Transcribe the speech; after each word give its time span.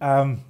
Ähm, 0.00 0.40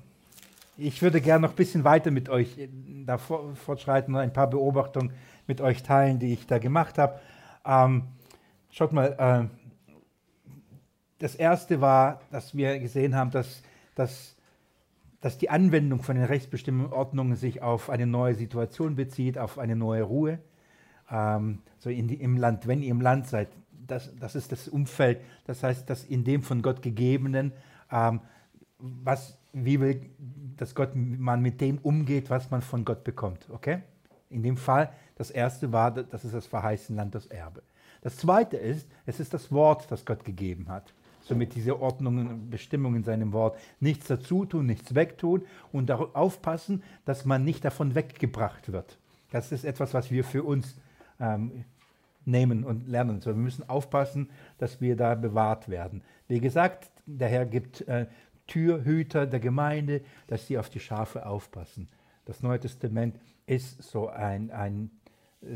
ich 0.76 1.00
würde 1.02 1.20
gerne 1.20 1.46
noch 1.46 1.52
ein 1.52 1.56
bisschen 1.56 1.84
weiter 1.84 2.10
mit 2.10 2.28
euch 2.28 2.58
äh, 2.58 2.68
da 3.04 3.18
fortschreiten 3.18 4.14
und 4.14 4.20
ein 4.20 4.32
paar 4.32 4.48
Beobachtungen 4.50 5.12
mit 5.46 5.60
euch 5.60 5.82
teilen, 5.82 6.18
die 6.18 6.32
ich 6.32 6.46
da 6.46 6.58
gemacht 6.58 6.98
habe. 6.98 7.20
Ähm, 7.64 8.04
schaut 8.70 8.92
mal, 8.92 9.16
äh, 9.18 9.92
das 11.18 11.34
erste 11.34 11.80
war, 11.80 12.20
dass 12.30 12.54
wir 12.54 12.78
gesehen 12.78 13.14
haben, 13.14 13.30
dass, 13.30 13.62
dass, 13.94 14.35
dass 15.20 15.38
die 15.38 15.50
Anwendung 15.50 16.02
von 16.02 16.16
den 16.16 16.24
rechtsbestimmten 16.24 16.92
Ordnungen 16.92 17.36
sich 17.36 17.62
auf 17.62 17.90
eine 17.90 18.06
neue 18.06 18.34
Situation 18.34 18.96
bezieht, 18.96 19.38
auf 19.38 19.58
eine 19.58 19.76
neue 19.76 20.02
Ruhe. 20.02 20.38
Ähm, 21.10 21.60
so 21.78 21.90
die, 21.90 22.14
im 22.14 22.36
Land, 22.36 22.66
wenn 22.66 22.82
ihr 22.82 22.90
im 22.90 23.00
Land 23.00 23.26
seid, 23.26 23.48
das, 23.86 24.14
das 24.18 24.34
ist 24.34 24.52
das 24.52 24.68
Umfeld, 24.68 25.20
das 25.44 25.62
heißt, 25.62 25.88
das 25.88 26.04
in 26.04 26.24
dem 26.24 26.42
von 26.42 26.62
Gott 26.62 26.82
gegebenen, 26.82 27.52
ähm, 27.90 28.20
was, 28.78 29.38
wie 29.52 29.80
will, 29.80 30.10
dass 30.56 30.74
Gott, 30.74 30.90
man 30.94 31.40
mit 31.40 31.60
dem 31.60 31.78
umgeht, 31.78 32.30
was 32.30 32.50
man 32.50 32.62
von 32.62 32.84
Gott 32.84 33.04
bekommt. 33.04 33.48
Okay? 33.50 33.82
In 34.28 34.42
dem 34.42 34.56
Fall, 34.56 34.92
das 35.14 35.30
erste 35.30 35.72
war, 35.72 35.92
das 35.92 36.24
ist 36.24 36.34
das 36.34 36.46
verheißene 36.46 36.96
Land, 36.96 37.14
das 37.14 37.26
Erbe. 37.26 37.62
Das 38.02 38.16
zweite 38.16 38.56
ist, 38.56 38.88
es 39.06 39.20
ist 39.20 39.32
das 39.32 39.50
Wort, 39.50 39.90
das 39.90 40.04
Gott 40.04 40.24
gegeben 40.24 40.68
hat. 40.68 40.92
Somit 41.26 41.56
diese 41.56 41.80
Ordnungen 41.80 42.28
und 42.28 42.50
Bestimmungen 42.50 42.98
in 42.98 43.04
seinem 43.04 43.32
Wort. 43.32 43.58
Nichts 43.80 44.06
dazu 44.06 44.44
tun, 44.44 44.66
nichts 44.66 44.94
wegtun 44.94 45.42
und 45.72 45.86
darauf 45.90 46.14
aufpassen, 46.14 46.84
dass 47.04 47.24
man 47.24 47.44
nicht 47.44 47.64
davon 47.64 47.96
weggebracht 47.96 48.70
wird. 48.70 48.96
Das 49.32 49.50
ist 49.50 49.64
etwas, 49.64 49.92
was 49.92 50.12
wir 50.12 50.22
für 50.22 50.44
uns 50.44 50.76
ähm, 51.18 51.64
nehmen 52.24 52.62
und 52.62 52.88
lernen. 52.88 53.20
So, 53.20 53.30
wir 53.30 53.42
müssen 53.42 53.68
aufpassen, 53.68 54.30
dass 54.58 54.80
wir 54.80 54.94
da 54.96 55.16
bewahrt 55.16 55.68
werden. 55.68 56.02
Wie 56.28 56.40
gesagt, 56.40 56.90
der 57.06 57.28
Herr 57.28 57.44
gibt 57.44 57.86
äh, 57.88 58.06
Türhüter 58.46 59.26
der 59.26 59.40
Gemeinde, 59.40 60.02
dass 60.28 60.46
sie 60.46 60.58
auf 60.58 60.70
die 60.70 60.80
Schafe 60.80 61.26
aufpassen. 61.26 61.88
Das 62.24 62.42
Neue 62.42 62.60
Testament 62.60 63.18
ist 63.46 63.82
so 63.82 64.08
ein, 64.08 64.50
ein, 64.52 64.90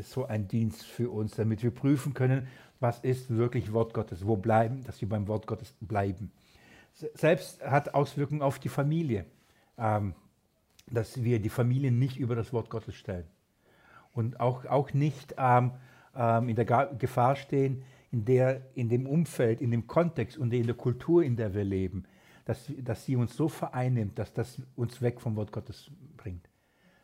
so 0.01 0.25
ein 0.25 0.47
Dienst 0.47 0.83
für 0.85 1.09
uns, 1.09 1.35
damit 1.35 1.63
wir 1.63 1.71
prüfen 1.71 2.13
können, 2.13 2.47
was 2.79 2.99
ist 2.99 3.29
wirklich 3.29 3.73
Wort 3.73 3.93
Gottes, 3.93 4.25
wo 4.25 4.35
bleiben, 4.35 4.83
dass 4.85 5.01
wir 5.01 5.09
beim 5.09 5.27
Wort 5.27 5.47
Gottes 5.47 5.73
bleiben. 5.79 6.31
Selbst 6.93 7.63
hat 7.63 7.93
Auswirkungen 7.93 8.41
auf 8.41 8.59
die 8.59 8.69
Familie, 8.69 9.25
ähm, 9.77 10.13
dass 10.87 11.23
wir 11.23 11.39
die 11.39 11.49
Familie 11.49 11.91
nicht 11.91 12.17
über 12.17 12.35
das 12.35 12.51
Wort 12.51 12.69
Gottes 12.69 12.95
stellen 12.95 13.27
und 14.13 14.39
auch, 14.39 14.65
auch 14.65 14.93
nicht 14.93 15.35
ähm, 15.37 15.71
ähm, 16.15 16.49
in 16.49 16.55
der 16.55 16.65
Gefahr 16.65 17.35
stehen, 17.35 17.83
in, 18.11 18.25
der, 18.25 18.61
in 18.75 18.89
dem 18.89 19.07
Umfeld, 19.07 19.61
in 19.61 19.71
dem 19.71 19.87
Kontext 19.87 20.37
und 20.37 20.53
in 20.53 20.65
der 20.65 20.75
Kultur, 20.75 21.23
in 21.23 21.35
der 21.35 21.53
wir 21.53 21.63
leben, 21.63 22.03
dass, 22.45 22.71
dass 22.79 23.05
sie 23.05 23.15
uns 23.15 23.35
so 23.35 23.47
vereinnimmt, 23.47 24.19
dass 24.19 24.33
das 24.33 24.61
uns 24.75 25.01
weg 25.01 25.21
vom 25.21 25.35
Wort 25.35 25.51
Gottes 25.51 25.89
bringt. 26.17 26.49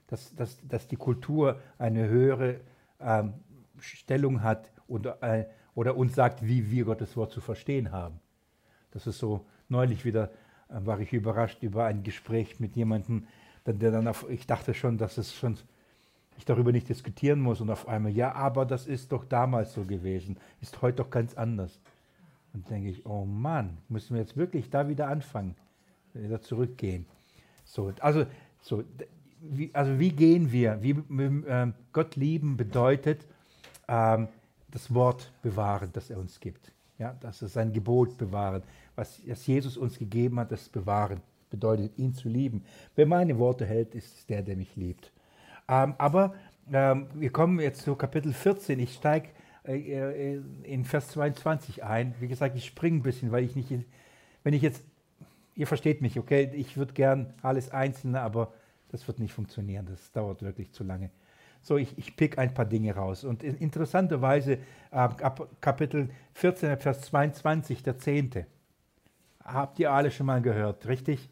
Dass, 0.08 0.36
dass, 0.36 0.66
dass 0.68 0.88
die 0.88 0.96
Kultur 0.96 1.60
eine 1.78 2.08
höhere 2.08 2.62
ähm, 3.00 3.34
Stellung 3.80 4.44
hat 4.44 4.72
und, 4.88 5.06
äh, 5.06 5.46
oder 5.76 5.96
uns 5.96 6.16
sagt, 6.16 6.46
wie 6.46 6.72
wir 6.72 6.86
Gottes 6.86 7.16
Wort 7.16 7.32
zu 7.32 7.42
verstehen 7.42 7.92
haben. 7.92 8.20
Das 8.92 9.08
ist 9.08 9.20
so, 9.20 9.46
neulich 9.70 10.06
wieder 10.06 10.32
äh, 10.70 10.86
war 10.86 11.00
ich 11.00 11.14
überrascht 11.14 11.64
über 11.64 11.86
ein 11.86 12.04
Gespräch 12.04 12.60
mit 12.60 12.76
jemandem, 12.76 13.28
der 13.66 13.92
dann 13.92 14.08
auf, 14.08 14.26
ich 14.30 14.48
dachte 14.48 14.74
schon, 14.74 14.98
dass 14.98 15.18
es 15.18 15.36
schon 15.36 15.58
ich 16.38 16.46
darüber 16.46 16.72
nicht 16.72 16.88
diskutieren 16.88 17.40
muss 17.40 17.62
und 17.62 17.70
auf 17.70 17.88
einmal, 17.88 18.12
ja, 18.12 18.34
aber 18.34 18.66
das 18.66 18.86
ist 18.86 19.12
doch 19.12 19.26
damals 19.26 19.74
so 19.74 19.84
gewesen, 19.86 20.38
ist 20.62 20.82
heute 20.82 20.98
doch 20.98 21.10
ganz 21.10 21.34
anders. 21.34 21.80
Und 22.54 22.70
denke 22.70 22.90
ich, 22.90 23.06
oh 23.06 23.26
Mann, 23.26 23.78
müssen 23.90 24.14
wir 24.14 24.22
jetzt 24.22 24.38
wirklich 24.38 24.70
da 24.70 24.88
wieder 24.88 25.08
anfangen, 25.08 25.56
wieder 26.14 26.42
zurückgehen. 26.42 27.06
So, 27.66 27.92
also, 28.00 28.26
so, 28.62 28.84
wie, 29.40 29.70
also 29.74 30.00
wie 30.00 30.12
gehen 30.12 30.52
wir? 30.52 30.82
Wie, 30.82 30.92
äh, 30.92 31.72
Gott 31.94 32.16
lieben 32.16 32.58
bedeutet 32.58 33.26
ähm, 33.88 34.28
das 34.72 34.94
Wort 34.94 35.32
bewahren, 35.42 35.90
das 35.94 36.10
er 36.10 36.18
uns 36.18 36.40
gibt. 36.40 36.72
Ja, 36.98 37.16
das 37.20 37.42
ist 37.42 37.54
sein 37.54 37.72
Gebot 37.74 38.18
bewahren. 38.18 38.64
Was, 38.96 39.22
was 39.28 39.46
Jesus 39.46 39.78
uns 39.78 40.00
gegeben 40.00 40.40
hat, 40.40 40.52
das 40.52 40.68
bewahren 40.70 41.22
bedeutet, 41.50 41.98
ihn 41.98 42.14
zu 42.14 42.28
lieben. 42.28 42.64
Wer 42.96 43.06
meine 43.06 43.38
Worte 43.38 43.66
hält, 43.66 43.96
ist 43.96 44.30
der, 44.30 44.42
der 44.42 44.56
mich 44.56 44.76
liebt. 44.76 45.12
Ähm, 45.70 45.94
aber 45.98 46.34
ähm, 46.72 47.08
wir 47.14 47.30
kommen 47.30 47.60
jetzt 47.60 47.84
zu 47.84 47.96
Kapitel 47.96 48.34
14. 48.34 48.80
Ich 48.80 48.94
steige 48.94 49.30
äh, 49.66 50.36
äh, 50.36 50.42
in 50.64 50.86
Vers 50.86 51.10
22 51.10 51.84
ein. 51.84 52.16
Wie 52.20 52.28
gesagt, 52.28 52.56
ich 52.56 52.66
springe 52.66 52.98
ein 52.98 53.04
bisschen, 53.04 53.32
weil 53.32 53.44
ich 53.44 53.56
nicht, 53.56 53.72
wenn 54.44 54.54
ich 54.54 54.62
jetzt, 54.62 54.84
ihr 55.56 55.68
versteht 55.68 56.02
mich, 56.02 56.18
okay, 56.18 56.50
ich 56.54 56.78
würde 56.78 56.94
gern 56.94 57.34
alles 57.42 57.72
Einzelne, 57.72 58.22
aber 58.22 58.54
das 58.90 59.08
wird 59.08 59.20
nicht 59.20 59.34
funktionieren, 59.34 59.86
das 59.86 60.12
dauert 60.12 60.42
wirklich 60.42 60.72
zu 60.72 60.84
lange. 60.84 61.10
So, 61.62 61.78
ich, 61.78 61.98
ich 61.98 62.16
pick 62.16 62.38
ein 62.38 62.54
paar 62.54 62.66
Dinge 62.66 62.96
raus. 62.96 63.24
Und 63.24 63.44
interessanterweise, 63.44 64.60
äh, 64.92 65.10
Kapitel 65.60 66.10
14, 66.34 66.78
Vers 66.78 67.02
22, 67.02 67.84
der 67.84 67.98
Zehnte. 67.98 68.46
Habt 69.44 69.80
ihr 69.80 69.92
alle 69.92 70.12
schon 70.12 70.28
mal 70.28 70.42
gehört, 70.42 70.88
richtig? 70.88 71.30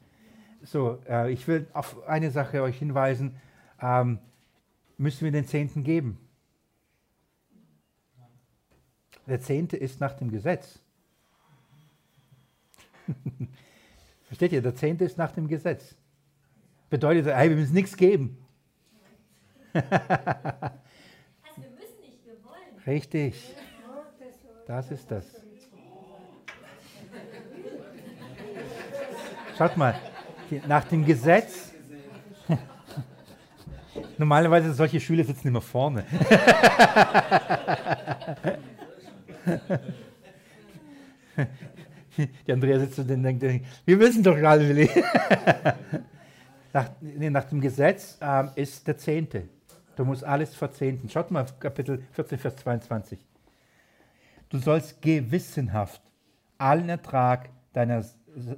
So, 0.62 1.00
äh, 1.08 1.32
ich 1.32 1.48
will 1.48 1.68
auf 1.74 2.08
eine 2.08 2.32
Sache 2.32 2.62
euch 2.62 2.78
hinweisen. 2.78 3.36
Ähm, 3.82 4.20
müssen 4.98 5.26
wir 5.26 5.32
den 5.32 5.46
Zehnten 5.46 5.84
geben? 5.84 6.18
Der 9.28 9.40
Zehnte 9.40 9.78
ist 9.78 10.00
nach 10.00 10.14
dem 10.14 10.32
Gesetz. 10.32 10.80
Versteht 14.24 14.52
ihr? 14.52 14.62
Der 14.62 14.76
Zehnte 14.76 15.06
ist 15.06 15.18
nach 15.18 15.32
dem 15.32 15.48
Gesetz. 15.48 15.96
Bedeutet, 16.90 17.26
hey, 17.28 17.50
wir 17.50 17.58
müssen 17.58 17.74
nichts 17.74 17.98
geben. 17.98 18.38
also 19.74 19.88
wir 19.90 21.70
müssen 21.72 22.00
nicht, 22.02 22.26
wir 22.26 22.36
wollen. 22.44 22.86
Richtig. 22.86 23.56
Das 24.68 24.92
ist 24.92 25.10
das. 25.12 25.26
Schaut 29.58 29.78
mal, 29.78 29.96
nach 30.68 30.84
dem 30.86 31.06
Gesetz. 31.06 31.72
Normalerweise 34.18 34.74
solche 34.74 35.00
Schüler 35.00 35.24
sitzen 35.24 35.48
immer 35.48 35.62
vorne. 35.62 36.06
Die 42.48 42.52
Andrea 42.52 42.80
sitzt 42.80 43.00
und 43.00 43.08
denkt, 43.08 43.44
wir 43.86 44.00
wissen 44.00 44.24
doch 44.24 44.36
gerade, 44.36 44.68
Willi. 44.68 44.90
nach, 46.76 46.90
nee, 47.00 47.30
nach 47.30 47.46
dem 47.46 47.62
Gesetz 47.62 48.18
ähm, 48.22 48.50
ist 48.56 48.86
der 48.86 48.98
Zehnte. 48.98 49.48
Du 49.96 50.04
musst 50.04 50.26
alles 50.26 50.54
verzehnten. 50.54 51.08
Schaut 51.08 51.32
mal 51.32 51.46
Kapitel 51.58 52.04
14, 52.12 52.38
Vers 52.38 52.58
22. 52.58 53.26
Du 54.50 54.58
sollst 54.58 55.02
gewissenhaft 55.02 56.02
allen 56.58 56.90
Ertrag 56.90 57.50
deiner 57.72 58.04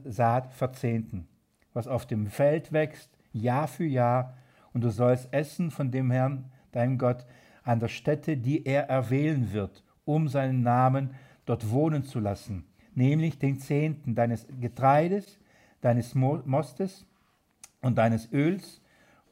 Saat 0.03 0.51
verzehnten, 0.51 1.27
was 1.73 1.87
auf 1.87 2.07
dem 2.07 2.25
Feld 2.25 2.71
wächst, 2.71 3.11
Jahr 3.33 3.67
für 3.67 3.85
Jahr, 3.85 4.35
und 4.73 4.81
du 4.81 4.89
sollst 4.89 5.31
essen 5.31 5.69
von 5.69 5.91
dem 5.91 6.09
Herrn, 6.09 6.45
deinem 6.71 6.97
Gott, 6.97 7.23
an 7.63 7.79
der 7.79 7.87
Stätte, 7.87 8.35
die 8.35 8.65
er 8.65 8.89
erwählen 8.89 9.53
wird, 9.53 9.83
um 10.05 10.27
seinen 10.27 10.63
Namen 10.63 11.11
dort 11.45 11.69
wohnen 11.69 12.03
zu 12.03 12.19
lassen, 12.19 12.65
nämlich 12.95 13.37
den 13.37 13.59
Zehnten 13.59 14.15
deines 14.15 14.47
Getreides, 14.59 15.37
deines 15.81 16.15
Mostes 16.15 17.05
und 17.81 17.97
deines 17.97 18.31
Öls 18.31 18.81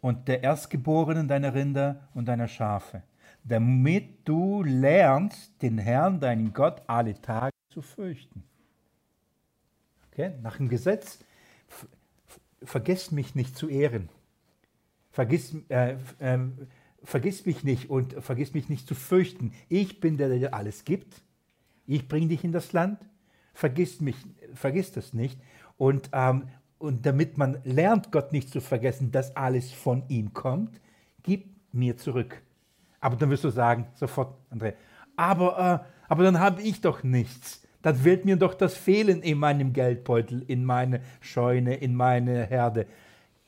und 0.02 0.28
der 0.28 0.44
Erstgeborenen 0.44 1.28
deiner 1.28 1.54
Rinder 1.54 2.08
und 2.14 2.26
deiner 2.26 2.48
Schafe, 2.48 3.04
damit 3.44 4.28
du 4.28 4.64
lernst, 4.64 5.62
den 5.62 5.78
Herrn, 5.78 6.20
deinen 6.20 6.54
Gott, 6.54 6.82
alle 6.88 7.20
Tage 7.22 7.56
zu 7.70 7.82
fürchten. 7.82 8.44
Okay? 10.12 10.34
Nach 10.42 10.58
dem 10.58 10.70
Gesetz, 10.70 11.20
vergiss 12.64 13.12
mich 13.12 13.36
nicht 13.36 13.58
zu 13.58 13.68
ehren. 13.68 14.10
Vergiss, 15.12 15.56
äh, 15.70 15.96
äh, 16.20 16.40
vergiss 17.04 17.46
mich 17.46 17.64
nicht 17.64 17.90
und 17.90 18.14
vergiss 18.24 18.54
mich 18.54 18.70
nicht 18.70 18.88
zu 18.88 18.96
fürchten. 18.96 19.54
Ich 19.70 20.00
bin 20.00 20.18
der, 20.18 20.30
der 20.30 20.40
dir 20.40 20.54
alles 20.54 20.84
gibt. 20.84 21.22
Ich 21.88 22.08
bringe 22.08 22.28
dich 22.28 22.44
in 22.44 22.52
das 22.52 22.74
Land. 22.74 23.00
Vergiss 23.54 24.02
mich, 24.02 24.18
vergiss 24.54 24.92
das 24.92 25.14
nicht. 25.14 25.40
Und, 25.78 26.10
ähm, 26.14 26.50
und 26.86 27.06
damit 27.06 27.38
man 27.38 27.60
lernt, 27.64 28.12
Gott 28.12 28.32
nicht 28.32 28.50
zu 28.50 28.62
vergessen, 28.62 29.12
dass 29.12 29.36
alles 29.36 29.72
von 29.72 30.04
ihm 30.08 30.34
kommt, 30.34 30.80
gib 31.24 31.46
mir 31.74 31.98
zurück. 31.98 32.42
Aber 33.02 33.16
dann 33.16 33.30
wirst 33.30 33.44
du 33.44 33.50
sagen, 33.50 33.88
sofort, 33.96 34.36
André, 34.52 34.74
aber, 35.16 35.84
äh, 35.84 36.10
aber 36.10 36.24
dann 36.24 36.40
habe 36.40 36.62
ich 36.62 36.82
doch 36.82 37.04
nichts. 37.04 37.62
Dann 37.82 38.04
wird 38.04 38.26
mir 38.26 38.36
doch 38.36 38.54
das 38.54 38.76
fehlen 38.76 39.22
in 39.22 39.38
meinem 39.38 39.74
Geldbeutel, 39.74 40.44
in 40.48 40.66
meine 40.66 41.02
Scheune, 41.22 41.76
in 41.76 41.96
meine 41.96 42.46
Herde. 42.46 42.88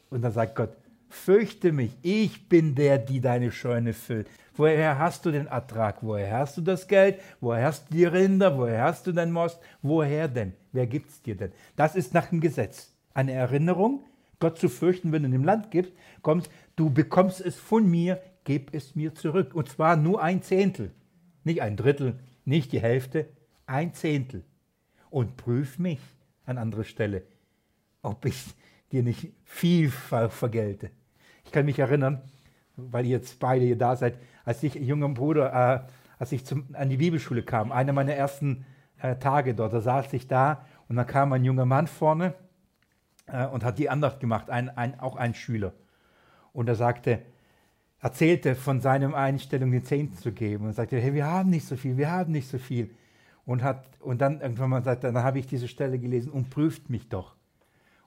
Und 0.10 0.22
dann 0.22 0.32
sagt 0.32 0.56
Gott, 0.56 0.78
fürchte 1.10 1.72
mich, 1.72 1.98
ich 2.02 2.48
bin 2.48 2.76
der, 2.76 2.98
die 2.98 3.20
deine 3.20 3.52
Scheune 3.52 3.94
füllt. 3.94 4.28
Woher 4.56 5.00
hast 5.00 5.26
du 5.26 5.32
den 5.32 5.48
Ertrag? 5.48 5.98
Woher 6.02 6.40
hast 6.40 6.58
du 6.58 6.62
das 6.62 6.88
Geld? 6.88 7.20
Woher 7.40 7.66
hast 7.66 7.90
du 7.90 7.96
die 7.96 8.06
Rinder? 8.06 8.58
Woher 8.58 8.84
hast 8.84 9.08
du 9.08 9.12
den 9.12 9.32
Most? 9.32 9.60
Woher 9.82 10.28
denn? 10.28 10.54
Wer 10.72 10.88
gibt 10.88 11.10
es 11.10 11.22
dir 11.22 11.36
denn? 11.36 11.52
Das 11.76 11.96
ist 11.96 12.14
nach 12.14 12.28
dem 12.28 12.40
Gesetz. 12.40 12.97
Eine 13.18 13.32
Erinnerung, 13.32 14.04
Gott 14.38 14.60
zu 14.60 14.70
fürchten, 14.70 15.12
wenn 15.12 15.24
du 15.24 15.26
in 15.26 15.32
dem 15.32 15.44
Land 15.44 15.72
gibst, 15.72 15.92
kommst, 16.22 16.52
du 16.76 16.92
bekommst 16.92 17.42
es 17.42 17.56
von 17.56 17.90
mir, 17.90 18.22
gib 18.44 18.76
es 18.76 18.94
mir 18.94 19.16
zurück. 19.16 19.56
Und 19.56 19.68
zwar 19.70 19.96
nur 19.96 20.22
ein 20.22 20.44
Zehntel. 20.44 20.92
Nicht 21.44 21.64
ein 21.64 21.78
Drittel, 21.78 22.20
nicht 22.46 22.72
die 22.74 22.80
Hälfte, 22.80 23.28
ein 23.66 23.92
Zehntel. 23.96 24.44
Und 25.10 25.36
prüf 25.36 25.80
mich 25.80 26.00
an 26.46 26.60
anderer 26.60 26.84
Stelle, 26.84 27.24
ob 28.04 28.24
ich 28.26 28.54
dir 28.92 29.02
nicht 29.02 29.34
vielfach 29.46 30.32
vergelte. 30.32 30.92
Ich 31.44 31.52
kann 31.52 31.66
mich 31.66 31.80
erinnern, 31.80 32.22
weil 32.76 33.06
ihr 33.06 33.18
jetzt 33.18 33.40
beide 33.40 33.66
hier 33.66 33.80
da 33.80 33.96
seid, 33.96 34.20
als 34.46 34.62
ich 34.62 34.76
junger 34.76 35.10
Bruder, 35.10 35.88
äh, 35.88 35.92
als 36.20 36.34
ich 36.34 36.46
zum, 36.46 36.68
an 36.74 36.92
die 36.92 36.98
Bibelschule 36.98 37.42
kam, 37.42 37.72
einer 37.72 37.94
meiner 37.94 38.14
ersten 38.14 38.64
äh, 39.02 39.16
Tage 39.16 39.56
dort, 39.56 39.74
da 39.74 39.82
saß 39.82 40.14
ich 40.14 40.28
da 40.28 40.68
und 40.88 40.98
dann 40.98 41.08
kam 41.08 41.34
ein 41.34 41.44
junger 41.44 41.66
Mann 41.66 41.88
vorne 41.88 42.36
äh, 43.28 43.46
und 43.48 43.64
hat 43.64 43.78
die 43.78 43.90
Andacht 43.90 44.20
gemacht, 44.20 44.50
ein, 44.50 44.70
ein, 44.70 45.00
auch 45.00 45.16
ein 45.16 45.34
Schüler. 45.34 45.74
Und 46.54 46.68
er 46.68 46.76
sagte, 46.76 47.22
erzählte 48.00 48.56
von 48.56 48.82
seiner 48.82 49.14
Einstellung, 49.16 49.72
den 49.72 49.84
Zehnten 49.84 50.18
zu 50.18 50.32
geben 50.32 50.66
und 50.66 50.74
sagte, 50.74 51.00
hey, 51.00 51.14
wir 51.14 51.26
haben 51.26 51.50
nicht 51.50 51.66
so 51.66 51.76
viel, 51.76 51.98
wir 51.98 52.12
haben 52.12 52.32
nicht 52.32 52.48
so 52.48 52.58
viel. 52.58 52.92
Und, 53.46 53.64
hat, 53.64 53.86
und 54.00 54.20
dann 54.22 54.42
irgendwann 54.42 54.70
mal 54.70 54.84
sagt, 54.84 55.04
dann 55.04 55.18
habe 55.18 55.40
ich 55.40 55.48
diese 55.48 55.68
Stelle 55.68 56.00
gelesen 56.00 56.32
und 56.32 56.50
prüft 56.50 56.90
mich 56.90 57.08
doch. 57.08 57.36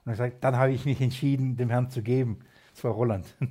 Und 0.05 0.11
er 0.11 0.15
sagt, 0.15 0.43
dann 0.43 0.55
habe 0.57 0.71
ich 0.71 0.85
mich 0.85 1.01
entschieden, 1.01 1.57
dem 1.57 1.69
Herrn 1.69 1.89
zu 1.89 2.01
geben. 2.01 2.39
Das 2.73 2.83
war 2.83 2.91
Roland. 2.91 3.35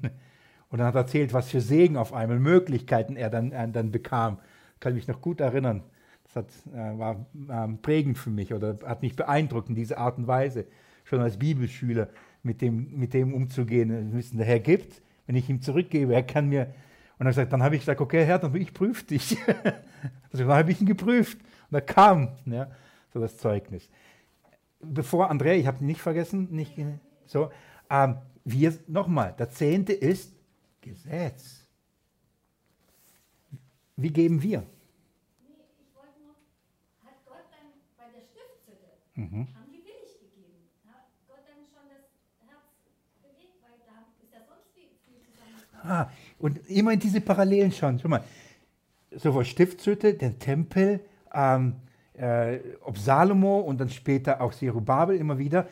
Und 0.71 0.79
dann 0.79 0.87
hat 0.87 0.95
er 0.95 1.01
erzählt, 1.01 1.33
was 1.33 1.51
für 1.51 1.61
Segen 1.61 1.97
auf 1.97 2.13
einmal, 2.13 2.39
Möglichkeiten 2.39 3.17
er 3.17 3.29
dann, 3.29 3.51
er 3.51 3.67
dann 3.67 3.91
bekam. 3.91 4.39
Kann 4.79 4.95
mich 4.95 5.09
noch 5.09 5.21
gut 5.21 5.41
erinnern. 5.41 5.83
Das 6.25 6.37
hat, 6.37 6.47
äh, 6.73 6.99
war 6.99 7.27
äh, 7.49 7.69
prägend 7.83 8.19
für 8.19 8.31
mich 8.31 8.55
oder 8.55 8.79
hat 8.87 9.03
mich 9.03 9.17
beeindruckt 9.17 9.69
in 9.69 9.75
dieser 9.75 9.99
Art 9.99 10.17
und 10.17 10.29
Weise, 10.29 10.67
schon 11.11 11.21
als 11.21 11.39
Bibelschüler 11.39 12.09
mit 12.43 12.63
dem, 12.63 12.99
mit 12.99 13.13
dem 13.13 13.35
umzugehen. 13.35 14.15
Wissen, 14.15 14.39
der 14.39 14.47
Herr 14.47 14.61
gibt, 14.61 15.03
wenn 15.27 15.37
ich 15.37 15.49
ihm 15.51 15.61
zurückgebe, 15.61 16.15
er 16.15 16.23
kann 16.23 16.49
mir. 16.49 16.73
Und 17.19 17.27
er 17.27 17.35
sagt, 17.35 17.53
dann 17.53 17.63
habe 17.63 17.75
ich 17.75 17.83
gesagt, 17.83 18.01
okay, 18.01 18.25
Herr, 18.25 18.39
dann 18.39 18.55
ich 18.57 18.73
prüfe 18.73 19.05
dich. 19.05 19.37
also, 20.33 20.47
dann 20.47 20.57
habe 20.57 20.73
ich 20.73 20.81
ihn 20.81 20.87
geprüft. 20.87 21.39
Und 21.39 21.73
da 21.73 21.81
kam 21.83 22.31
ja, 22.47 22.71
so 23.13 23.21
das 23.21 23.37
Zeugnis. 23.37 23.91
Bevor 24.81 25.29
Andrea, 25.31 25.55
ich 25.55 25.67
habe 25.67 25.81
ihn 25.81 25.87
nicht 25.87 26.01
vergessen, 26.01 26.49
nicht 26.51 26.75
so, 27.27 27.51
ähm, 27.91 28.17
wir 28.45 28.79
nochmal, 28.87 29.35
der 29.39 29.51
Zehnte 29.51 29.93
ist 29.93 30.33
Gesetz. 30.81 31.67
Wie 33.97 34.11
geben 34.11 34.43
wir? 34.43 34.61
Nee, 35.45 35.61
ich 35.79 35.95
wollte 35.95 36.17
nur, 36.25 36.35
hat 37.05 37.21
Gott 37.27 37.45
dann 37.53 37.69
bei 38.01 38.09
der 38.17 38.25
Stiftshütte, 38.25 38.89
mhm. 39.15 39.47
haben 39.53 39.69
die 39.69 39.85
willig 39.85 40.17
gegeben? 40.19 40.73
Hat 40.89 41.13
Gott 41.29 41.45
dann 41.45 41.69
schon 41.69 41.85
das 41.93 42.09
Herz 42.41 42.73
bewegt, 43.21 43.61
weil 43.61 43.77
da 43.85 44.09
ist 44.25 44.33
ja 44.33 44.41
sonst 44.49 44.73
viel, 44.73 44.89
viel 45.05 45.21
zusammengekommen. 45.21 45.70
Ah, 45.83 46.09
und 46.39 46.59
immer 46.69 46.93
in 46.93 47.01
diese 47.01 47.21
Parallelen 47.21 47.73
schon. 47.73 47.99
Schau 47.99 48.09
mal, 48.09 48.23
sowohl 49.11 49.45
Stiftshütte, 49.45 50.15
den 50.15 50.39
Tempel, 50.39 51.01
ähm, 51.33 51.77
äh, 52.15 52.59
ob 52.83 52.99
Salomo 52.99 53.61
und 53.61 53.81
dann 53.81 53.89
später 53.89 54.41
auch 54.41 54.53
Zerubabel 54.53 55.17
immer 55.17 55.39
wieder, 55.39 55.69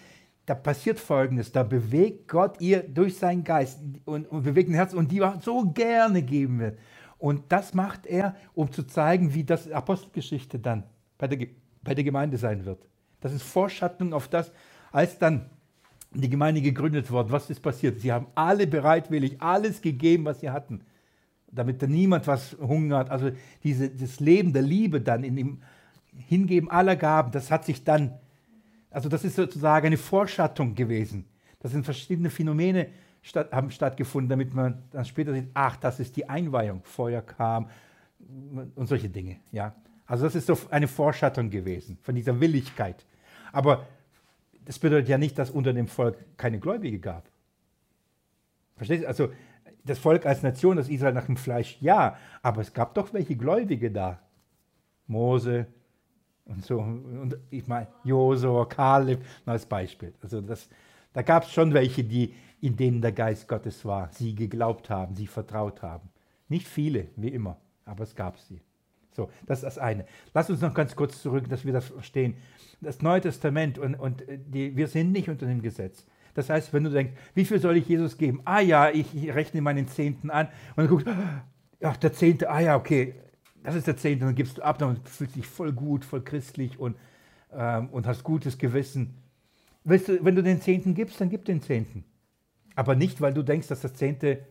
da 0.47 0.55
passiert 0.55 0.99
Folgendes, 0.99 1.53
da 1.53 1.63
bewegt 1.63 2.27
Gott 2.27 2.61
ihr 2.61 2.83
durch 2.83 3.19
seinen 3.19 3.45
Geist 3.45 3.81
und, 4.07 4.27
und 4.31 4.45
bewegt 4.45 4.71
ein 4.71 4.75
Herz 4.75 4.95
und 4.95 5.13
die 5.13 5.23
so 5.43 5.71
gerne 5.71 6.23
geben 6.23 6.59
wird. 6.59 6.79
Und 7.19 7.53
das 7.53 7.75
macht 7.75 8.07
er, 8.07 8.35
um 8.55 8.73
zu 8.73 8.85
zeigen, 8.85 9.35
wie 9.35 9.45
das 9.45 9.71
Apostelgeschichte 9.71 10.59
dann 10.59 10.85
bei 11.19 11.27
der, 11.27 11.49
bei 11.83 11.95
der 11.95 12.05
Gemeinde 12.05 12.39
sein 12.39 12.65
wird. 12.65 12.89
Das 13.21 13.33
ist 13.33 13.43
Vorschattung 13.43 14.15
auf 14.15 14.29
das, 14.29 14.53
als 14.91 15.19
dann 15.19 15.51
die 16.13 16.31
Gemeinde 16.31 16.61
gegründet 16.61 17.11
wurde. 17.11 17.31
Was 17.31 17.51
ist 17.51 17.61
passiert? 17.61 18.01
Sie 18.01 18.13
haben 18.13 18.27
alle 18.35 18.67
bereitwillig 18.67 19.41
alles 19.41 19.83
gegeben, 19.83 20.25
was 20.25 20.41
sie 20.41 20.51
hatten, 20.51 20.83
damit 21.51 21.83
da 21.83 21.87
niemand 21.87 22.27
was 22.27 22.57
hungert. 22.59 23.11
Also 23.11 23.31
diese, 23.63 23.91
das 23.91 24.21
Leben 24.21 24.53
der 24.53 24.63
Liebe 24.63 25.01
dann 25.01 25.25
in 25.25 25.37
dem 25.37 25.63
Hingeben 26.27 26.71
aller 26.71 26.97
Gaben, 26.97 27.31
das 27.31 27.51
hat 27.51 27.65
sich 27.65 27.85
dann 27.85 28.19
also 28.91 29.09
das 29.09 29.25
ist 29.25 29.37
sozusagen 29.37 29.87
eine 29.87 29.97
Vorschattung 29.97 30.75
gewesen. 30.75 31.27
Das 31.61 31.73
sind 31.73 31.85
verschiedene 31.85 32.31
Phänomene 32.31 32.89
statt, 33.23 33.53
haben 33.53 33.71
stattgefunden, 33.71 34.31
damit 34.31 34.55
man 34.55 34.83
dann 34.91 35.05
später 35.05 35.33
sieht, 35.33 35.49
ach, 35.55 35.77
das 35.77 36.01
ist 36.01 36.17
die 36.17 36.29
Einweihung, 36.29 36.83
Feuer 36.85 37.23
kam 37.23 37.69
und 38.75 38.87
solche 38.87 39.09
Dinge. 39.09 39.37
Ja. 39.53 39.75
Also 40.07 40.25
das 40.25 40.35
ist 40.35 40.47
so 40.47 40.59
eine 40.71 40.89
Vorschattung 40.89 41.51
gewesen 41.51 41.99
von 42.03 42.15
dieser 42.15 42.41
Willigkeit. 42.41 43.05
Aber 43.53 43.87
das 44.69 44.79
bedeutet 44.79 45.09
ja 45.09 45.17
nicht, 45.17 45.39
dass 45.39 45.51
unter 45.51 45.73
dem 45.73 45.89
Volk 45.89 46.19
keine 46.37 46.59
Gläubige 46.59 46.99
gab. 46.99 47.27
Verstehst 48.77 49.03
du? 49.03 49.09
Also 49.09 49.33
das 49.83 49.99
Volk 49.99 50.27
als 50.27 50.43
Nation, 50.43 50.77
das 50.77 50.91
Israel 50.91 51.15
nach 51.15 51.25
dem 51.25 51.39
Fleisch, 51.39 51.79
ja, 51.81 52.19
aber 52.43 52.61
es 52.61 52.75
gab 52.75 52.95
doch 52.95 53.15
welche 53.15 53.35
Gläubige 53.35 53.91
da. 53.91 54.21
Mose, 55.07 55.69
und 56.45 56.63
so. 56.67 56.81
Und 56.81 57.39
ich 57.49 57.67
meine, 57.67 57.87
Josua, 58.05 58.67
Kaleb 58.67 59.25
als 59.47 59.65
Beispiel. 59.65 60.13
Also 60.23 60.43
das, 60.43 60.69
da 61.15 61.23
gab 61.23 61.45
es 61.45 61.51
schon 61.51 61.73
welche, 61.73 62.05
die, 62.05 62.35
in 62.61 62.77
denen 62.77 63.01
der 63.01 63.13
Geist 63.13 63.49
Gottes 63.49 63.87
war, 63.87 64.11
sie 64.13 64.35
geglaubt 64.35 64.91
haben, 64.91 65.17
sie 65.17 65.27
vertraut 65.27 65.81
haben. 65.81 66.11
Nicht 66.51 66.69
viele, 66.69 67.09
wie 67.17 67.29
immer, 67.29 67.57
aber 67.87 68.05
es 68.05 68.15
gab 68.15 68.39
sie. 68.39 68.61
So, 69.19 69.31
das 69.47 69.59
ist 69.59 69.65
das 69.65 69.79
eine. 69.79 70.05
Lass 70.33 70.49
uns 70.49 70.61
noch 70.61 70.73
ganz 70.73 70.95
kurz 70.95 71.21
zurück, 71.21 71.49
dass 71.49 71.65
wir 71.65 71.73
das 71.73 71.87
verstehen. 71.87 72.37
Das 72.81 73.03
Neue 73.03 73.21
Testament 73.21 73.77
und, 73.77 73.97
und 73.97 74.23
die, 74.29 74.77
wir 74.77 74.87
sind 74.87 75.11
nicht 75.11 75.29
unter 75.29 75.45
dem 75.45 75.61
Gesetz. 75.61 76.07
Das 76.35 76.49
heißt, 76.51 76.73
wenn 76.73 76.85
du 76.85 76.91
denkst, 76.91 77.15
wie 77.35 77.45
viel 77.45 77.59
soll 77.59 77.77
ich 77.79 77.89
Jesus 77.89 78.17
geben? 78.17 78.43
Ah 78.45 78.61
ja, 78.61 78.91
ich, 78.91 79.13
ich 79.17 79.35
rechne 79.35 79.61
meinen 79.61 79.89
Zehnten 79.89 80.31
an 80.31 80.47
und 80.47 80.77
dann 80.77 80.87
guckst, 80.87 81.09
ach, 81.83 81.97
der 81.97 82.13
Zehnte, 82.13 82.49
ah 82.49 82.61
ja, 82.61 82.77
okay, 82.77 83.17
das 83.65 83.75
ist 83.75 83.89
der 83.89 83.97
Zehnte, 83.97 84.25
dann 84.25 84.37
gibst 84.37 84.59
du 84.59 84.63
ab, 84.63 84.79
dann 84.79 85.01
fühlst 85.03 85.35
du 85.35 85.41
dich 85.41 85.49
voll 85.49 85.73
gut, 85.73 86.05
voll 86.05 86.23
christlich 86.23 86.79
und, 86.79 86.97
ähm, 87.53 87.89
und 87.89 88.07
hast 88.07 88.23
gutes 88.23 88.57
Gewissen. 88.57 89.17
Weißt 89.83 90.07
du, 90.07 90.25
wenn 90.25 90.37
du 90.37 90.45
den 90.45 90.61
Zehnten 90.61 90.95
gibst, 90.95 91.21
dann 91.21 91.29
gib 91.29 91.45
den 91.45 91.61
Zehnten. 91.61 92.05
Aber 92.77 92.95
nicht, 92.95 93.21
weil 93.21 93.35
du 93.35 93.43
denkst, 93.43 93.67
dass 93.67 93.81
das 93.81 93.95
Zehnte 93.95 94.47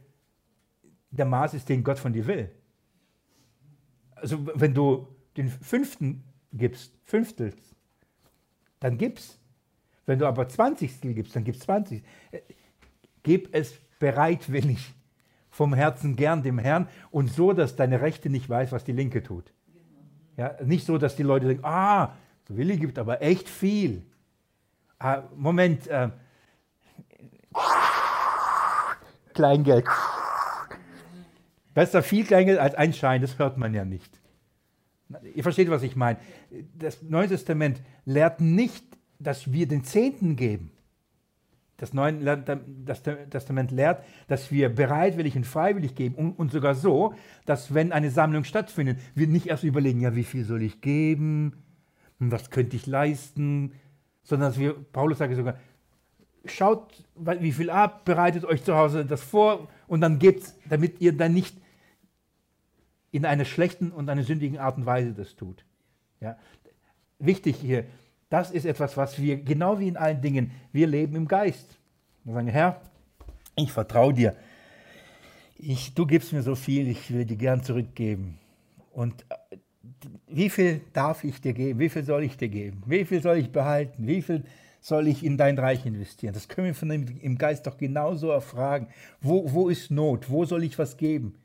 der 1.09 1.25
Maß 1.25 1.53
ist, 1.53 1.69
den 1.69 1.85
Gott 1.85 1.99
von 1.99 2.11
dir 2.11 2.27
will. 2.27 2.51
Also 4.21 4.47
wenn 4.55 4.73
du 4.73 5.07
den 5.35 5.49
Fünften 5.49 6.23
gibst, 6.53 6.93
Fünftel, 7.03 7.53
dann 8.79 8.97
gib's. 8.97 9.39
Wenn 10.05 10.19
du 10.19 10.27
aber 10.27 10.47
Zwanzigstel 10.47 11.13
gibst, 11.13 11.35
dann 11.35 11.43
gibst 11.43 11.63
20. 11.63 12.03
Äh, 12.31 12.39
gib 13.23 13.53
es 13.53 13.77
bereitwillig 13.99 14.93
vom 15.49 15.73
Herzen 15.73 16.15
gern 16.15 16.43
dem 16.43 16.59
Herrn 16.59 16.87
und 17.11 17.31
so, 17.31 17.51
dass 17.53 17.75
deine 17.75 18.01
Rechte 18.01 18.29
nicht 18.29 18.49
weiß, 18.49 18.71
was 18.71 18.83
die 18.83 18.91
Linke 18.91 19.23
tut. 19.23 19.51
Ja, 20.37 20.55
nicht 20.63 20.85
so, 20.85 20.97
dass 20.97 21.15
die 21.15 21.23
Leute 21.23 21.47
denken, 21.47 21.65
ah, 21.65 22.13
Willi 22.47 22.77
gibt 22.77 22.99
aber 22.99 23.21
echt 23.21 23.49
viel. 23.49 24.03
Ah, 24.99 25.23
Moment, 25.35 25.87
äh, 25.87 26.09
Kleingeld. 29.33 29.85
Besser 31.77 32.01
viel 32.01 32.25
Kleingeld 32.25 32.57
als 32.57 32.73
ein 32.73 32.91
Schein, 32.91 33.21
das 33.21 33.37
hört 33.37 33.59
man 33.59 33.71
ja 33.71 33.85
nicht. 33.85 34.19
Ihr 35.35 35.43
versteht, 35.43 35.69
was 35.69 35.83
ich 35.83 35.95
meine. 35.95 36.17
Das 36.75 37.03
Neue 37.03 37.27
Testament 37.27 37.83
lehrt 38.03 38.41
nicht, 38.41 38.83
dass 39.19 39.53
wir 39.53 39.67
den 39.67 39.83
Zehnten 39.83 40.35
geben. 40.35 40.71
Das 41.77 41.93
Neue 41.93 42.43
Testament 43.29 43.69
lehrt, 43.69 44.03
dass 44.27 44.51
wir 44.51 44.69
bereitwillig 44.69 45.35
und 45.35 45.45
freiwillig 45.45 45.93
geben 45.93 46.15
und, 46.15 46.31
und, 46.31 46.51
sogar 46.51 46.73
so, 46.73 47.13
dass 47.45 47.71
wenn 47.75 47.91
eine 47.91 48.09
Sammlung 48.09 48.43
stattfindet, 48.43 48.97
wir 49.13 49.27
nicht 49.27 49.45
erst 49.45 49.63
überlegen, 49.63 50.01
ja, 50.01 50.15
wie 50.15 50.23
viel 50.23 50.45
soll 50.45 50.63
ich 50.63 50.81
geben, 50.81 51.61
was 52.17 52.49
könnte 52.49 52.75
ich 52.75 52.87
leisten, 52.87 53.73
sondern 54.23 54.49
dass 54.49 54.57
wir, 54.59 54.73
Paulus 54.73 55.19
sagt 55.19 55.35
sogar, 55.35 55.59
schaut, 56.43 57.05
wie 57.15 57.51
viel 57.51 57.69
ab, 57.69 58.03
bereitet 58.03 58.45
euch 58.45 58.63
zu 58.63 58.75
Hause 58.75 59.05
das 59.05 59.21
vor 59.21 59.67
und 59.85 60.01
dann 60.01 60.17
gebt 60.17 60.55
damit 60.67 61.01
ihr 61.01 61.15
dann 61.15 61.35
nicht 61.35 61.55
in 63.11 63.25
einer 63.25 63.45
schlechten 63.45 63.91
und 63.91 64.09
einer 64.09 64.23
sündigen 64.23 64.57
Art 64.57 64.77
und 64.77 64.85
Weise 64.85 65.13
das 65.13 65.35
tut. 65.35 65.63
Ja. 66.19 66.37
Wichtig 67.19 67.57
hier, 67.57 67.85
das 68.29 68.51
ist 68.51 68.65
etwas, 68.65 68.97
was 68.97 69.21
wir, 69.21 69.37
genau 69.37 69.79
wie 69.79 69.87
in 69.87 69.97
allen 69.97 70.21
Dingen, 70.21 70.51
wir 70.71 70.87
leben 70.87 71.15
im 71.15 71.27
Geist. 71.27 71.77
Wir 72.23 72.33
sagen, 72.33 72.47
Herr, 72.47 72.81
ich 73.55 73.71
vertraue 73.71 74.13
dir. 74.13 74.35
Ich, 75.57 75.93
du 75.93 76.05
gibst 76.05 76.33
mir 76.33 76.43
so 76.43 76.55
viel, 76.55 76.87
ich 76.87 77.11
will 77.11 77.25
dir 77.25 77.37
gern 77.37 77.63
zurückgeben. 77.63 78.37
Und 78.91 79.25
wie 80.27 80.49
viel 80.49 80.81
darf 80.93 81.23
ich 81.23 81.41
dir 81.41 81.53
geben? 81.53 81.79
Wie 81.79 81.89
viel 81.89 82.03
soll 82.03 82.23
ich 82.23 82.37
dir 82.37 82.49
geben? 82.49 82.83
Wie 82.85 83.05
viel 83.05 83.21
soll 83.21 83.37
ich 83.37 83.51
behalten? 83.51 84.05
Wie 84.05 84.21
viel 84.21 84.43
soll 84.81 85.07
ich 85.07 85.23
in 85.23 85.37
dein 85.37 85.57
Reich 85.57 85.85
investieren? 85.85 86.33
Das 86.33 86.47
können 86.47 86.67
wir 86.67 86.75
von 86.75 86.89
dem, 86.89 87.05
im 87.21 87.37
Geist 87.37 87.65
doch 87.65 87.77
genauso 87.77 88.29
erfragen. 88.29 88.87
Wo, 89.21 89.51
wo 89.51 89.69
ist 89.69 89.89
Not? 89.89 90.29
Wo 90.29 90.45
soll 90.45 90.63
ich 90.63 90.77
was 90.77 90.97
geben? 90.97 91.35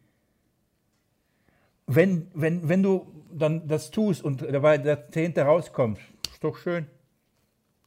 Wenn, 1.95 2.29
wenn, 2.33 2.69
wenn 2.71 2.83
du 2.83 3.07
dann 3.31 3.69
das 3.69 3.91
tust 3.91 4.25
und 4.25 4.41
dabei 4.41 4.79
der 4.79 5.11
Zehnte 5.11 5.43
rauskommt, 5.43 5.99
ist 6.31 6.43
doch 6.43 6.57
schön. 6.57 6.87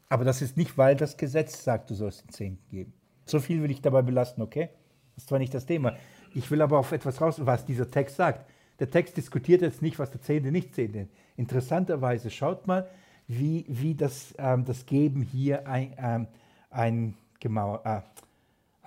Aber 0.09 0.23
das 0.23 0.43
ist 0.43 0.57
nicht, 0.57 0.77
weil 0.77 0.95
das 0.95 1.17
Gesetz 1.17 1.63
sagt, 1.63 1.89
du 1.89 1.95
sollst 1.95 2.23
den 2.23 2.29
Zehnten 2.29 2.69
geben. 2.69 2.93
So 3.25 3.39
viel 3.39 3.63
will 3.63 3.71
ich 3.71 3.81
dabei 3.81 4.03
belasten, 4.03 4.43
okay? 4.43 4.69
Das 5.15 5.23
ist 5.23 5.29
zwar 5.29 5.39
nicht 5.39 5.55
das 5.55 5.65
Thema. 5.65 5.95
Ich 6.35 6.51
will 6.51 6.61
aber 6.61 6.77
auf 6.77 6.91
etwas 6.91 7.19
raus, 7.19 7.37
was 7.39 7.65
dieser 7.65 7.89
Text 7.89 8.17
sagt. 8.17 8.47
Der 8.79 8.91
Text 8.91 9.17
diskutiert 9.17 9.63
jetzt 9.63 9.81
nicht, 9.81 9.97
was 9.97 10.11
der 10.11 10.21
Zehnte 10.21 10.51
nicht 10.51 10.75
Zehnte. 10.75 11.07
Interessanterweise, 11.35 12.29
schaut 12.29 12.67
mal, 12.67 12.87
wie, 13.27 13.65
wie 13.67 13.95
das, 13.95 14.35
ähm, 14.37 14.65
das 14.65 14.85
Geben 14.85 15.23
hier 15.23 15.67
ein, 15.67 15.95
ähm, 15.97 16.27
ein, 16.69 17.15
äh, 17.43 18.01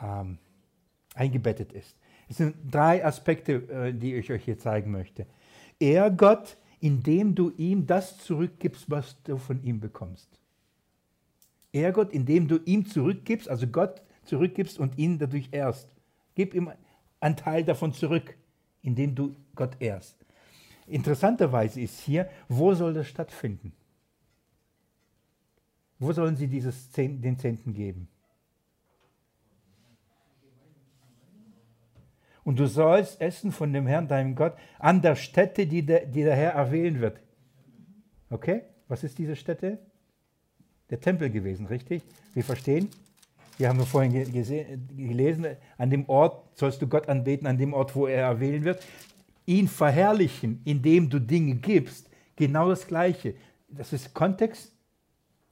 ähm, 0.00 0.38
eingebettet 1.14 1.72
ist. 1.72 1.96
Es 2.28 2.36
sind 2.36 2.56
drei 2.70 3.04
Aspekte, 3.04 3.54
äh, 3.68 3.92
die 3.92 4.14
ich 4.14 4.30
euch 4.30 4.44
hier 4.44 4.58
zeigen 4.58 4.90
möchte. 4.90 5.26
Er, 5.80 6.10
Gott, 6.10 6.56
indem 6.80 7.34
du 7.34 7.52
ihm 7.56 7.86
das 7.86 8.18
zurückgibst, 8.18 8.90
was 8.90 9.20
du 9.22 9.38
von 9.38 9.62
ihm 9.62 9.80
bekommst. 9.80 10.28
Er, 11.72 11.92
Gott, 11.92 12.12
indem 12.12 12.48
du 12.48 12.58
ihm 12.64 12.86
zurückgibst, 12.86 13.48
also 13.48 13.66
Gott 13.66 14.02
zurückgibst 14.24 14.78
und 14.78 14.98
ihn 14.98 15.18
dadurch 15.18 15.48
ehrst. 15.52 15.90
Gib 16.34 16.54
ihm 16.54 16.70
einen 17.20 17.36
Teil 17.36 17.64
davon 17.64 17.92
zurück, 17.92 18.36
indem 18.82 19.14
du 19.14 19.34
Gott 19.54 19.76
ehrst. 19.80 20.16
Interessanterweise 20.86 21.80
ist 21.80 22.00
hier, 22.00 22.28
wo 22.48 22.74
soll 22.74 22.94
das 22.94 23.08
stattfinden? 23.08 23.72
Wo 25.98 26.12
sollen 26.12 26.36
sie 26.36 26.46
dieses 26.46 26.90
Zehn, 26.92 27.20
den 27.20 27.38
Zehnten 27.38 27.74
geben? 27.74 28.08
Und 32.48 32.58
du 32.58 32.66
sollst 32.66 33.20
essen 33.20 33.52
von 33.52 33.74
dem 33.74 33.86
Herrn, 33.86 34.08
deinem 34.08 34.34
Gott, 34.34 34.54
an 34.78 35.02
der 35.02 35.16
Stätte, 35.16 35.66
die 35.66 35.84
der, 35.84 36.06
die 36.06 36.22
der 36.22 36.34
Herr 36.34 36.52
erwählen 36.52 36.98
wird. 36.98 37.20
Okay? 38.30 38.62
Was 38.88 39.04
ist 39.04 39.18
diese 39.18 39.36
Stätte? 39.36 39.76
Der 40.88 40.98
Tempel 40.98 41.28
gewesen, 41.28 41.66
richtig? 41.66 42.02
Wir 42.32 42.42
verstehen? 42.42 42.88
Wir 43.58 43.68
haben 43.68 43.78
vorhin 43.84 44.14
gelesen, 44.32 45.58
an 45.76 45.90
dem 45.90 46.08
Ort 46.08 46.56
sollst 46.56 46.80
du 46.80 46.86
Gott 46.86 47.06
anbeten, 47.10 47.46
an 47.46 47.58
dem 47.58 47.74
Ort, 47.74 47.94
wo 47.94 48.06
er 48.06 48.22
erwählen 48.22 48.64
wird. 48.64 48.82
Ihn 49.44 49.68
verherrlichen, 49.68 50.62
indem 50.64 51.10
du 51.10 51.18
Dinge 51.18 51.56
gibst. 51.56 52.08
Genau 52.34 52.70
das 52.70 52.86
Gleiche. 52.86 53.34
Das 53.68 53.92
ist 53.92 54.14
Kontext 54.14 54.72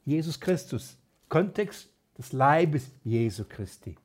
Jesus 0.07 0.41
Christus. 0.41 0.97
Kontext 1.29 1.91
des 2.17 2.33
Leibes 2.33 2.91
Jesu 3.05 3.45
Christi. 3.47 3.97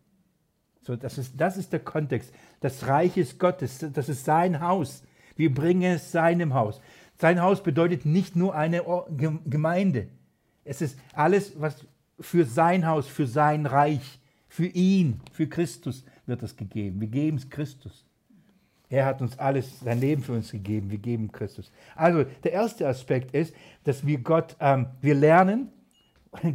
So, 0.81 0.95
das, 0.95 1.17
ist, 1.17 1.39
das 1.39 1.57
ist 1.57 1.71
der 1.71 1.79
Kontext. 1.79 2.33
Das 2.59 2.87
Reich 2.87 3.17
ist 3.17 3.39
Gottes, 3.39 3.85
das 3.93 4.09
ist 4.09 4.25
sein 4.25 4.61
Haus. 4.61 5.03
Wir 5.35 5.53
bringen 5.53 5.93
es 5.93 6.11
seinem 6.11 6.53
Haus. 6.53 6.81
Sein 7.17 7.41
Haus 7.41 7.61
bedeutet 7.61 8.05
nicht 8.05 8.35
nur 8.35 8.55
eine 8.55 8.83
Gemeinde. 9.45 10.07
Es 10.65 10.81
ist 10.81 10.97
alles, 11.13 11.59
was 11.59 11.85
für 12.19 12.45
sein 12.45 12.87
Haus, 12.87 13.07
für 13.07 13.27
sein 13.27 13.65
Reich, 13.65 14.19
für 14.47 14.67
ihn, 14.67 15.21
für 15.31 15.47
Christus 15.47 16.03
wird 16.25 16.43
es 16.43 16.55
gegeben. 16.55 16.99
Wir 16.99 17.07
geben 17.07 17.37
es 17.37 17.49
Christus. 17.49 18.05
Er 18.89 19.05
hat 19.05 19.21
uns 19.21 19.39
alles, 19.39 19.79
sein 19.79 19.99
Leben 19.99 20.21
für 20.21 20.33
uns 20.33 20.51
gegeben. 20.51 20.91
Wir 20.91 20.97
geben 20.97 21.31
Christus. 21.31 21.71
Also 21.95 22.25
der 22.43 22.51
erste 22.51 22.87
Aspekt 22.87 23.33
ist, 23.33 23.55
dass 23.85 24.05
wir 24.05 24.17
Gott, 24.17 24.57
ähm, 24.59 24.87
wir 24.99 25.15
lernen, 25.15 25.69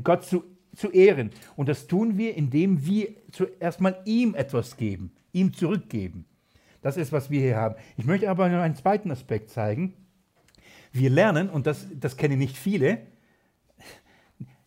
Gott 0.05 0.25
zu, 0.25 0.45
zu 0.77 0.91
ehren. 0.91 1.31
Und 1.57 1.69
das 1.69 1.87
tun 1.87 2.19
wir, 2.19 2.37
indem 2.37 2.85
wir 2.87 3.15
zuerst 3.33 3.81
mal 3.81 4.01
ihm 4.05 4.35
etwas 4.35 4.77
geben, 4.77 5.13
ihm 5.33 5.53
zurückgeben. 5.53 6.27
Das 6.83 6.97
ist, 6.97 7.13
was 7.13 7.31
wir 7.31 7.41
hier 7.41 7.57
haben. 7.57 7.75
Ich 7.97 8.05
möchte 8.05 8.31
aber 8.31 8.49
noch 8.49 8.61
einen 8.61 8.77
zweiten 8.77 9.11
Aspekt 9.11 9.51
zeigen. 9.51 9.95
Wir 10.93 11.11
lernen, 11.11 11.51
und 11.51 11.67
das, 11.67 11.87
das 11.95 12.17
kennen 12.17 12.39
nicht 12.39 12.57
viele, 12.57 12.99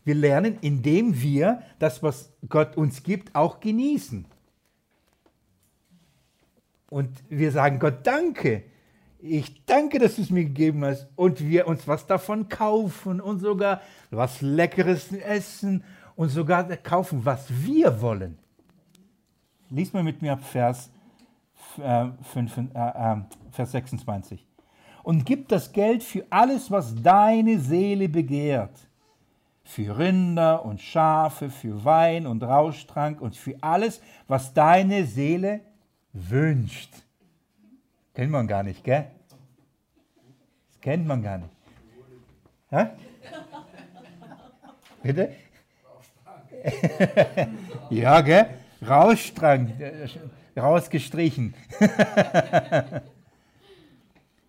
wir 0.03 0.15
lernen, 0.15 0.57
indem 0.61 1.21
wir 1.21 1.61
das, 1.77 2.01
was 2.01 2.33
Gott 2.47 2.77
uns 2.77 3.03
gibt, 3.03 3.35
auch 3.35 3.59
genießen. 3.59 4.25
Und 6.89 7.23
wir 7.29 7.51
sagen 7.51 7.79
Gott 7.79 8.05
danke 8.07 8.63
ich 9.21 9.65
danke, 9.65 9.99
dass 9.99 10.15
du 10.15 10.21
es 10.21 10.29
mir 10.29 10.45
gegeben 10.45 10.85
hast 10.85 11.07
und 11.15 11.45
wir 11.45 11.67
uns 11.67 11.87
was 11.87 12.07
davon 12.07 12.47
kaufen 12.47 13.19
und 13.19 13.39
sogar 13.39 13.81
was 14.11 14.41
Leckeres 14.41 15.11
essen 15.11 15.83
und 16.19 16.27
sogar 16.27 16.65
kaufen, 16.75 17.23
was 17.23 17.47
wir 17.49 18.01
wollen. 18.01 18.37
Lies 19.69 19.93
mal 19.93 20.03
mit 20.03 20.21
mir 20.21 20.33
ab 20.33 20.43
Vers, 20.43 20.91
äh, 21.77 22.07
5, 22.33 22.57
äh, 22.57 22.61
äh, 22.73 23.21
Vers 23.51 23.71
26. 23.71 24.45
Und 25.03 25.25
gib 25.25 25.47
das 25.47 25.71
Geld 25.71 26.03
für 26.03 26.25
alles, 26.29 26.69
was 26.69 26.93
deine 27.01 27.57
Seele 27.57 28.09
begehrt. 28.09 28.77
Für 29.63 29.97
Rinder 29.97 30.65
und 30.65 30.81
Schafe, 30.81 31.49
für 31.49 31.85
Wein 31.85 32.27
und 32.27 32.43
Rauschtrank 32.43 33.21
und 33.21 33.37
für 33.37 33.55
alles, 33.61 34.01
was 34.27 34.53
deine 34.53 35.05
Seele 35.05 35.61
wünscht. 36.11 36.91
Kennt 38.13 38.31
man 38.31 38.45
gar 38.45 38.63
nicht, 38.63 38.83
gell? 38.83 39.05
Das 40.67 40.81
kennt 40.81 41.07
man 41.07 41.23
gar 41.23 41.37
nicht. 41.37 41.53
Hä? 42.71 42.87
Bitte? 45.01 45.33
ja, 47.89 48.21
gell? 48.21 48.45
Rausstrang, 48.87 49.73
rausgestrichen. 50.57 51.53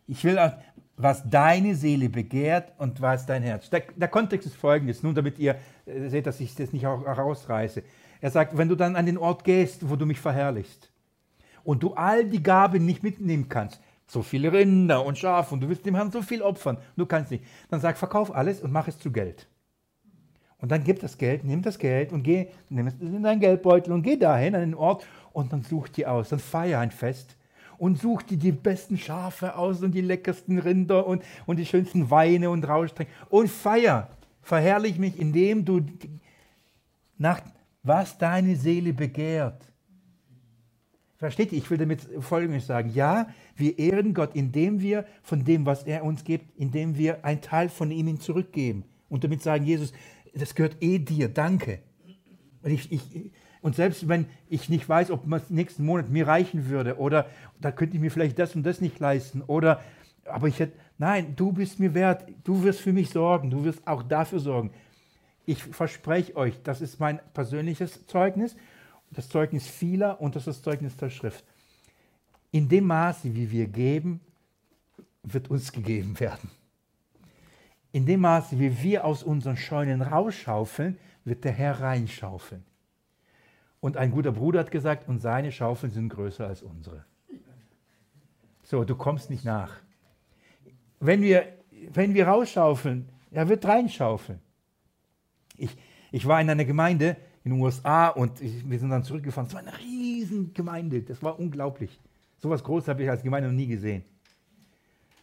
ich 0.06 0.22
will 0.24 0.38
auch, 0.38 0.52
was 0.96 1.28
deine 1.28 1.74
Seele 1.74 2.08
begehrt 2.08 2.72
und 2.78 3.00
was 3.00 3.26
dein 3.26 3.42
Herz. 3.42 3.70
Der, 3.70 3.82
der 3.96 4.08
Kontext 4.08 4.46
ist 4.46 4.56
folgendes, 4.56 5.02
nun 5.02 5.14
damit 5.14 5.38
ihr 5.38 5.56
äh, 5.86 6.08
seht, 6.08 6.26
dass 6.26 6.40
ich 6.40 6.54
das 6.54 6.72
nicht 6.72 6.86
auch 6.86 7.04
herausreiße. 7.04 7.82
Er 8.20 8.30
sagt, 8.30 8.56
wenn 8.56 8.68
du 8.68 8.76
dann 8.76 8.96
an 8.96 9.06
den 9.06 9.18
Ort 9.18 9.44
gehst, 9.44 9.88
wo 9.88 9.96
du 9.96 10.06
mich 10.06 10.20
verherrlichst, 10.20 10.90
und 11.64 11.82
du 11.82 11.94
all 11.94 12.24
die 12.24 12.42
Gaben 12.42 12.84
nicht 12.86 13.02
mitnehmen 13.02 13.48
kannst, 13.48 13.80
so 14.06 14.22
viele 14.22 14.52
Rinder 14.52 15.04
und 15.04 15.18
Schafe 15.18 15.54
und 15.54 15.60
du 15.60 15.68
willst 15.68 15.86
dem 15.86 15.94
Herrn 15.94 16.10
so 16.10 16.22
viel 16.22 16.42
opfern, 16.42 16.78
du 16.96 17.06
kannst 17.06 17.30
nicht, 17.30 17.44
dann 17.70 17.80
sag, 17.80 17.96
verkauf 17.96 18.34
alles 18.34 18.60
und 18.60 18.72
mach 18.72 18.88
es 18.88 18.98
zu 18.98 19.12
Geld. 19.12 19.46
Und 20.60 20.70
dann 20.70 20.84
gib 20.84 21.00
das 21.00 21.16
Geld, 21.16 21.44
nimm 21.44 21.62
das 21.62 21.78
Geld 21.78 22.12
und 22.12 22.22
geh, 22.22 22.48
nimm 22.68 22.86
es 22.86 22.94
in 23.00 23.22
deinen 23.22 23.40
Geldbeutel 23.40 23.92
und 23.92 24.02
geh 24.02 24.16
dahin 24.16 24.54
an 24.54 24.60
den 24.60 24.74
Ort 24.74 25.06
und 25.32 25.52
dann 25.52 25.62
such 25.62 25.88
dir 25.88 26.12
aus, 26.12 26.28
dann 26.28 26.38
feier 26.38 26.80
ein 26.80 26.90
Fest 26.90 27.36
und 27.78 27.98
such 27.98 28.22
dir 28.22 28.36
die 28.36 28.52
besten 28.52 28.98
Schafe 28.98 29.56
aus 29.56 29.82
und 29.82 29.92
die 29.92 30.02
leckersten 30.02 30.58
Rinder 30.58 31.06
und, 31.06 31.22
und 31.46 31.56
die 31.58 31.64
schönsten 31.64 32.10
Weine 32.10 32.50
und 32.50 32.68
Rauschtränke 32.68 33.12
und 33.30 33.48
feier, 33.48 34.08
verherrlich 34.42 34.98
mich, 34.98 35.18
indem 35.18 35.64
du 35.64 35.80
nach 37.16 37.40
was 37.82 38.18
deine 38.18 38.56
Seele 38.56 38.92
begehrt, 38.92 39.70
Versteht 41.20 41.52
ihr? 41.52 41.58
Ich 41.58 41.70
will 41.70 41.76
damit 41.76 42.00
Folgendes 42.20 42.66
sagen. 42.66 42.92
Ja, 42.94 43.28
wir 43.54 43.78
ehren 43.78 44.14
Gott, 44.14 44.30
indem 44.32 44.80
wir 44.80 45.04
von 45.22 45.44
dem, 45.44 45.66
was 45.66 45.82
er 45.82 46.02
uns 46.02 46.24
gibt, 46.24 46.58
indem 46.58 46.96
wir 46.96 47.26
einen 47.26 47.42
Teil 47.42 47.68
von 47.68 47.90
ihm 47.90 48.18
zurückgeben. 48.20 48.84
Und 49.10 49.22
damit 49.22 49.42
sagen, 49.42 49.66
Jesus, 49.66 49.92
das 50.34 50.54
gehört 50.54 50.76
eh 50.80 50.98
dir, 50.98 51.28
danke. 51.28 51.80
Und, 52.62 52.70
ich, 52.70 52.92
ich, 52.92 53.32
und 53.62 53.76
selbst 53.76 54.08
wenn 54.08 54.26
ich 54.48 54.68
nicht 54.68 54.88
weiß, 54.88 55.10
ob 55.10 55.30
es 55.32 55.50
nächsten 55.50 55.84
Monat 55.84 56.10
mir 56.10 56.26
reichen 56.26 56.68
würde 56.68 56.98
oder 56.98 57.26
da 57.60 57.72
könnte 57.72 57.96
ich 57.96 58.00
mir 58.00 58.10
vielleicht 58.10 58.38
das 58.38 58.54
und 58.54 58.62
das 58.64 58.80
nicht 58.80 58.98
leisten 58.98 59.42
oder, 59.42 59.82
aber 60.24 60.48
ich 60.48 60.58
hätte, 60.58 60.76
nein, 60.98 61.34
du 61.36 61.52
bist 61.52 61.80
mir 61.80 61.94
wert, 61.94 62.26
du 62.44 62.62
wirst 62.62 62.80
für 62.80 62.92
mich 62.92 63.10
sorgen, 63.10 63.50
du 63.50 63.64
wirst 63.64 63.86
auch 63.86 64.02
dafür 64.02 64.40
sorgen. 64.40 64.70
Ich 65.46 65.62
verspreche 65.62 66.36
euch, 66.36 66.62
das 66.62 66.80
ist 66.80 67.00
mein 67.00 67.20
persönliches 67.32 68.06
Zeugnis 68.06 68.56
das 69.10 69.28
Zeugnis 69.28 69.66
vieler 69.66 70.20
und 70.20 70.36
das 70.36 70.46
ist 70.46 70.58
das 70.58 70.62
Zeugnis 70.62 70.96
der 70.96 71.10
Schrift. 71.10 71.44
In 72.52 72.68
dem 72.68 72.86
Maße, 72.86 73.34
wie 73.34 73.50
wir 73.50 73.66
geben, 73.66 74.20
wird 75.22 75.50
uns 75.50 75.72
gegeben 75.72 76.18
werden. 76.18 76.50
In 77.92 78.06
dem 78.06 78.20
Maße, 78.20 78.58
wie 78.58 78.82
wir 78.82 79.04
aus 79.04 79.22
unseren 79.22 79.56
Scheunen 79.56 80.02
rausschaufeln, 80.02 80.98
wird 81.24 81.44
der 81.44 81.52
Herr 81.52 81.80
reinschaufeln. 81.80 82.64
Und 83.80 83.96
ein 83.96 84.10
guter 84.10 84.32
Bruder 84.32 84.60
hat 84.60 84.70
gesagt, 84.70 85.08
und 85.08 85.20
seine 85.20 85.50
Schaufeln 85.50 85.92
sind 85.92 86.10
größer 86.10 86.46
als 86.46 86.62
unsere. 86.62 87.04
So, 88.62 88.84
du 88.84 88.94
kommst 88.94 89.30
nicht 89.30 89.44
nach. 89.44 89.72
Wenn 91.00 91.22
wir, 91.22 91.46
wenn 91.92 92.14
wir 92.14 92.28
rausschaufeln, 92.28 93.08
er 93.30 93.48
wird 93.48 93.64
reinschaufeln. 93.64 94.40
Ich, 95.56 95.76
ich 96.12 96.26
war 96.26 96.40
in 96.40 96.50
einer 96.50 96.64
Gemeinde, 96.64 97.16
in 97.42 97.52
den 97.52 97.60
USA 97.60 98.08
und 98.08 98.40
ich, 98.40 98.68
wir 98.68 98.78
sind 98.78 98.90
dann 98.90 99.02
zurückgefahren. 99.02 99.48
Es 99.48 99.54
war 99.54 99.60
eine 99.60 99.76
riesen 99.78 100.52
Gemeinde, 100.52 101.02
das 101.02 101.22
war 101.22 101.38
unglaublich. 101.38 101.98
So 102.38 102.48
etwas 102.48 102.64
Großes 102.64 102.88
habe 102.88 103.02
ich 103.02 103.10
als 103.10 103.22
Gemeinde 103.22 103.48
noch 103.48 103.56
nie 103.56 103.66
gesehen. 103.66 104.04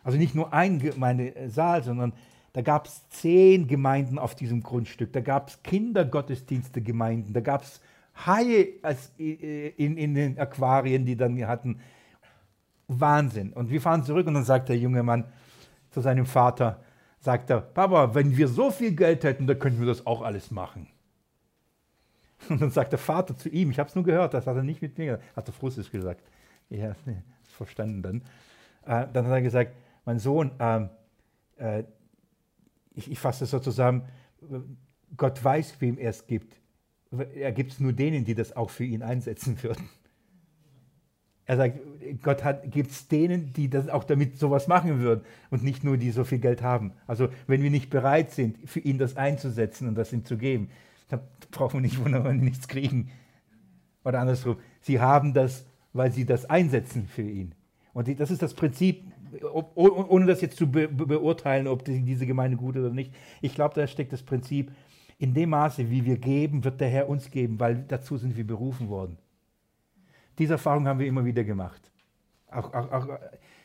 Also 0.03 0.17
nicht 0.17 0.35
nur 0.35 0.53
ein 0.53 0.79
Gemeindesaal, 0.79 1.83
sondern 1.83 2.13
Da 2.57 2.63
gab 2.63 2.87
es 2.87 3.07
zehn 3.09 3.67
Gemeinden 3.67 4.17
auf 4.17 4.33
diesem 4.33 4.63
Grundstück. 4.63 5.13
Da 5.13 5.21
gab 5.21 5.49
es 5.49 5.61
Kindergottesdienste 5.61 6.81
Gemeinden. 6.81 7.31
Da 7.31 7.39
gab 7.39 7.61
es 7.61 7.79
Haie 8.25 8.79
als, 8.81 9.11
äh, 9.19 9.67
in, 9.77 9.95
in 9.95 10.15
den 10.15 10.39
Aquarien, 10.39 11.05
die 11.05 11.15
dann 11.15 11.39
hatten. 11.45 11.79
Wahnsinn. 12.87 13.53
Und 13.53 13.69
wir 13.69 13.79
fahren 13.79 14.03
zurück 14.03 14.25
und 14.25 14.33
dann 14.33 14.43
sagt 14.43 14.69
der 14.69 14.77
junge 14.79 15.03
Mann 15.03 15.25
zu 15.91 16.01
seinem 16.01 16.25
Vater, 16.25 16.81
sagt 17.19 17.51
er, 17.51 17.61
Papa, 17.61 18.15
wenn 18.15 18.35
wir 18.35 18.47
so 18.47 18.71
viel 18.71 18.95
Geld 18.95 19.23
hätten, 19.23 19.45
dann 19.45 19.59
könnten 19.59 19.79
wir 19.79 19.87
das 19.87 20.07
auch 20.07 20.23
alles 20.23 20.49
machen. 20.49 20.87
Und 22.49 22.59
dann 22.59 22.71
sagt 22.71 22.91
der 22.91 22.97
Vater 22.97 23.37
zu 23.37 23.49
ihm, 23.49 23.69
ich 23.69 23.77
habe 23.77 23.89
es 23.89 23.93
nur 23.93 24.03
gehört, 24.03 24.33
das 24.33 24.47
hat 24.47 24.55
er 24.55 24.63
nicht 24.63 24.81
mit 24.81 24.97
mir, 24.97 25.19
hat 25.35 25.47
er 25.47 25.53
Russisch 25.61 25.91
gesagt. 25.91 26.23
Ja, 26.71 26.95
verstanden 27.43 28.01
dann. 28.01 28.21
Äh, 28.87 29.07
dann 29.13 29.27
hat 29.27 29.33
er 29.33 29.41
gesagt, 29.43 29.75
mein 30.05 30.17
Sohn, 30.17 30.49
ähm, 30.59 30.89
äh, 31.57 31.83
ich, 32.97 33.11
ich 33.11 33.19
fasse 33.19 33.45
es 33.45 33.51
so 33.51 33.59
zusammen, 33.59 34.03
Gott 35.15 35.41
weiß, 35.43 35.79
wem 35.79 35.97
er 35.97 36.09
es 36.09 36.27
gibt. 36.27 36.59
Er 37.35 37.51
gibt 37.53 37.71
es 37.71 37.79
nur 37.79 37.93
denen, 37.93 38.25
die 38.25 38.35
das 38.35 38.55
auch 38.55 38.69
für 38.69 38.83
ihn 38.83 39.01
einsetzen 39.01 39.61
würden. 39.63 39.87
Er 41.45 41.55
sagt, 41.55 41.79
Gott 42.23 42.43
gibt 42.69 42.91
es 42.91 43.07
denen, 43.07 43.53
die 43.53 43.69
das 43.69 43.87
auch 43.87 44.03
damit 44.03 44.37
sowas 44.37 44.67
machen 44.67 44.99
würden 44.99 45.23
und 45.49 45.63
nicht 45.63 45.83
nur 45.83 45.95
die 45.95 46.11
so 46.11 46.25
viel 46.25 46.39
Geld 46.39 46.61
haben. 46.61 46.91
Also 47.05 47.29
wenn 47.47 47.63
wir 47.63 47.69
nicht 47.69 47.89
bereit 47.89 48.31
sind, 48.31 48.57
für 48.67 48.81
ihn 48.81 48.97
das 48.97 49.15
einzusetzen 49.15 49.87
und 49.87 49.95
das 49.95 50.11
ihm 50.11 50.25
zu 50.25 50.37
geben, 50.37 50.69
dann 51.07 51.21
brauchen 51.51 51.75
wir 51.75 51.81
nicht 51.81 52.03
wundern, 52.03 52.25
wenn 52.25 52.41
wir 52.41 52.49
nichts 52.49 52.67
kriegen. 52.67 53.11
Oder 54.03 54.19
andersrum, 54.19 54.57
sie 54.81 54.99
haben 54.99 55.33
das, 55.33 55.65
weil 55.93 56.11
sie 56.11 56.25
das 56.25 56.45
einsetzen 56.45 57.07
für 57.07 57.21
ihn. 57.21 57.55
Und 57.93 58.19
das 58.19 58.29
ist 58.29 58.41
das 58.41 58.53
Prinzip, 58.53 59.05
ohne 59.43 60.25
das 60.25 60.41
jetzt 60.41 60.57
zu 60.57 60.71
be 60.71 60.87
beurteilen, 60.87 61.67
ob 61.67 61.83
diese 61.85 62.25
Gemeinde 62.25 62.57
gut 62.57 62.77
oder 62.77 62.89
nicht. 62.89 63.13
Ich 63.41 63.53
glaube, 63.55 63.75
da 63.75 63.87
steckt 63.87 64.13
das 64.13 64.23
Prinzip, 64.23 64.71
in 65.19 65.33
dem 65.33 65.49
Maße, 65.49 65.89
wie 65.89 66.05
wir 66.05 66.17
geben, 66.17 66.63
wird 66.63 66.79
der 66.79 66.89
Herr 66.89 67.09
uns 67.09 67.31
geben, 67.31 67.59
weil 67.59 67.83
dazu 67.87 68.17
sind 68.17 68.37
wir 68.37 68.45
berufen 68.45 68.89
worden. 68.89 69.17
Diese 70.37 70.53
Erfahrung 70.53 70.87
haben 70.87 70.99
wir 70.99 71.07
immer 71.07 71.25
wieder 71.25 71.43
gemacht. 71.43 71.91
Auch, 72.51 72.73
auch, 72.73 72.91
auch 72.91 73.19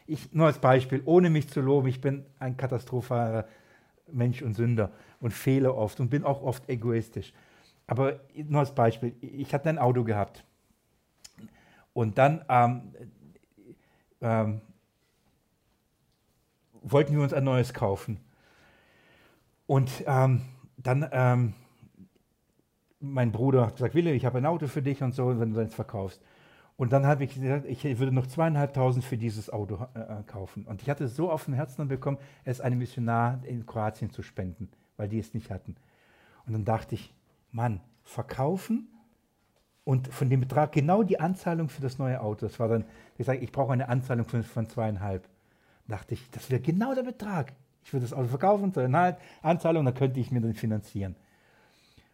ich, 0.07 0.33
nur 0.33 0.47
als 0.47 0.59
Beispiel, 0.59 1.03
ohne 1.05 1.31
mich 1.31 1.49
zu 1.49 1.61
loben, 1.61 1.89
ich 1.89 2.01
bin 2.01 2.25
ein 2.39 2.57
katastrophaler 2.57 3.47
Mensch 4.11 4.43
und 4.43 4.55
Sünder 4.55 4.93
und 5.21 5.33
fehle 5.33 5.75
oft 5.75 6.01
und 6.01 6.09
bin 6.09 6.25
auch 6.25 6.43
oft 6.43 6.69
egoistisch. 6.69 7.33
Aber 7.87 8.21
nur 8.35 8.61
als 8.61 8.75
Beispiel, 8.75 9.15
ich 9.21 9.53
hatte 9.53 9.69
ein 9.69 9.79
Auto 9.79 10.05
gehabt 10.05 10.45
und 11.93 12.17
dann 12.17 12.45
ähm, 12.49 12.95
ähm, 14.21 14.61
wollten 16.83 17.15
wir 17.15 17.23
uns 17.23 17.33
ein 17.33 17.45
neues 17.45 17.75
kaufen. 17.75 18.21
Und 19.67 19.91
ähm, 20.07 20.43
dann 20.77 21.09
ähm, 21.13 21.55
mein 23.01 23.33
Bruder 23.33 23.67
hat 23.67 23.77
gesagt, 23.77 23.95
Wille, 23.95 24.13
ich 24.13 24.25
habe 24.25 24.39
ein 24.39 24.47
Auto 24.47 24.67
für 24.67 24.83
dich 24.83 25.03
und 25.03 25.15
so, 25.15 25.39
wenn 25.39 25.53
du 25.53 25.61
es 25.61 25.75
verkaufst. 25.75 26.23
Und 26.77 26.93
dann 26.93 27.07
habe 27.07 27.25
ich 27.25 27.35
gesagt, 27.35 27.67
ich 27.67 27.85
würde 27.99 28.13
noch 28.13 28.27
zweieinhalbtausend 28.27 29.05
für 29.05 29.19
dieses 29.19 29.51
Auto 29.51 29.87
äh, 29.95 30.23
kaufen. 30.27 30.65
Und 30.65 30.83
ich 30.83 30.89
hatte 30.89 31.07
so 31.09 31.31
auf 31.31 31.45
dem 31.45 31.55
Herzen 31.55 31.87
bekommen, 31.87 32.19
es 32.45 32.61
einem 32.61 32.79
Missionar 32.79 33.41
in 33.45 33.67
Kroatien 33.67 34.11
zu 34.11 34.23
spenden, 34.23 34.71
weil 34.97 35.09
die 35.09 35.19
es 35.19 35.35
nicht 35.35 35.51
hatten. 35.51 35.77
Und 36.47 36.55
dann 36.55 36.65
dachte 36.65 36.95
ich, 36.95 37.15
Mann, 37.51 37.81
verkaufen 38.05 38.89
und 39.85 40.09
von 40.09 40.31
dem 40.31 40.41
Betrag 40.41 40.73
genau 40.73 41.03
die 41.03 41.21
Anzahlung 41.21 41.69
für 41.69 41.83
das 41.83 41.99
neue 41.99 42.21
Auto. 42.21 42.47
Das 42.47 42.59
war 42.59 42.69
dann, 42.69 42.85
ich 43.19 43.27
sage, 43.27 43.39
ich 43.41 43.53
brauche 43.53 43.73
eine 43.73 43.89
Anzahlung 43.89 44.25
von, 44.25 44.43
von 44.43 44.69
zweieinhalb. 44.69 45.29
Dachte 45.89 46.15
ich, 46.15 46.31
das 46.31 46.51
wäre 46.51 46.61
genau 46.61 46.95
der 46.95 47.03
Betrag. 47.03 47.53
Ich 47.85 47.93
würde 47.93 48.05
das 48.05 48.13
Auto 48.13 48.29
verkaufen, 48.29 48.73
zweieinhalb 48.73 49.21
Anzahlung, 49.43 49.85
dann 49.85 49.95
könnte 49.95 50.21
ich 50.21 50.31
mir 50.31 50.41
dann 50.41 50.55
finanzieren. 50.55 51.17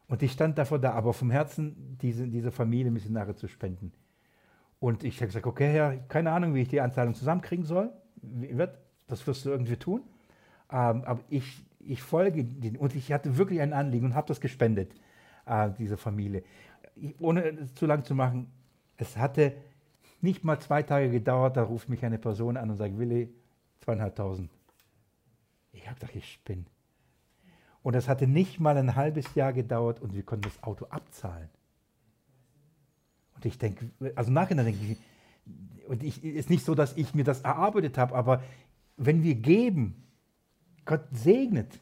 Und 0.09 0.23
ich 0.23 0.33
stand 0.33 0.57
davor 0.57 0.79
da, 0.79 0.93
aber 0.93 1.13
vom 1.13 1.31
Herzen 1.31 1.99
diese, 2.01 2.27
diese 2.27 2.51
Familie 2.51 2.91
Missionare 2.91 3.37
zu 3.37 3.47
spenden. 3.47 3.93
Und 4.81 5.05
ich 5.05 5.17
habe 5.17 5.27
gesagt, 5.27 5.47
okay, 5.47 5.71
Herr, 5.71 5.97
keine 6.09 6.31
Ahnung, 6.33 6.55
wie 6.55 6.63
ich 6.63 6.69
die 6.69 6.81
Anzahlung 6.81 7.15
zusammenkriegen 7.15 7.65
soll. 7.65 7.93
Wird, 8.23 8.79
das 9.07 9.27
wirst 9.27 9.45
du 9.45 9.51
irgendwie 9.51 9.77
tun. 9.77 10.02
Ähm, 10.71 11.02
aber 11.04 11.21
ich, 11.28 11.63
ich 11.81 12.02
folge 12.02 12.45
den. 12.45 12.76
Und 12.76 12.95
ich 12.95 13.13
hatte 13.13 13.37
wirklich 13.37 13.61
ein 13.61 13.73
Anliegen 13.73 14.07
und 14.07 14.15
habe 14.15 14.28
das 14.28 14.41
gespendet, 14.41 14.93
äh, 15.47 15.71
diese 15.78 15.97
Familie. 15.97 16.43
Ohne 17.19 17.45
es 17.45 17.75
zu 17.75 17.87
lang 17.87 18.04
zu 18.04 18.15
machen, 18.15 18.50
es 18.97 19.17
hatte 19.17 19.54
nicht 20.21 20.45
mal 20.45 20.59
zwei 20.59 20.83
Tage 20.83 21.11
gedauert, 21.11 21.57
da 21.57 21.63
ruft 21.63 21.89
mich 21.89 22.04
eine 22.04 22.19
Person 22.19 22.57
an 22.57 22.71
und 22.71 22.76
sagt, 22.76 22.99
Willi, 22.99 23.33
zweieinhalbtausend. 23.80 24.50
Ich 25.73 25.86
habe 25.88 25.99
gedacht, 25.99 26.17
ich 26.17 26.32
spinne. 26.32 26.64
Und 27.82 27.95
es 27.95 28.08
hatte 28.08 28.26
nicht 28.26 28.60
mal 28.60 28.76
ein 28.76 28.97
halbes 28.97 29.34
Jahr 29.34 29.52
gedauert 29.52 30.00
und 30.00 30.14
wir 30.14 30.23
konnten 30.23 30.45
das 30.45 30.62
Auto 30.62 30.86
abzahlen. 30.86 31.49
Und 33.34 33.45
ich 33.47 33.56
denke, 33.56 33.91
also 34.17 34.32
nachher 34.32 34.56
denke 34.56 34.78
ich, 34.84 34.99
und 35.88 36.02
ich 36.02 36.23
ist 36.23 36.50
nicht 36.50 36.64
so, 36.64 36.75
dass 36.75 36.97
ich 36.97 37.14
mir 37.14 37.25
das 37.25 37.43
erarbeitet 37.43 37.97
habe, 37.97 38.14
aber 38.14 38.43
wenn 38.97 39.23
wir 39.23 39.36
geben, 39.36 39.95
Gott 40.84 41.02
segnet. 41.12 41.80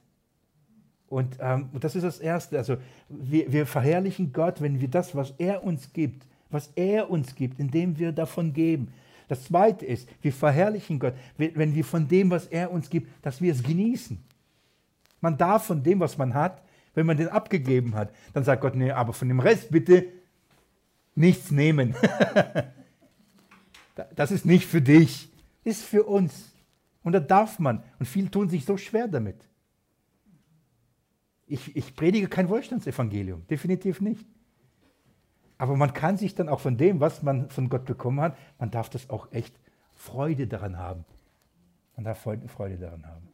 Und, 1.09 1.39
ähm, 1.41 1.71
das 1.81 1.97
ist 1.97 2.03
das 2.03 2.19
Erste. 2.19 2.59
Also 2.59 2.77
wir, 3.09 3.51
wir 3.51 3.67
verherrlichen 3.67 4.33
Gott, 4.33 4.61
wenn 4.61 4.81
wir 4.81 4.89
das, 4.89 5.15
was 5.15 5.33
er 5.39 5.65
uns 5.65 5.93
gibt, 5.93 6.27
was 6.51 6.71
er 6.77 7.11
uns 7.11 7.35
gibt, 7.35 7.59
indem 7.59 7.99
wir 7.99 8.13
davon 8.13 8.53
geben. 8.53 8.93
Das 9.29 9.45
Zweite 9.45 9.85
ist, 9.85 10.09
wir 10.23 10.33
verherrlichen 10.33 10.99
Gott, 10.99 11.15
wenn 11.37 11.75
wir 11.75 11.85
von 11.85 12.07
dem, 12.07 12.31
was 12.31 12.47
er 12.47 12.71
uns 12.71 12.89
gibt, 12.91 13.11
dass 13.25 13.41
wir 13.41 13.53
es 13.53 13.63
genießen. 13.63 14.23
Man 15.21 15.37
darf 15.37 15.67
von 15.67 15.83
dem, 15.83 16.01
was 16.01 16.17
man 16.17 16.35
hat, 16.35 16.63
wenn 16.95 17.07
man 17.07 17.17
den 17.17 17.29
abgegeben 17.29 17.95
hat, 17.95 18.15
dann 18.33 18.45
sagt 18.45 18.63
Gott, 18.63 18.75
nee, 18.75 18.91
aber 18.91 19.13
von 19.13 19.29
dem 19.29 19.41
Rest 19.41 19.71
bitte 19.71 20.07
nichts 21.15 21.51
nehmen. 21.51 21.95
das 24.15 24.31
ist 24.31 24.47
nicht 24.47 24.67
für 24.67 24.81
dich, 24.81 25.31
ist 25.65 25.83
für 25.83 26.05
uns. 26.05 26.53
Und 27.03 27.13
da 27.13 27.21
darf 27.21 27.59
man. 27.59 27.83
Und 27.99 28.07
viele 28.07 28.31
tun 28.31 28.49
sich 28.49 28.65
so 28.65 28.77
schwer 28.77 29.09
damit. 29.09 29.37
Ich, 31.47 31.77
ich 31.77 31.95
predige 31.95 32.29
kein 32.29 32.49
Wohlstandsevangelium, 32.49 33.47
definitiv 33.49 34.01
nicht. 34.01 34.27
Aber 35.59 35.77
man 35.77 35.93
kann 35.93 36.19
sich 36.19 36.35
dann 36.35 36.49
auch 36.49 36.61
von 36.61 36.77
dem, 36.77 37.01
was 37.01 37.23
man 37.23 37.49
von 37.51 37.69
Gott 37.69 37.87
bekommen 37.87 38.21
hat, 38.21 38.37
man 38.59 38.71
darf 38.71 38.91
das 38.91 39.09
auch 39.11 39.33
echt 39.33 39.59
Freude 39.95 40.47
daran 40.47 40.79
haben. 40.79 41.05
Man 41.97 42.05
darf 42.05 42.19
Freude 42.19 42.77
daran 42.77 43.07
haben. 43.07 43.29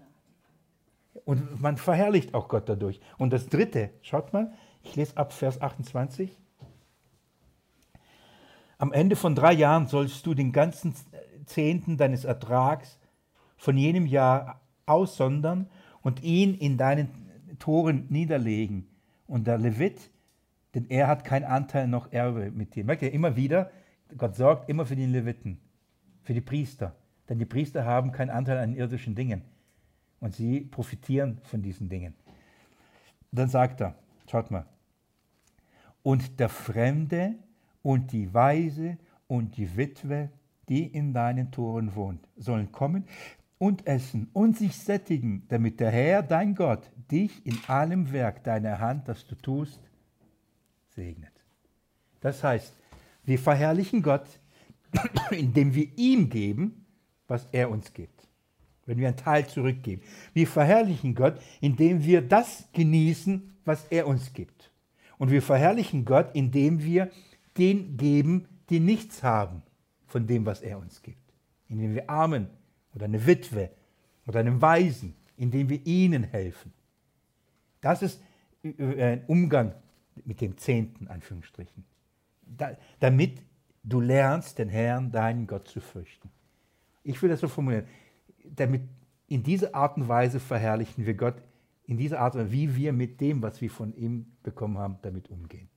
Und 1.24 1.60
man 1.60 1.76
verherrlicht 1.76 2.34
auch 2.34 2.48
Gott 2.48 2.68
dadurch. 2.68 3.00
Und 3.18 3.32
das 3.32 3.48
Dritte, 3.48 3.90
schaut 4.02 4.32
mal, 4.32 4.52
ich 4.82 4.96
lese 4.96 5.16
ab 5.16 5.32
Vers 5.32 5.60
28. 5.60 6.36
Am 8.78 8.92
Ende 8.92 9.16
von 9.16 9.34
drei 9.34 9.52
Jahren 9.52 9.86
sollst 9.86 10.26
du 10.26 10.34
den 10.34 10.52
ganzen 10.52 10.94
Zehnten 11.46 11.96
deines 11.96 12.24
Ertrags 12.24 12.98
von 13.56 13.76
jenem 13.76 14.06
Jahr 14.06 14.60
aussondern 14.86 15.68
und 16.02 16.22
ihn 16.22 16.54
in 16.54 16.78
deinen 16.78 17.08
Toren 17.58 18.06
niederlegen. 18.08 18.88
Und 19.26 19.46
der 19.46 19.58
Levit, 19.58 20.10
denn 20.74 20.86
er 20.88 21.08
hat 21.08 21.24
keinen 21.24 21.44
Anteil 21.44 21.86
noch 21.86 22.12
Erbe 22.12 22.50
mit 22.50 22.74
dir. 22.74 22.84
Merkt 22.84 23.02
ihr 23.02 23.12
immer 23.12 23.36
wieder, 23.36 23.70
Gott 24.16 24.36
sorgt 24.36 24.68
immer 24.68 24.86
für 24.86 24.96
die 24.96 25.06
Leviten, 25.06 25.58
für 26.22 26.34
die 26.34 26.40
Priester. 26.40 26.94
Denn 27.28 27.38
die 27.38 27.46
Priester 27.46 27.84
haben 27.84 28.12
keinen 28.12 28.30
Anteil 28.30 28.58
an 28.58 28.74
irdischen 28.74 29.14
Dingen. 29.14 29.42
Und 30.20 30.34
sie 30.34 30.60
profitieren 30.60 31.38
von 31.44 31.62
diesen 31.62 31.88
Dingen. 31.88 32.14
Dann 33.32 33.48
sagt 33.48 33.80
er, 33.80 33.94
schaut 34.30 34.50
mal, 34.50 34.66
und 36.02 36.40
der 36.40 36.48
Fremde, 36.48 37.36
und 37.82 38.12
die 38.12 38.32
Weise 38.32 38.96
und 39.26 39.56
die 39.56 39.76
Witwe, 39.76 40.30
die 40.68 40.86
in 40.86 41.12
deinen 41.12 41.50
Toren 41.50 41.94
wohnt, 41.94 42.28
sollen 42.36 42.72
kommen 42.72 43.04
und 43.58 43.86
essen 43.86 44.28
und 44.32 44.56
sich 44.56 44.76
sättigen, 44.76 45.44
damit 45.48 45.80
der 45.80 45.90
Herr, 45.90 46.22
dein 46.22 46.54
Gott, 46.54 46.90
dich 47.10 47.44
in 47.44 47.58
allem 47.66 48.12
Werk 48.12 48.44
deiner 48.44 48.78
Hand, 48.78 49.08
das 49.08 49.26
du 49.26 49.34
tust, 49.34 49.80
segnet. 50.94 51.32
Das 52.20 52.42
heißt, 52.42 52.72
wir 53.24 53.38
verherrlichen 53.38 54.02
Gott, 54.02 54.26
indem 55.30 55.74
wir 55.74 55.88
ihm 55.96 56.28
geben, 56.28 56.84
was 57.28 57.48
er 57.52 57.70
uns 57.70 57.92
gibt. 57.92 58.28
Wenn 58.84 58.98
wir 58.98 59.08
einen 59.08 59.16
Teil 59.16 59.46
zurückgeben. 59.46 60.02
Wir 60.34 60.46
verherrlichen 60.46 61.14
Gott, 61.14 61.40
indem 61.60 62.04
wir 62.04 62.20
das 62.20 62.68
genießen, 62.72 63.56
was 63.64 63.86
er 63.90 64.06
uns 64.06 64.32
gibt. 64.32 64.72
Und 65.18 65.30
wir 65.30 65.40
verherrlichen 65.40 66.04
Gott, 66.04 66.34
indem 66.34 66.82
wir 66.82 67.10
den 67.56 67.96
geben, 67.96 68.48
die 68.68 68.80
nichts 68.80 69.22
haben 69.22 69.62
von 70.06 70.26
dem, 70.26 70.44
was 70.46 70.62
er 70.62 70.78
uns 70.78 71.00
gibt. 71.02 71.32
Indem 71.68 71.94
wir 71.94 72.10
Armen 72.10 72.48
oder 72.94 73.04
eine 73.04 73.24
Witwe 73.24 73.70
oder 74.26 74.40
einem 74.40 74.60
Waisen, 74.60 75.14
indem 75.36 75.68
wir 75.68 75.86
ihnen 75.86 76.24
helfen. 76.24 76.72
Das 77.80 78.02
ist 78.02 78.20
äh, 78.62 79.02
ein 79.02 79.24
Umgang 79.26 79.74
mit 80.24 80.40
dem 80.40 80.56
Zehnten, 80.56 81.08
Anführungsstrichen. 81.08 81.84
Da, 82.46 82.76
damit 83.00 83.42
du 83.82 84.00
lernst, 84.00 84.58
den 84.58 84.68
Herrn, 84.68 85.10
deinen 85.10 85.46
Gott 85.46 85.68
zu 85.68 85.80
fürchten. 85.80 86.30
Ich 87.02 87.20
will 87.22 87.30
das 87.30 87.40
so 87.40 87.48
formulieren. 87.48 87.86
Damit 88.44 88.82
in 89.28 89.42
dieser 89.42 89.74
Art 89.74 89.96
und 89.96 90.08
Weise 90.08 90.40
verherrlichen 90.40 91.06
wir 91.06 91.14
Gott, 91.14 91.36
in 91.86 91.96
dieser 91.96 92.20
Art, 92.20 92.34
wie 92.52 92.76
wir 92.76 92.92
mit 92.92 93.20
dem, 93.20 93.42
was 93.42 93.60
wir 93.60 93.70
von 93.70 93.94
ihm 93.94 94.26
bekommen 94.42 94.78
haben, 94.78 94.98
damit 95.02 95.28
umgehen. 95.30 95.68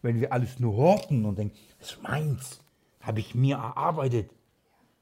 Wenn 0.00 0.20
wir 0.20 0.32
alles 0.32 0.58
nur 0.58 0.76
horten 0.76 1.24
und 1.24 1.38
denken, 1.38 1.56
das 1.78 1.92
ist 1.92 2.02
meins, 2.02 2.60
habe 3.00 3.20
ich 3.20 3.34
mir 3.34 3.56
erarbeitet, 3.56 4.30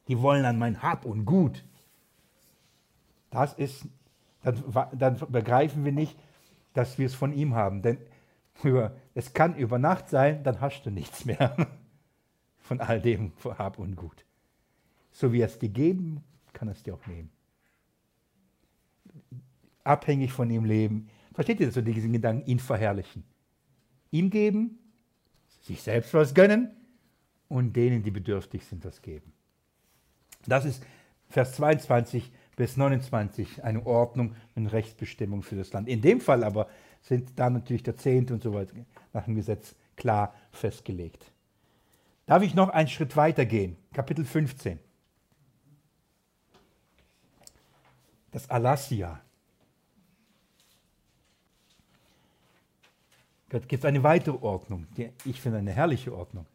die 0.09 0.21
wollen 0.21 0.45
an 0.45 0.59
mein 0.59 0.83
Hab 0.83 1.05
und 1.05 1.25
Gut. 1.25 1.65
Das 3.31 3.55
ist, 3.55 3.87
dann, 4.43 4.63
dann 4.93 5.19
begreifen 5.29 5.85
wir 5.85 5.93
nicht, 5.93 6.17
dass 6.75 6.99
wir 6.99 7.07
es 7.07 7.15
von 7.15 7.33
ihm 7.33 7.55
haben. 7.55 7.83
Denn 7.83 7.99
es 9.15 9.33
kann 9.33 9.57
über 9.57 9.79
Nacht 9.79 10.09
sein, 10.09 10.43
dann 10.43 10.61
hast 10.61 10.85
du 10.85 10.91
nichts 10.91 11.25
mehr 11.25 11.69
von 12.59 12.81
all 12.81 13.01
dem 13.01 13.33
Hab 13.45 13.79
und 13.79 13.97
Gut. 13.97 14.25
So 15.13 15.33
wie 15.33 15.41
er 15.41 15.47
es 15.47 15.59
dir 15.59 15.69
geben, 15.69 16.23
kann 16.53 16.69
er 16.69 16.73
es 16.73 16.83
dir 16.83 16.95
auch 16.95 17.07
nehmen. 17.07 17.31
Abhängig 19.83 20.33
von 20.33 20.51
ihm 20.51 20.65
leben. 20.65 21.09
Versteht 21.33 21.61
ihr 21.61 21.73
so 21.73 21.81
diesen 21.81 22.13
Gedanken? 22.13 22.49
Ihn 22.49 22.59
verherrlichen. 22.59 23.25
Ihm 24.11 24.31
geben, 24.31 24.79
sich 25.63 25.83
selbst 25.83 26.13
was 26.15 26.35
gönnen 26.35 26.71
und 27.49 27.75
denen, 27.75 28.03
die 28.03 28.11
bedürftig 28.11 28.65
sind, 28.65 28.85
was 28.85 29.01
geben. 29.03 29.33
Das 30.47 30.65
ist 30.65 30.85
Vers 31.29 31.55
22 31.55 32.31
bis 32.57 32.77
29 32.77 33.65
eine 33.65 33.87
Ordnung 33.87 34.35
und 34.55 34.67
Rechtsbestimmung 34.67 35.43
für 35.43 35.57
das 35.57 35.73
Land. 35.73 35.89
In 35.89 36.03
dem 36.03 36.21
Fall 36.21 36.45
aber 36.45 36.69
sind 37.03 37.39
da 37.39 37.51
natürlich 37.51 37.83
der 37.83 37.97
Zehnte 37.97 38.35
und 38.35 38.43
so 38.43 38.53
weiter 38.55 38.75
nach 39.13 39.25
dem 39.25 39.35
Gesetz 39.35 39.75
klar 39.97 40.35
festgelegt. 40.53 41.31
Darf 42.27 42.43
ich 42.43 42.55
noch 42.55 42.69
einen 42.69 42.89
Schritt 42.89 43.17
weiter 43.17 43.45
gehen? 43.45 43.77
Kapitel 43.93 44.25
15. 44.25 44.79
Das 48.31 48.49
Alassia. 48.49 49.21
Gott 53.49 53.69
gibt 53.69 53.85
eine 53.85 54.03
weitere 54.05 54.37
Ordnung, 54.37 54.87
die 54.97 55.11
ich 55.25 55.41
finde 55.41 55.59
eine 55.59 55.73
herrliche 55.73 56.15
Ordnung. 56.15 56.47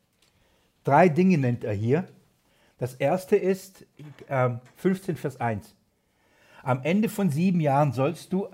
Drei 0.85 1.09
Dinge 1.09 1.37
nennt 1.37 1.65
er 1.65 1.73
hier. 1.73 2.07
Das 2.77 2.93
erste 2.93 3.35
ist 3.35 3.85
äh, 4.27 4.51
15 4.77 5.17
Vers 5.17 5.41
1. 5.41 5.75
Am 6.63 6.81
Ende 6.83 7.09
von 7.09 7.29
sieben 7.29 7.59
Jahren 7.59 7.91
sollst 7.91 8.31
du 8.31 8.47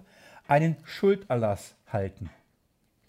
einen 0.47 0.75
Schulderlass 0.83 1.75
halten. 1.93 2.29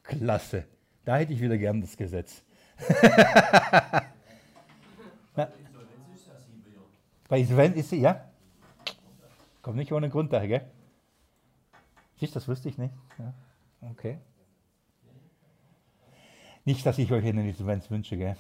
Klasse. 0.03 0.65
Da 1.05 1.17
hätte 1.17 1.33
ich 1.33 1.41
wieder 1.41 1.59
gern 1.59 1.81
das 1.81 1.97
Gesetz. 1.97 2.43
Bei 7.29 7.39
Insolvenz 7.41 7.77
ist 7.77 7.91
sie, 7.91 8.01
ja? 8.01 8.29
Kommt 9.63 9.77
nicht 9.79 9.93
ohne 9.93 10.11
Grund 10.11 10.33
daher, 10.33 10.49
gell? 10.49 10.71
Siehst 12.19 12.37
das 12.37 12.47
wusste 12.47 12.69
ich 12.69 12.77
nicht. 12.77 12.93
Ja. 13.19 13.33
Okay. 13.91 14.19
Nicht, 16.65 16.85
dass 16.85 16.99
ich 16.99 17.11
euch 17.11 17.25
eine 17.25 17.49
Insolvenz 17.49 17.91
wünsche, 17.91 18.17
gell? 18.17 18.37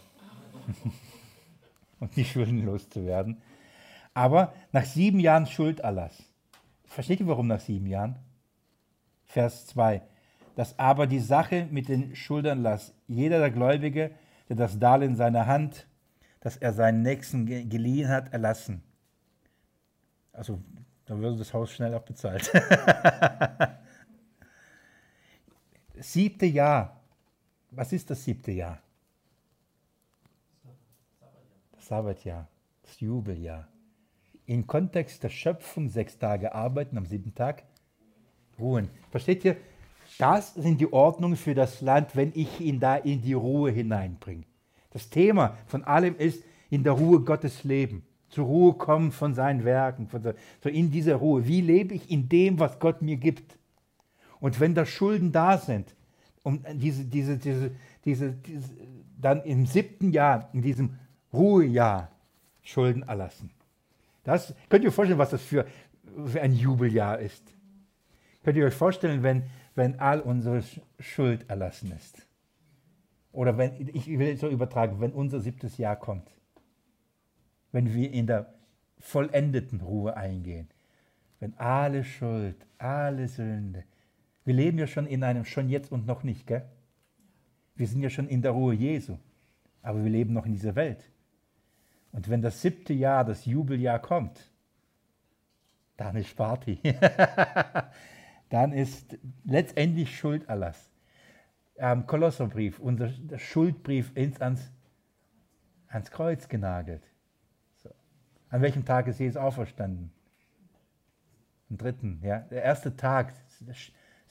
Und 2.00 2.16
nicht 2.16 2.33
schuldenlos 2.33 2.88
zu 2.90 3.07
werden. 3.07 3.40
Aber 4.14 4.52
nach 4.72 4.85
sieben 4.85 5.20
Jahren 5.20 5.46
Schulderlass. 5.46 6.22
Versteht 6.85 7.20
ihr, 7.20 7.26
warum 7.26 7.46
nach 7.46 7.61
sieben 7.61 7.87
Jahren? 7.87 8.18
Vers 9.24 9.66
2. 9.68 10.02
Dass 10.55 10.79
aber 10.79 11.07
die 11.07 11.21
Sache 11.21 11.67
mit 11.71 11.88
den 11.88 12.15
Schuldenlass 12.15 12.95
jeder 13.07 13.38
der 13.38 13.51
Gläubige, 13.51 14.11
der 14.49 14.57
das 14.57 14.79
Darlehen 14.79 15.12
in 15.12 15.17
seiner 15.17 15.47
Hand, 15.47 15.87
das 16.41 16.57
er 16.57 16.73
seinen 16.73 17.03
Nächsten 17.03 17.47
geliehen 17.47 18.09
hat, 18.09 18.33
erlassen. 18.33 18.83
Also, 20.33 20.61
da 21.05 21.17
würde 21.19 21.38
das 21.38 21.55
Haus 21.55 21.73
schnell 21.73 21.95
auch 21.95 22.03
bezahlt. 22.03 22.51
siebte 25.95 26.47
Jahr. 26.47 27.01
Was 27.71 27.93
ist 27.93 28.11
das 28.11 28.25
siebte 28.25 28.53
Jahr? 28.53 28.81
Das 31.73 31.87
Sabbatjahr, 31.87 32.49
das 32.83 33.01
Jubeljahr. 33.01 33.69
Im 34.47 34.67
Kontext 34.67 35.23
der 35.23 35.31
Schöpfung 35.31 35.88
sechs 35.88 36.19
Tage 36.19 36.55
arbeiten, 36.55 36.99
am 36.99 37.07
siebten 37.07 37.35
Tag 37.35 37.65
ruhen. 38.59 38.91
Versteht 39.11 39.45
ihr? 39.45 39.57
Das 40.22 40.54
sind 40.54 40.80
die 40.80 40.92
Ordnungen 40.92 41.37
für 41.37 41.52
das 41.52 41.80
Land, 41.80 42.14
wenn 42.14 42.30
ich 42.37 42.61
ihn 42.61 42.78
da 42.78 42.94
in 42.94 43.22
die 43.22 43.32
Ruhe 43.32 43.72
hineinbringe. 43.72 44.44
Das 44.90 45.11
Thema 45.11 45.56
von 45.66 45.82
allem 45.82 46.16
ist, 46.16 46.44
in 46.70 46.85
der 46.85 46.92
Ruhe 46.92 47.22
Gottes 47.22 47.64
leben. 47.64 48.06
Zur 48.28 48.46
Ruhe 48.46 48.74
kommen 48.74 49.11
von 49.11 49.35
seinen 49.35 49.64
Werken. 49.64 50.06
Von 50.06 50.22
der, 50.22 50.37
so 50.62 50.68
in 50.68 50.92
dieser 50.92 51.16
Ruhe. 51.16 51.48
Wie 51.48 51.61
lebe 51.61 51.94
ich 51.94 52.08
in 52.08 52.28
dem, 52.28 52.61
was 52.61 52.78
Gott 52.78 53.02
mir 53.02 53.16
gibt? 53.16 53.58
Und 54.38 54.61
wenn 54.61 54.76
da 54.76 54.87
Schulden 54.87 55.32
da 55.32 55.58
sind, 55.58 55.92
um 56.44 56.64
diese, 56.74 57.04
diese, 57.04 57.37
diese, 57.37 57.72
diese, 58.04 58.30
diese 58.30 58.70
dann 59.20 59.42
im 59.42 59.66
siebten 59.66 60.12
Jahr, 60.12 60.50
in 60.52 60.62
diesem 60.62 60.98
Ruhejahr, 61.32 62.12
Schulden 62.62 63.02
erlassen. 63.02 63.50
Das 64.22 64.54
könnt 64.68 64.85
ihr 64.85 64.90
euch 64.90 64.94
vorstellen, 64.94 65.18
was 65.18 65.30
das 65.30 65.42
für, 65.42 65.66
für 66.26 66.40
ein 66.40 66.52
Jubeljahr 66.52 67.18
ist. 67.18 67.42
Könnt 68.44 68.56
ihr 68.56 68.66
euch 68.66 68.74
vorstellen, 68.74 69.24
wenn, 69.24 69.42
wenn 69.74 69.98
all 69.98 70.20
unsere 70.20 70.62
Schuld 70.98 71.48
erlassen 71.48 71.92
ist? 71.92 72.26
Oder 73.32 73.56
wenn, 73.56 73.88
ich 73.94 74.06
will 74.06 74.37
so 74.37 74.48
übertragen, 74.48 75.00
wenn 75.00 75.12
unser 75.12 75.40
siebtes 75.40 75.78
Jahr 75.78 75.96
kommt, 75.96 76.30
wenn 77.72 77.94
wir 77.94 78.12
in 78.12 78.26
der 78.26 78.52
vollendeten 78.98 79.80
Ruhe 79.80 80.16
eingehen, 80.16 80.68
wenn 81.40 81.56
alle 81.58 82.04
Schuld, 82.04 82.66
alle 82.78 83.26
Sünde, 83.26 83.85
wir 84.44 84.54
leben 84.54 84.78
ja 84.78 84.87
schon 84.87 85.06
in 85.06 85.24
einem 85.24 85.44
schon 85.44 85.68
jetzt 85.68 85.90
und 85.90 86.06
noch 86.06 86.22
nicht, 86.22 86.46
gell? 86.46 86.64
Wir 87.74 87.87
sind 87.87 88.02
ja 88.02 88.11
schon 88.11 88.28
in 88.28 88.42
der 88.42 88.50
Ruhe 88.50 88.74
Jesu, 88.74 89.16
aber 89.80 90.02
wir 90.02 90.11
leben 90.11 90.35
noch 90.35 90.46
in 90.46 90.52
dieser 90.52 90.74
Welt. 90.74 91.04
Und 92.12 92.28
wenn 92.28 92.42
das 92.42 92.61
siebte 92.61 92.92
Jahr, 92.92 93.24
das 93.24 93.46
Jubeljahr 93.46 93.98
kommt, 94.00 94.50
dann 95.96 96.16
ist 96.16 96.37
Party. 96.37 96.78
dann 98.53 98.73
ist 98.75 99.17
letztendlich 99.45 100.15
Schulderlass. 100.15 100.91
Ähm, 101.77 102.07
Kolosserbrief, 102.07 102.79
unser 102.81 103.11
Schuldbrief 103.38 104.12
ins, 104.15 104.43
ans, 104.43 104.71
ans 105.88 106.11
Kreuz 106.11 106.49
genagelt. 106.49 107.03
So. 107.83 107.88
An 108.51 108.61
welchem 108.61 108.85
Tag 108.85 109.07
ist 109.07 109.21
Jesus 109.21 109.38
auferstanden? 109.38 110.12
Am 111.71 111.79
dritten, 111.79 112.21
ja. 112.23 112.41
Der 112.41 112.62
erste 112.62 112.95
Tag, 112.95 113.33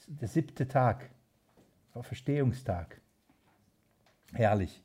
der, 0.06 0.28
siebte 0.28 0.68
Tag, 0.68 1.10
Auferstehungstag. 1.92 3.00
Herrlich. 4.34 4.84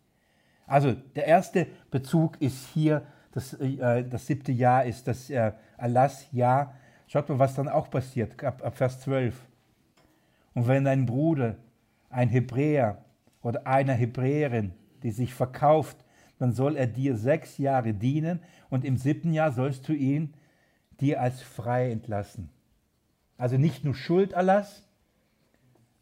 Also 0.65 0.93
der 0.93 1.27
erste 1.27 1.67
Bezug 1.91 2.41
ist 2.41 2.69
hier, 2.69 3.05
das, 3.33 3.53
äh, 3.53 4.03
das 4.03 4.25
siebte 4.25 4.51
Jahr 4.51 4.83
ist 4.85 5.07
das 5.07 5.29
äh, 5.29 5.51
Erlassjahr 5.77 6.73
Schaut 7.07 7.29
mal, 7.29 7.39
was 7.39 7.55
dann 7.55 7.69
auch 7.69 7.89
passiert, 7.89 8.43
ab, 8.43 8.63
ab 8.63 8.77
Vers 8.77 9.01
12. 9.01 9.35
Und 10.53 10.67
wenn 10.67 10.85
ein 10.87 11.05
Bruder, 11.05 11.55
ein 12.09 12.29
Hebräer 12.29 13.03
oder 13.41 13.65
eine 13.65 13.93
Hebräerin, 13.93 14.73
die 15.03 15.11
sich 15.11 15.33
verkauft, 15.33 15.97
dann 16.37 16.51
soll 16.51 16.75
er 16.75 16.87
dir 16.87 17.15
sechs 17.15 17.57
Jahre 17.57 17.93
dienen 17.93 18.41
und 18.69 18.85
im 18.85 18.97
siebten 18.97 19.33
Jahr 19.33 19.51
sollst 19.51 19.87
du 19.87 19.93
ihn 19.93 20.33
dir 20.99 21.21
als 21.21 21.41
frei 21.41 21.91
entlassen. 21.91 22.49
Also 23.37 23.57
nicht 23.57 23.85
nur 23.85 23.95
Schulderlass, 23.95 24.83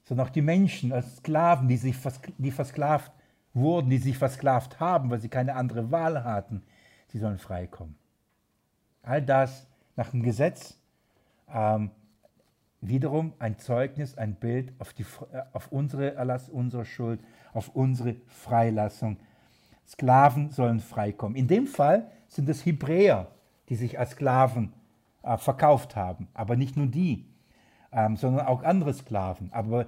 sondern 0.06 0.28
auch 0.28 0.32
die 0.32 0.42
Menschen 0.42 0.92
als 0.92 1.18
Sklaven, 1.18 1.68
die 1.68 1.78
sich 1.78 1.96
die 2.38 2.52
versklavt 2.52 3.12
wurden, 3.54 3.90
die 3.90 3.98
sich 3.98 4.18
versklavt 4.18 4.80
haben, 4.80 5.10
weil 5.10 5.20
sie 5.20 5.30
keine 5.30 5.56
andere 5.56 5.92
Wahl 5.92 6.24
hatten, 6.24 6.64
sie 7.08 7.20
sollen 7.20 7.38
freikommen. 7.38 7.96
All 9.02 9.22
das 9.22 9.68
nach 9.96 10.12
dem 10.12 10.24
Gesetz 10.24 10.78
ähm, 11.54 11.92
wiederum 12.82 13.34
ein 13.40 13.58
Zeugnis, 13.58 14.18
ein 14.18 14.36
Bild 14.36 14.74
auf, 14.80 14.94
die, 14.94 15.04
äh, 15.04 15.42
auf 15.54 15.72
unsere 15.72 16.16
Erlass, 16.16 16.50
unsere 16.50 16.86
Schuld, 16.86 17.20
auf 17.54 17.70
unsere 17.70 18.16
Freilassung. 18.28 19.18
Sklaven 19.88 20.52
sollen 20.52 20.80
freikommen. 20.80 21.36
In 21.36 21.48
dem 21.48 21.68
Fall 21.68 22.10
sind 22.28 22.50
es 22.50 22.66
Hebräer, 22.66 23.28
die 23.70 23.76
sich 23.76 24.00
als 24.00 24.12
Sklaven 24.12 24.74
äh, 25.24 25.38
verkauft 25.38 25.96
haben. 25.96 26.28
Aber 26.34 26.56
nicht 26.56 26.76
nur 26.76 26.88
die, 26.88 27.26
ähm, 27.92 28.18
sondern 28.18 28.48
auch 28.48 28.64
andere 28.64 28.94
Sklaven. 28.94 29.52
Aber 29.54 29.88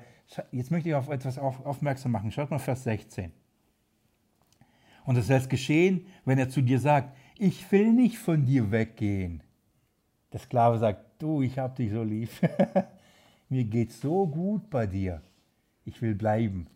jetzt 0.52 0.72
möchte 0.72 0.90
ich 0.90 0.96
auf 0.96 1.10
etwas 1.10 1.38
auf, 1.38 1.66
aufmerksam 1.66 2.12
machen. 2.12 2.32
Schaut 2.32 2.52
mal 2.52 2.60
Vers 2.60 2.84
16. 2.84 3.32
Und 5.06 5.18
es 5.18 5.28
soll 5.28 5.40
geschehen, 5.48 6.06
wenn 6.26 6.38
er 6.38 6.50
zu 6.50 6.62
dir 6.62 6.80
sagt, 6.80 7.16
ich 7.38 7.72
will 7.72 7.94
nicht 7.94 8.18
von 8.18 8.46
dir 8.46 8.72
weggehen. 8.72 9.42
Der 10.34 10.40
Sklave 10.40 10.78
sagt, 10.78 11.22
du, 11.22 11.42
ich 11.42 11.58
habe 11.58 11.76
dich 11.76 11.92
so 11.92 12.04
lieb. 12.04 12.30
Mir 13.50 13.64
geht 13.64 13.94
so 13.94 14.28
gut 14.28 14.70
bei 14.70 14.86
dir. 14.86 15.22
Ich 15.86 16.02
will 16.02 16.16
bleiben. 16.16 16.68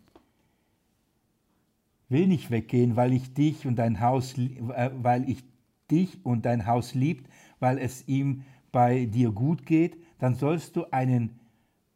Will 2.08 2.26
nicht 2.26 2.50
weggehen, 2.50 2.96
weil 2.96 3.12
ich 3.12 3.34
dich 3.34 3.66
und 3.66 3.76
dein 3.76 4.00
Haus, 4.00 4.36
äh, 4.38 4.90
weil 4.94 5.28
ich 5.28 5.44
dich 5.90 6.24
und 6.24 6.46
dein 6.46 6.66
Haus 6.66 6.94
liebt, 6.94 7.30
weil 7.60 7.78
es 7.78 8.08
ihm 8.08 8.44
bei 8.70 9.04
dir 9.04 9.30
gut 9.30 9.66
geht, 9.66 9.96
dann 10.18 10.34
sollst 10.34 10.76
du 10.76 10.86
einen 10.90 11.38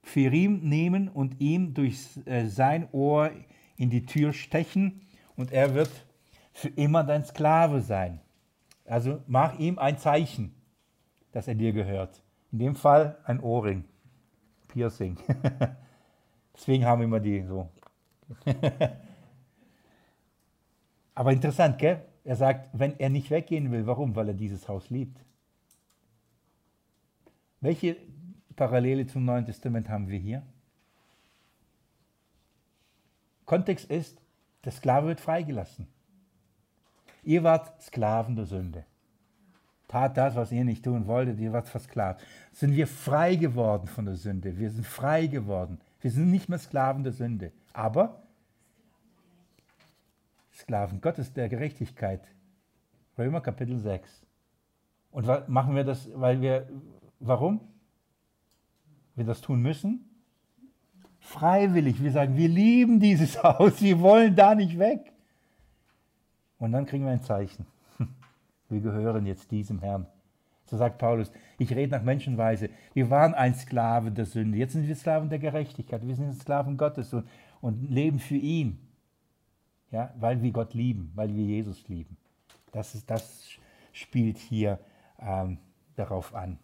Pherim 0.03 0.61
nehmen 0.69 1.09
und 1.09 1.41
ihm 1.41 1.75
durch 1.75 1.99
äh, 2.27 2.47
sein 2.47 2.89
Ohr 2.93 3.31
in 3.77 3.91
die 3.91 4.07
Tür 4.07 4.33
stechen 4.33 5.01
und 5.37 5.53
er 5.53 5.75
wird 5.75 5.91
für 6.53 6.69
immer 6.69 7.03
dein 7.03 7.25
Sklave 7.25 7.81
sein. 7.81 8.21
Also 8.85 9.21
mach 9.27 9.59
ihm 9.59 9.79
ein 9.79 9.99
Zeichen, 9.99 10.55
dass 11.37 11.49
er 11.49 11.55
dir 11.55 11.75
gehört. 11.75 12.23
In 12.51 12.61
dem 12.61 12.75
Fall 12.75 13.19
ein 13.25 13.41
Ohrring, 13.41 13.85
Piercing. 14.69 15.19
Deswegen 16.57 16.87
haben 16.87 17.01
wir 17.01 17.05
immer 17.05 17.21
die 17.21 17.43
so. 17.43 17.69
Aber 21.15 21.33
interessant, 21.33 21.77
gell? 21.77 22.01
Er 22.25 22.37
sagt, 22.37 22.71
wenn 22.73 22.99
er 22.99 23.11
nicht 23.11 23.29
weggehen 23.29 23.71
will, 23.71 23.87
warum? 23.87 24.17
Weil 24.17 24.29
er 24.29 24.35
dieses 24.35 24.67
Haus 24.67 24.89
liebt. 24.89 25.23
Welche 27.61 27.99
Parallele 28.57 29.07
zum 29.07 29.27
Neuen 29.27 29.45
Testament 29.45 29.91
haben 29.91 30.09
wir 30.09 30.19
hier? 30.19 30.43
Kontext 33.45 33.91
ist, 33.91 34.23
der 34.65 34.73
Sklave 34.73 35.09
wird 35.09 35.21
freigelassen. 35.21 35.87
Ihr 37.25 37.43
wart 37.43 37.83
Sklaven 37.83 38.37
der 38.37 38.47
Sünde. 38.47 38.87
Tat 39.89 40.17
das, 40.17 40.35
was 40.35 40.51
ihr 40.51 40.65
nicht 40.65 40.85
tun 40.85 41.07
wolltet, 41.07 41.39
ihr 41.39 41.53
wart 41.53 41.69
versklavt. 41.69 42.21
Sind 42.53 42.75
wir 42.75 42.87
frei 42.87 43.37
geworden 43.37 43.87
von 43.87 44.05
der 44.05 44.17
Sünde? 44.17 44.59
Wir 44.59 44.71
sind 44.71 44.87
frei 44.87 45.27
geworden. 45.27 45.79
Wir 46.01 46.11
sind 46.11 46.31
nicht 46.31 46.49
mehr 46.49 46.59
Sklaven 46.59 47.05
der 47.05 47.13
Sünde, 47.13 47.53
aber 47.73 48.23
Sklaven 50.53 51.01
Gottes 51.01 51.33
der 51.33 51.49
Gerechtigkeit. 51.49 52.23
Römer 53.17 53.41
Kapitel 53.41 53.79
6. 53.79 54.27
Und 55.11 55.49
machen 55.49 55.75
wir 55.75 55.85
das, 55.85 56.09
weil 56.15 56.41
wir, 56.41 56.69
warum? 57.21 57.61
Wir 59.15 59.25
das 59.25 59.41
tun 59.41 59.63
müssen? 59.63 60.09
Freiwillig. 61.21 62.03
Wir 62.03 62.13
sagen, 62.13 62.37
wir 62.37 62.49
lieben 62.49 63.01
dieses 63.01 63.43
Haus, 63.43 63.81
wir 63.81 64.01
wollen 64.01 64.35
da 64.35 64.55
nicht 64.55 64.79
weg. 64.79 65.13
Und 66.59 66.73
dann 66.73 66.87
kriegen 66.87 67.05
wir 67.05 67.13
ein 67.13 67.23
Zeichen. 67.23 67.67
Wir 68.69 68.81
gehören 68.81 69.27
jetzt 69.27 69.51
diesem 69.51 69.81
Herrn. 69.81 70.07
So 70.67 70.77
sagt 70.77 70.99
Paulus, 70.99 71.31
ich 71.59 71.75
rede 71.75 71.93
nach 71.93 72.03
Menschenweise. 72.03 72.71
Wir 72.93 73.09
waren 73.09 73.35
ein 73.35 73.55
Sklave 73.55 74.11
der 74.11 74.27
Sünde, 74.27 74.59
jetzt 74.59 74.73
sind 74.73 74.89
wir 74.89 74.97
Sklaven 74.97 75.29
der 75.29 75.39
Gerechtigkeit. 75.39 76.07
Wir 76.07 76.17
sind 76.17 76.35
Sklaven 76.35 76.77
Gottes 76.77 77.15
und, 77.15 77.29
und 77.61 77.91
leben 77.91 78.19
für 78.19 78.37
ihn. 78.37 78.81
Ja, 79.93 80.13
weil 80.19 80.43
wir 80.43 80.51
Gott 80.51 80.75
lieben, 80.75 81.13
weil 81.15 81.35
wir 81.35 81.45
Jesus 81.45 81.87
lieben. 81.89 82.17
Das, 82.73 82.97
ist, 82.97 83.09
das 83.09 83.51
spielt 83.93 84.39
hier 84.39 84.81
ähm, 85.21 85.59
darauf 85.95 86.35
an. 86.35 86.59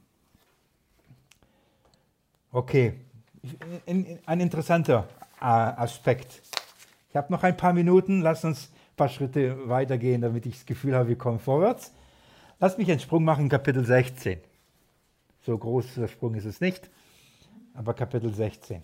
Okay, 2.50 2.94
ein 4.26 4.40
interessanter 4.40 5.08
äh, 5.40 5.44
Aspekt. 5.44 6.42
Ich 7.08 7.16
habe 7.16 7.32
noch 7.32 7.42
ein 7.42 7.56
paar 7.56 7.72
Minuten, 7.72 8.20
lass 8.20 8.44
uns 8.44 8.72
paar 9.02 9.08
Schritte 9.08 9.68
weitergehen, 9.68 10.20
damit 10.20 10.46
ich 10.46 10.54
das 10.54 10.66
Gefühl 10.66 10.94
habe, 10.94 11.08
wir 11.08 11.18
kommen 11.18 11.40
vorwärts. 11.40 11.92
Lass 12.60 12.78
mich 12.78 12.88
einen 12.88 13.00
Sprung 13.00 13.24
machen, 13.24 13.48
Kapitel 13.48 13.84
16. 13.84 14.38
So 15.40 15.58
groß 15.58 15.96
der 15.96 16.06
Sprung 16.06 16.36
ist 16.36 16.44
es 16.44 16.60
nicht, 16.60 16.88
aber 17.74 17.94
Kapitel 17.94 18.32
16. 18.32 18.80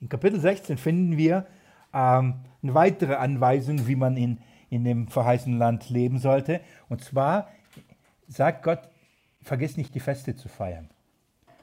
In 0.00 0.08
Kapitel 0.08 0.38
16 0.38 0.78
finden 0.78 1.16
wir 1.16 1.48
ähm, 1.92 2.34
eine 2.62 2.74
weitere 2.74 3.14
Anweisung, 3.14 3.88
wie 3.88 3.96
man 3.96 4.16
in, 4.16 4.38
in 4.70 4.84
dem 4.84 5.08
verheißenen 5.08 5.58
Land 5.58 5.90
leben 5.90 6.20
sollte. 6.20 6.60
Und 6.88 7.02
zwar 7.02 7.48
sagt 8.28 8.62
Gott, 8.62 8.88
vergiss 9.42 9.76
nicht 9.76 9.96
die 9.96 10.00
Feste 10.00 10.36
zu 10.36 10.48
feiern. 10.48 10.90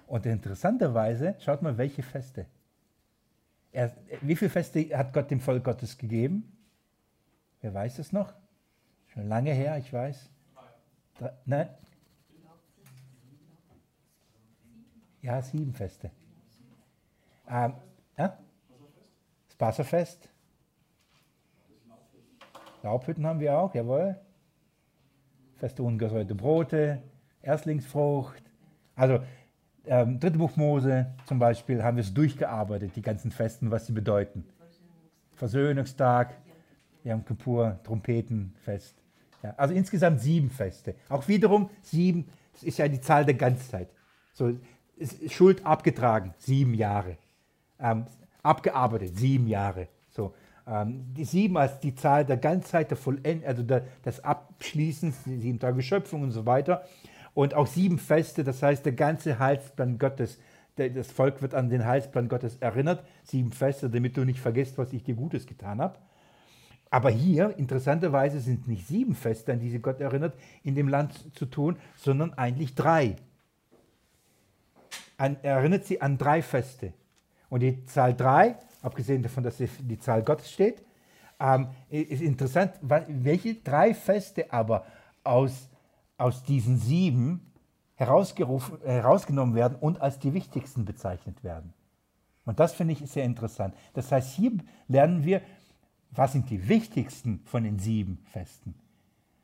Und 0.08 0.26
interessanterweise, 0.26 1.36
schaut 1.40 1.62
mal, 1.62 1.78
welche 1.78 2.04
Feste. 2.04 2.48
Er, 3.72 3.96
wie 4.20 4.36
viele 4.36 4.52
Feste 4.52 4.90
hat 4.98 5.14
Gott 5.14 5.32
dem 5.32 5.40
Volk 5.40 5.64
Gottes 5.64 5.98
gegeben? 5.98 6.52
Wer 7.66 7.74
weiß 7.74 7.98
es 7.98 8.12
noch? 8.12 8.32
Schon 9.08 9.28
lange 9.28 9.52
her, 9.52 9.76
ich 9.80 9.92
weiß. 9.92 10.30
Drei, 11.18 11.32
nein? 11.46 11.68
Ja, 15.24 15.42
sieben 15.42 15.74
Feste. 15.74 16.12
Ähm, 17.50 17.74
ja? 18.20 18.38
Das 19.48 19.56
Passafest. 19.58 20.30
Laubhütten 22.84 23.26
haben 23.26 23.40
wir 23.40 23.58
auch, 23.58 23.74
jawohl. 23.74 24.16
Feste 25.56 25.82
ungesäuerte 25.82 26.36
Brote, 26.36 27.02
Erstlingsfrucht. 27.42 28.44
Also 28.96 29.24
ähm, 29.86 30.20
dritte 30.20 30.38
Buch 30.38 30.56
Mose 30.56 31.16
zum 31.26 31.40
Beispiel 31.40 31.84
haben 31.84 31.98
wir 31.98 32.04
es 32.04 32.14
durchgearbeitet, 32.14 32.96
die 32.96 33.02
ganzen 33.02 33.32
Festen, 33.32 33.72
was 33.72 33.88
sie 33.88 33.94
bedeuten. 33.94 34.46
Versöhnungstag, 35.32 36.45
Yom 37.06 37.24
Kippur, 37.24 37.80
Trompetenfest. 37.84 38.96
Ja, 39.44 39.54
also 39.58 39.74
insgesamt 39.74 40.20
sieben 40.22 40.50
Feste. 40.50 40.96
Auch 41.08 41.28
wiederum 41.28 41.70
sieben, 41.82 42.28
das 42.54 42.64
ist 42.64 42.78
ja 42.78 42.88
die 42.88 43.00
Zahl 43.00 43.26
der 43.26 43.36
Ganzzeit. 43.36 43.90
So, 44.34 44.54
Schuld 45.28 45.66
abgetragen, 45.66 46.34
sieben 46.38 46.74
Jahre. 46.74 47.18
Ähm, 47.80 48.06
abgearbeitet, 48.42 49.18
sieben 49.18 49.48
Jahre. 49.48 49.88
So, 50.10 50.34
ähm, 50.68 51.14
die 51.14 51.26
sieben 51.26 51.58
als 51.58 51.80
die 51.80 51.94
Zahl 51.96 52.26
der 52.26 52.38
Ganzzeit, 52.38 52.90
der 52.90 52.98
Vollend, 52.98 53.46
also 53.46 53.62
der, 53.62 53.86
des 54.04 54.24
Abschließens, 54.24 55.24
die 55.26 55.38
sieben 55.38 55.60
Tage 55.60 55.82
Schöpfung 55.82 56.24
und 56.24 56.32
so 56.32 56.46
weiter 56.46 56.84
und 57.36 57.54
auch 57.54 57.68
sieben 57.68 58.00
Feste, 58.00 58.44
das 58.44 58.64
heißt 58.64 58.86
der 58.86 58.94
ganze 58.94 59.38
Heilsplan 59.38 60.00
Gottes, 60.00 60.40
das 60.78 61.12
Volk 61.12 61.42
wird 61.42 61.54
an 61.54 61.70
den 61.70 61.86
Heilsplan 61.86 62.28
Gottes 62.28 62.58
erinnert, 62.58 63.06
sieben 63.24 63.52
Feste, 63.52 63.90
damit 63.90 64.18
du 64.18 64.26
nicht 64.26 64.40
vergisst, 64.40 64.78
was 64.78 64.92
ich 64.92 65.04
dir 65.04 65.16
Gutes 65.16 65.46
getan 65.46 65.80
habe. 65.80 66.00
Aber 66.96 67.10
hier, 67.10 67.58
interessanterweise, 67.58 68.40
sind 68.40 68.70
nicht 68.70 68.88
sieben 68.88 69.16
Feste, 69.16 69.52
an 69.52 69.60
die 69.60 69.70
sie 69.70 69.80
Gott 69.80 70.00
erinnert, 70.00 70.34
in 70.64 70.76
dem 70.76 70.88
Land 70.88 71.36
zu 71.36 71.46
tun, 71.46 71.76
sondern 71.98 72.34
eigentlich 72.36 72.74
drei. 72.74 73.18
An, 75.18 75.36
er 75.44 75.58
erinnert 75.58 75.84
sie 75.84 76.00
an 76.00 76.18
drei 76.18 76.42
Feste. 76.42 76.94
Und 77.50 77.60
die 77.60 77.84
Zahl 77.84 78.16
drei, 78.16 78.56
abgesehen 78.82 79.22
davon, 79.24 79.44
dass 79.44 79.58
die 79.58 80.00
Zahl 80.00 80.24
Gottes 80.24 80.50
steht, 80.50 80.86
ähm, 81.38 81.68
ist 81.90 82.22
interessant, 82.22 82.72
welche 82.82 83.56
drei 83.56 83.94
Feste 83.94 84.54
aber 84.54 84.86
aus 85.26 85.68
aus 86.18 86.44
diesen 86.44 86.78
sieben 86.78 87.52
herausgenommen 87.96 89.54
werden 89.54 89.78
und 89.82 90.00
als 90.00 90.18
die 90.18 90.34
wichtigsten 90.34 90.86
bezeichnet 90.86 91.44
werden. 91.44 91.74
Und 92.46 92.62
das 92.62 92.74
finde 92.74 92.94
ich 92.94 93.00
sehr 93.12 93.26
interessant. 93.26 93.76
Das 93.96 94.14
heißt, 94.14 94.36
hier 94.36 94.54
lernen 94.88 95.26
wir, 95.26 95.42
was 96.12 96.32
sind 96.32 96.50
die 96.50 96.68
wichtigsten 96.68 97.42
von 97.46 97.64
den 97.64 97.80
sieben 97.80 98.20
Festen. 98.26 98.76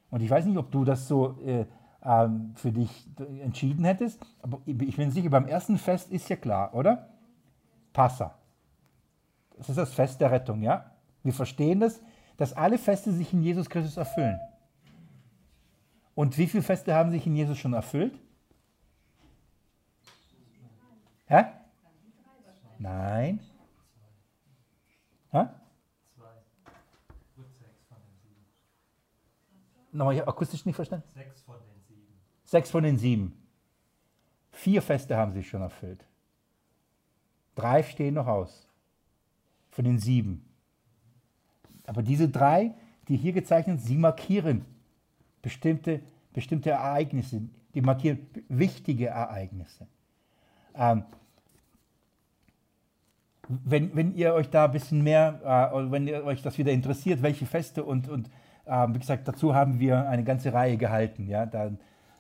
Und 0.10 0.22
ich 0.22 0.30
weiß 0.30 0.46
nicht, 0.46 0.58
ob 0.58 0.72
du 0.72 0.84
das 0.84 1.08
so 1.08 1.40
äh, 1.46 1.66
ähm, 2.04 2.54
für 2.56 2.72
dich 2.72 3.08
entschieden 3.42 3.86
hättest, 3.86 4.20
aber 4.42 4.62
ich 4.66 4.96
bin 4.96 5.12
sicher, 5.12 5.30
beim 5.30 5.48
ersten 5.48 5.78
Fest 5.78 6.12
ist 6.12 6.30
ja 6.30 6.36
klar, 6.36 6.74
oder? 6.74 7.10
Passa. 7.94 8.36
Das 9.58 9.70
ist 9.70 9.78
das 9.78 9.94
Fest 9.94 10.20
der 10.22 10.32
Rettung, 10.32 10.62
ja? 10.62 10.92
Wir 11.24 11.34
verstehen 11.34 11.80
das, 11.80 12.02
dass 12.38 12.54
alle 12.54 12.78
Feste 12.78 13.12
sich 13.12 13.32
in 13.34 13.44
Jesus 13.44 13.70
Christus 13.70 13.98
erfüllen. 13.98 14.40
Und 16.16 16.38
wie 16.38 16.48
viele 16.48 16.64
Feste 16.64 16.94
haben 16.94 17.12
sich 17.12 17.26
in 17.28 17.36
Jesus 17.36 17.58
schon 17.58 17.74
erfüllt? 17.74 18.18
Hä? 21.28 21.46
Nein. 22.80 23.40
Hä? 25.32 25.46
Nochmal, 29.92 30.14
ich 30.16 30.22
habe 30.22 30.30
akustisch 30.30 30.66
nicht 30.66 30.76
verstanden. 30.76 31.08
Sechs 31.14 31.42
von 31.42 31.56
den 31.56 31.82
sieben. 31.88 32.08
Sechs 32.46 32.70
von 32.70 32.84
den 32.84 32.98
sieben. 32.98 33.48
Vier 34.52 34.82
Feste 34.82 35.18
haben 35.18 35.34
sich 35.34 35.48
schon 35.48 35.62
erfüllt. 35.62 36.06
Drei 37.56 37.84
stehen 37.84 38.16
noch 38.16 38.28
aus. 38.28 38.68
Von 39.72 39.86
den 39.86 40.00
sieben. 40.00 40.46
Aber 41.86 42.04
diese 42.04 42.30
drei, 42.30 42.74
die 43.08 43.18
hier 43.18 43.34
gezeichnet 43.34 43.80
sind, 43.80 43.88
sie 43.88 43.98
markieren 43.98 44.66
bestimmte, 45.42 46.02
bestimmte 46.34 46.72
Ereignisse, 46.72 47.42
die 47.74 47.82
markieren 47.82 48.20
wichtige 48.48 49.08
Ereignisse. 49.08 49.88
Ähm, 50.76 51.04
wenn, 53.48 53.96
wenn 53.96 54.16
ihr 54.16 54.34
euch 54.34 54.50
da 54.50 54.66
ein 54.66 54.72
bisschen 54.72 55.04
mehr, 55.04 55.72
äh, 55.74 55.92
wenn 55.92 56.08
ihr 56.08 56.24
euch 56.24 56.42
das 56.42 56.58
wieder 56.58 56.72
interessiert, 56.72 57.22
welche 57.22 57.46
Feste 57.46 57.84
und, 57.84 58.08
und 58.08 58.30
äh, 58.72 58.88
wie 58.94 59.00
gesagt, 59.00 59.28
dazu 59.28 59.54
haben 59.54 59.80
wir 59.80 60.08
eine 60.08 60.24
ganze 60.24 60.54
Reihe 60.54 60.78
gehalten. 60.78 61.28
Ja? 61.28 61.46
Da, 61.46 61.72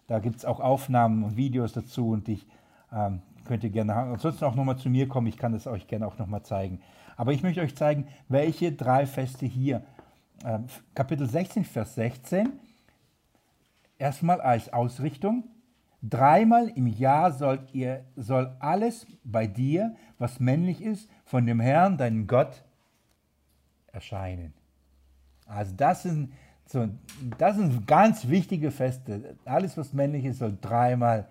da 0.08 0.20
gibt 0.20 0.38
es 0.38 0.46
auch 0.46 0.60
Aufnahmen 0.60 1.24
und 1.24 1.38
Videos 1.38 1.74
dazu 1.74 2.10
und 2.10 2.28
ich 2.28 2.46
ähm, 2.92 3.22
könnt 3.46 3.64
ihr 3.64 3.70
gerne. 3.70 3.96
Ansonsten 3.96 4.46
auch 4.46 4.56
nochmal 4.56 4.78
zu 4.78 4.90
mir 4.90 5.08
kommen, 5.08 5.28
ich 5.28 5.38
kann 5.38 5.54
es 5.54 5.66
euch 5.66 5.88
gerne 5.88 6.06
auch 6.06 6.18
nochmal 6.18 6.44
zeigen. 6.44 6.82
Aber 7.16 7.32
ich 7.32 7.42
möchte 7.42 7.62
euch 7.62 7.76
zeigen, 7.76 8.08
welche 8.28 8.72
drei 8.72 9.06
Feste 9.06 9.46
hier. 9.46 9.84
Äh, 10.44 10.60
Kapitel 10.94 11.28
16, 11.28 11.64
Vers 11.64 11.96
16 11.96 12.52
erstmal 13.98 14.42
als 14.42 14.74
Ausrichtung, 14.74 15.46
Dreimal 16.04 16.70
im 16.70 16.88
Jahr 16.88 17.32
sollt 17.32 17.76
ihr, 17.76 18.04
soll 18.16 18.56
alles 18.60 19.06
bei 19.24 19.46
dir, 19.46 19.96
was 20.18 20.40
männlich 20.40 20.82
ist, 20.82 21.08
von 21.26 21.46
dem 21.46 21.60
Herrn, 21.60 22.00
deinem 22.00 22.26
Gott, 22.26 22.64
erscheinen. 23.92 24.56
Also 25.52 25.74
das 25.76 26.04
sind, 26.04 26.34
so, 26.66 26.88
das 27.38 27.58
sind 27.58 27.88
ganz 27.88 28.28
wichtige 28.28 28.72
Feste. 28.72 29.36
Alles, 29.46 29.78
was 29.78 29.94
männlich 29.94 30.26
ist, 30.26 30.40
soll 30.40 30.58
dreimal 30.60 31.28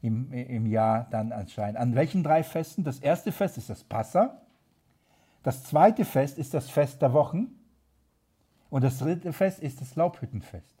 im, 0.00 0.32
im 0.32 0.66
Jahr 0.66 1.06
dann 1.10 1.30
erscheinen. 1.30 1.76
An 1.76 1.94
welchen 1.94 2.22
drei 2.22 2.42
Festen? 2.42 2.84
Das 2.84 2.98
erste 3.00 3.32
Fest 3.32 3.58
ist 3.58 3.70
das 3.70 3.82
Passa. 3.82 4.40
Das 5.42 5.64
zweite 5.64 6.04
Fest 6.04 6.38
ist 6.38 6.54
das 6.54 6.70
Fest 6.70 7.02
der 7.02 7.12
Wochen. 7.12 7.48
Und 8.70 8.84
das 8.84 8.98
dritte 8.98 9.32
Fest 9.32 9.60
ist 9.60 9.80
das 9.80 9.96
Laubhüttenfest. 9.96 10.74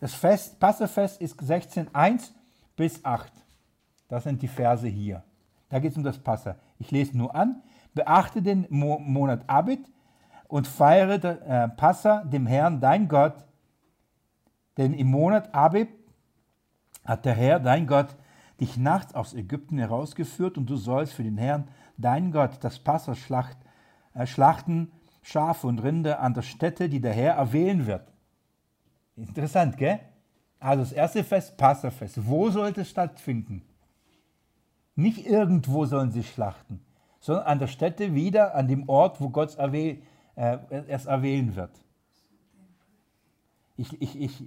Das 0.00 0.14
Fest, 0.14 0.60
Passafest 0.60 1.20
ist 1.20 1.40
16.1 1.40 2.30
bis 2.76 3.04
8. 3.04 3.32
Das 4.08 4.24
sind 4.24 4.42
die 4.42 4.48
Verse 4.48 4.86
hier. 4.86 5.22
Da 5.68 5.78
geht 5.78 5.92
es 5.92 5.96
um 5.96 6.04
das 6.04 6.18
Passa. 6.18 6.56
Ich 6.78 6.90
lese 6.90 7.16
nur 7.16 7.34
an. 7.34 7.62
Beachte 7.94 8.42
den 8.42 8.66
Mo 8.68 8.98
Monat 8.98 9.48
Abid 9.48 9.90
und 10.48 10.66
feiere 10.66 11.24
äh, 11.24 11.68
Passa 11.68 12.24
dem 12.24 12.46
Herrn, 12.46 12.80
dein 12.80 13.08
Gott. 13.08 13.44
Denn 14.76 14.92
im 14.94 15.08
Monat 15.08 15.54
Abib 15.54 15.88
hat 17.04 17.24
der 17.24 17.34
Herr, 17.34 17.60
dein 17.60 17.86
Gott, 17.86 18.16
dich 18.60 18.76
nachts 18.76 19.14
aus 19.14 19.34
Ägypten 19.34 19.78
herausgeführt 19.78 20.56
und 20.56 20.68
du 20.68 20.76
sollst 20.76 21.12
für 21.12 21.22
den 21.22 21.38
Herrn, 21.38 21.68
dein 21.96 22.32
Gott, 22.32 22.58
das 22.60 22.78
Passa 22.78 23.14
schlacht, 23.14 23.56
äh, 24.14 24.26
schlachten, 24.26 24.92
Schafe 25.22 25.66
und 25.66 25.80
Rinder 25.80 26.20
an 26.20 26.34
der 26.34 26.42
Stätte, 26.42 26.88
die 26.88 27.00
der 27.00 27.12
Herr 27.12 27.34
erwählen 27.34 27.86
wird. 27.86 28.12
Interessant, 29.16 29.76
gell? 29.76 29.98
Also 30.60 30.82
das 30.84 30.92
erste 30.92 31.24
Fest, 31.24 31.56
Passafest. 31.56 32.26
Wo 32.26 32.50
sollte 32.50 32.82
es 32.82 32.90
stattfinden? 32.90 33.62
Nicht 34.94 35.26
irgendwo 35.26 35.84
sollen 35.84 36.10
sie 36.10 36.22
schlachten, 36.22 36.80
sondern 37.20 37.46
an 37.46 37.58
der 37.58 37.66
Stätte 37.66 38.14
wieder, 38.14 38.54
an 38.54 38.68
dem 38.68 38.88
Ort, 38.88 39.20
wo 39.20 39.28
Gott 39.28 39.56
erwäh 39.56 40.02
äh, 40.36 40.58
es 40.88 41.06
erwählen 41.06 41.56
wird. 41.56 41.72
Ich, 43.76 44.00
ich, 44.00 44.20
ich, 44.20 44.44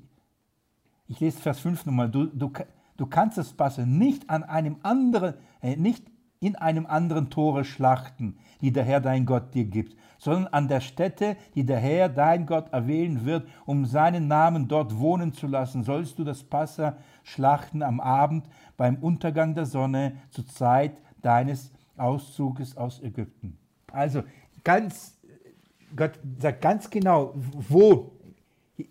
ich 1.07 1.19
lese 1.19 1.39
Vers 1.39 1.59
5 1.59 1.85
nochmal. 1.85 2.09
Du, 2.09 2.25
du, 2.25 2.51
du 2.97 3.05
kannst 3.05 3.37
das 3.37 3.53
Passe 3.53 3.85
nicht 3.85 4.29
an 4.29 4.43
einem 4.43 4.77
anderen, 4.81 5.35
äh, 5.61 5.75
nicht 5.75 6.05
in 6.39 6.55
einem 6.55 6.85
anderen 6.85 7.29
Tore 7.29 7.65
schlachten, 7.65 8.37
die 8.61 8.71
der 8.71 8.83
Herr 8.83 9.01
dein 9.01 9.25
Gott 9.25 9.53
dir 9.53 9.65
gibt, 9.65 9.97
sondern 10.17 10.47
an 10.53 10.67
der 10.67 10.79
Stätte, 10.79 11.35
die 11.55 11.65
der 11.65 11.79
Herr 11.79 12.09
dein 12.09 12.45
Gott 12.45 12.71
erwählen 12.71 13.25
wird, 13.25 13.47
um 13.65 13.85
seinen 13.85 14.27
Namen 14.27 14.67
dort 14.67 14.97
wohnen 14.97 15.33
zu 15.33 15.47
lassen, 15.47 15.83
sollst 15.83 16.17
du 16.17 16.23
das 16.23 16.43
Passa 16.43 16.97
schlachten 17.23 17.83
am 17.83 17.99
Abend 17.99 18.47
beim 18.77 18.95
Untergang 18.97 19.53
der 19.53 19.65
Sonne 19.65 20.13
zur 20.29 20.47
Zeit 20.47 20.97
deines 21.21 21.71
Auszuges 21.97 22.77
aus 22.77 23.01
Ägypten. 23.01 23.57
Also 23.91 24.23
ganz, 24.63 25.18
Gott 25.95 26.11
sagt 26.39 26.61
ganz 26.61 26.89
genau, 26.89 27.33
wo. 27.35 28.11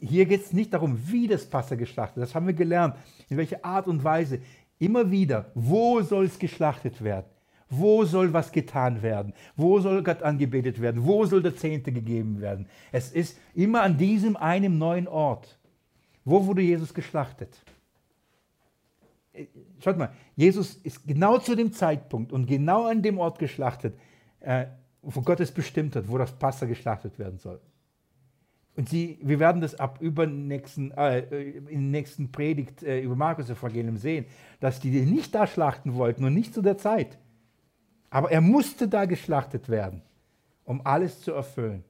Hier 0.01 0.27
geht 0.27 0.45
es 0.45 0.53
nicht 0.53 0.75
darum, 0.75 0.99
wie 1.07 1.27
das 1.27 1.47
Passa 1.47 1.75
geschlachtet 1.75 2.17
wird. 2.17 2.29
Das 2.29 2.35
haben 2.35 2.47
wir 2.47 2.55
gelernt. 2.55 2.95
In 3.29 3.37
welcher 3.37 3.65
Art 3.65 3.87
und 3.87 4.05
Weise. 4.05 4.41
Immer 4.79 5.11
wieder, 5.11 5.51
wo 5.55 6.01
soll 6.03 6.27
es 6.27 6.39
geschlachtet 6.39 7.03
werden? 7.03 7.27
Wo 7.71 8.05
soll 8.05 8.33
was 8.33 8.51
getan 8.51 9.03
werden? 9.03 9.35
Wo 9.57 9.79
soll 9.81 10.03
Gott 10.03 10.23
angebetet 10.23 10.81
werden? 10.81 11.05
Wo 11.05 11.27
soll 11.27 11.43
der 11.43 11.57
Zehnte 11.57 11.93
gegeben 11.93 12.41
werden? 12.41 12.67
Es 12.93 13.13
ist 13.13 13.39
immer 13.55 13.83
an 13.83 13.99
diesem 13.99 14.37
einen 14.37 14.79
neuen 14.79 15.07
Ort. 15.09 15.59
Wo 16.25 16.47
wurde 16.47 16.63
Jesus 16.63 16.95
geschlachtet? 16.95 17.61
Äh, 19.33 19.47
schaut 19.83 19.99
mal, 19.99 20.13
Jesus 20.37 20.75
ist 20.77 21.07
genau 21.07 21.39
zu 21.39 21.55
dem 21.55 21.73
Zeitpunkt 21.73 22.33
und 22.33 22.47
genau 22.47 22.87
an 22.87 23.03
dem 23.03 23.19
Ort 23.19 23.39
geschlachtet, 23.39 23.99
äh, 24.41 24.67
wo 25.03 25.21
Gott 25.23 25.41
es 25.41 25.53
bestimmt 25.53 25.97
hat, 25.97 26.09
wo 26.09 26.19
das 26.19 26.33
Passa 26.33 26.67
geschlachtet 26.67 27.19
werden 27.19 27.39
soll. 27.39 27.61
Und 28.77 28.89
sie, 28.89 29.19
wir 29.23 29.41
werden 29.41 29.61
das 29.61 29.75
ab 29.75 29.99
über 30.01 30.27
nächsten, 30.27 30.93
äh, 30.93 31.21
in 31.49 31.65
der 31.67 32.01
nächsten 32.01 32.31
Predigt 32.31 32.85
äh, 32.85 33.01
über 33.01 33.17
Markus 33.17 33.51
Evangelium 33.51 33.97
sehen, 33.97 34.27
dass 34.61 34.79
die 34.79 34.91
nicht 34.91 35.35
da 35.35 35.49
schlachten 35.49 35.95
wollten 35.95 36.25
und 36.25 36.33
nicht 36.35 36.55
zu 36.55 36.63
der 36.63 36.79
Zeit. 36.79 37.19
Aber 38.11 38.31
er 38.31 38.41
musste 38.41 38.87
da 38.87 39.05
geschlachtet 39.05 39.69
werden, 39.69 40.03
um 40.65 40.81
alles 40.87 41.21
zu 41.21 41.33
erfüllen. 41.33 41.83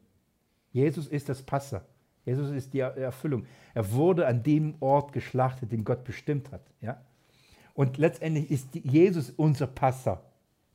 Jesus 0.73 1.07
ist 1.09 1.29
das 1.29 1.43
Passer. 1.43 1.85
Jesus 2.25 2.51
ist 2.51 2.73
die 2.75 2.81
Erfüllung. 2.81 3.47
Er 3.75 3.93
wurde 3.93 4.27
an 4.27 4.43
dem 4.43 4.75
Ort 4.81 5.13
geschlachtet, 5.13 5.73
den 5.73 5.85
Gott 5.85 6.05
bestimmt 6.05 6.51
hat. 6.53 6.63
Ja? 6.81 7.01
Und 7.75 7.97
letztendlich 7.97 8.51
ist 8.51 8.75
Jesus 8.75 9.31
unser 9.31 9.67
Passer. 9.67 10.23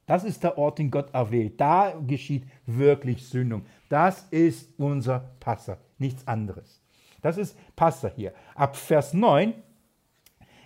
Das 0.05 0.23
ist 0.23 0.43
der 0.43 0.57
Ort, 0.57 0.79
den 0.79 0.91
Gott 0.91 1.13
erwählt. 1.13 1.59
Da 1.59 1.93
geschieht 2.05 2.45
wirklich 2.65 3.25
Sündung. 3.27 3.65
Das 3.89 4.23
ist 4.31 4.69
unser 4.77 5.19
Passer, 5.39 5.77
nichts 5.97 6.27
anderes. 6.27 6.81
Das 7.21 7.37
ist 7.37 7.57
Passer 7.75 8.11
hier. 8.13 8.33
Ab 8.53 8.75
Vers 8.75 9.13
9 9.13 9.53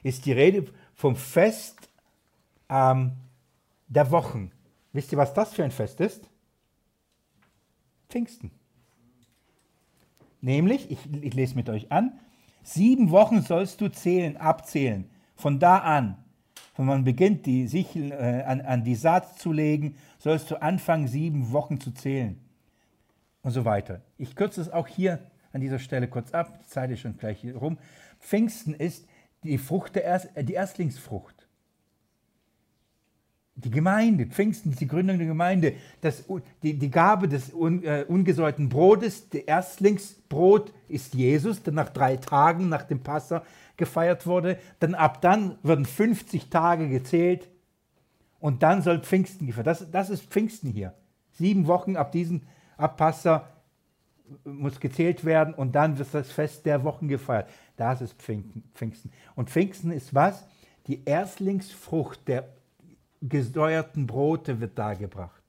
ist 0.02 0.26
die 0.26 0.32
Rede 0.32 0.66
vom 0.96 1.16
Fest 1.16 1.90
ähm, 2.70 3.14
der 3.88 4.10
Wochen. 4.12 4.52
Wisst 4.92 5.12
ihr, 5.12 5.18
was 5.18 5.34
das 5.34 5.54
für 5.54 5.64
ein 5.64 5.72
Fest 5.72 6.02
ist? 6.02 6.30
Pfingsten. 8.10 8.52
Nämlich, 10.42 10.90
ich, 10.90 11.00
ich 11.22 11.34
lese 11.34 11.56
mit 11.56 11.70
euch 11.70 11.92
an, 11.92 12.20
sieben 12.64 13.12
Wochen 13.12 13.42
sollst 13.42 13.82
du 13.82 13.90
zählen, 13.90 14.38
abzählen. 14.38 15.10
Von 15.36 15.60
da 15.60 15.80
an, 15.80 16.24
wenn 16.78 16.86
man 16.86 17.04
beginnt, 17.04 17.46
die 17.46 17.68
Sichel 17.68 18.12
äh, 18.12 18.44
an, 18.44 18.62
an 18.62 18.84
die 18.84 18.96
Saat 18.96 19.40
zu 19.40 19.52
legen, 19.52 19.96
sollst 20.20 20.52
du 20.52 20.62
anfangen, 20.62 21.08
sieben 21.08 21.52
Wochen 21.52 21.80
zu 21.80 21.92
zählen. 21.92 22.40
Und 23.42 23.52
so 23.52 23.66
weiter. 23.66 24.02
Ich 24.18 24.36
kürze 24.36 24.62
es 24.62 24.70
auch 24.70 24.88
hier 24.88 25.20
an 25.54 25.62
dieser 25.62 25.80
Stelle 25.80 26.08
kurz 26.08 26.32
ab, 26.34 26.60
die 26.64 26.68
Zeit 26.68 26.92
ist 26.92 27.00
schon 27.00 27.18
gleich 27.18 27.46
rum. 27.56 27.78
Pfingsten 28.20 28.74
ist 28.74 29.08
die 29.44 29.58
Frucht 29.58 29.96
der 29.96 30.04
Erst, 30.04 30.36
äh, 30.36 30.44
die 30.44 30.54
Erstlingsfrucht 30.54 31.37
die 33.60 33.72
Gemeinde, 33.72 34.28
Pfingsten 34.28 34.72
ist 34.72 34.82
die 34.82 34.88
Gründung 34.88 35.18
der 35.18 35.26
Gemeinde, 35.26 35.74
das, 36.02 36.24
die, 36.62 36.78
die 36.78 36.92
Gabe 36.92 37.28
des 37.28 37.52
un, 37.52 37.84
äh, 37.84 38.06
ungesäuerten 38.08 38.70
Brotes, 38.70 39.30
der 39.30 39.48
Erstlingsbrot 39.48 40.72
ist 40.88 41.16
Jesus, 41.16 41.64
der 41.64 41.74
nach 41.74 41.90
drei 41.90 42.18
Tagen 42.18 42.70
nach 42.70 42.84
dem 42.84 43.00
Passa 43.00 43.44
gefeiert 43.76 44.28
wurde. 44.28 44.60
Dann 44.80 44.94
ab 44.94 45.22
dann 45.22 45.58
werden 45.64 45.86
50 45.86 46.52
Tage 46.52 46.88
gezählt 46.88 47.50
und 48.40 48.62
dann 48.62 48.84
soll 48.84 49.00
Pfingsten 49.00 49.48
gefeiert. 49.48 49.68
Das, 49.68 49.90
das 49.90 50.12
ist 50.12 50.26
Pfingsten 50.26 50.70
hier. 50.70 50.94
Sieben 51.32 51.66
Wochen 51.66 51.96
ab 51.96 52.12
diesem 52.12 52.44
ab 52.78 52.98
Passa 52.98 53.48
muss 54.44 54.80
gezählt 54.80 55.26
werden 55.26 55.56
und 55.56 55.74
dann 55.74 55.98
wird 55.98 56.14
das 56.14 56.32
Fest 56.32 56.66
der 56.68 56.84
Wochen 56.84 57.08
gefeiert. 57.08 57.50
Das 57.76 58.02
ist 58.02 58.14
Pfingsten. 58.22 59.12
Und 59.36 59.50
Pfingsten 59.50 59.90
ist 59.90 60.14
was? 60.14 60.46
Die 60.86 61.04
Erstlingsfrucht 61.06 62.28
der 62.28 62.48
gesäuerten 63.22 64.08
Brote 64.08 64.60
wird 64.60 64.78
dargebracht. 64.78 65.42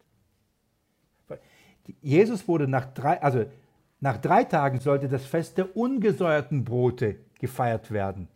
Jesus 2.01 2.47
wurde 2.47 2.69
nach 2.69 2.87
drei, 2.93 3.23
also 3.23 3.47
nach 4.01 4.19
drei 4.19 4.45
Tagen 4.45 4.81
sollte 4.81 5.09
das 5.09 5.25
Fest 5.25 5.59
der 5.59 5.77
ungesäuerten 5.77 6.65
Brote 6.65 7.17
gefeiert 7.39 7.91
werden. 7.91 8.29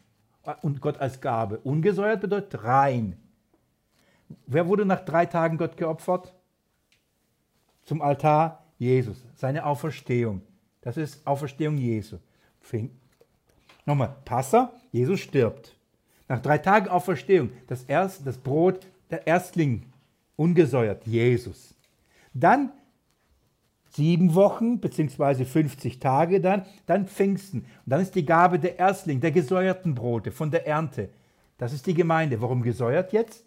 Und 0.62 0.80
Gott 0.80 0.98
als 0.98 1.20
Gabe. 1.20 1.58
Ungesäuert 1.58 2.20
bedeutet 2.20 2.64
rein. 2.64 3.16
Wer 4.46 4.66
wurde 4.66 4.84
nach 4.84 5.04
drei 5.04 5.26
Tagen 5.26 5.56
Gott 5.56 5.76
geopfert? 5.76 6.34
Zum 7.84 8.02
Altar 8.02 8.64
Jesus, 8.78 9.24
seine 9.36 9.64
Auferstehung. 9.64 10.42
Das 10.80 10.96
ist 10.96 11.24
Auferstehung 11.26 11.76
Jesu. 11.78 12.18
Nochmal, 13.86 14.16
Passa, 14.24 14.72
Jesus 14.90 15.20
stirbt. 15.20 15.76
Nach 16.26 16.40
drei 16.40 16.58
Tagen 16.58 16.88
Auferstehung, 16.88 17.50
das, 17.68 17.84
erste, 17.84 18.24
das 18.24 18.38
Brot 18.38 18.86
der 19.12 19.26
Erstling, 19.26 19.92
ungesäuert, 20.36 21.06
Jesus. 21.06 21.74
Dann 22.34 22.72
sieben 23.90 24.34
Wochen 24.34 24.80
bzw. 24.80 25.44
50 25.44 25.98
Tage 25.98 26.40
dann, 26.40 26.64
dann 26.86 27.06
Pfingsten. 27.06 27.60
Und 27.60 27.68
dann 27.86 28.00
ist 28.00 28.14
die 28.14 28.24
Gabe 28.24 28.58
der 28.58 28.78
Erstling, 28.78 29.20
der 29.20 29.32
gesäuerten 29.32 29.94
Brote 29.94 30.32
von 30.32 30.50
der 30.50 30.66
Ernte. 30.66 31.10
Das 31.58 31.72
ist 31.72 31.86
die 31.86 31.94
Gemeinde. 31.94 32.40
Warum 32.40 32.62
gesäuert 32.62 33.12
jetzt? 33.12 33.44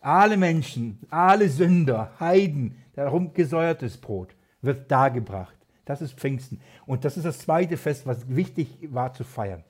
Alle 0.00 0.36
Menschen, 0.36 1.00
alle 1.10 1.48
Sünder, 1.48 2.12
Heiden, 2.20 2.76
darum 2.94 3.32
gesäuertes 3.32 3.96
Brot 3.96 4.36
wird 4.62 4.90
dargebracht. 4.90 5.56
Das 5.84 6.00
ist 6.00 6.14
Pfingsten. 6.14 6.60
Und 6.86 7.04
das 7.04 7.16
ist 7.16 7.24
das 7.24 7.38
zweite 7.38 7.76
Fest, 7.76 8.06
was 8.06 8.28
wichtig 8.28 8.68
war 8.90 9.12
zu 9.12 9.24
feiern. 9.24 9.64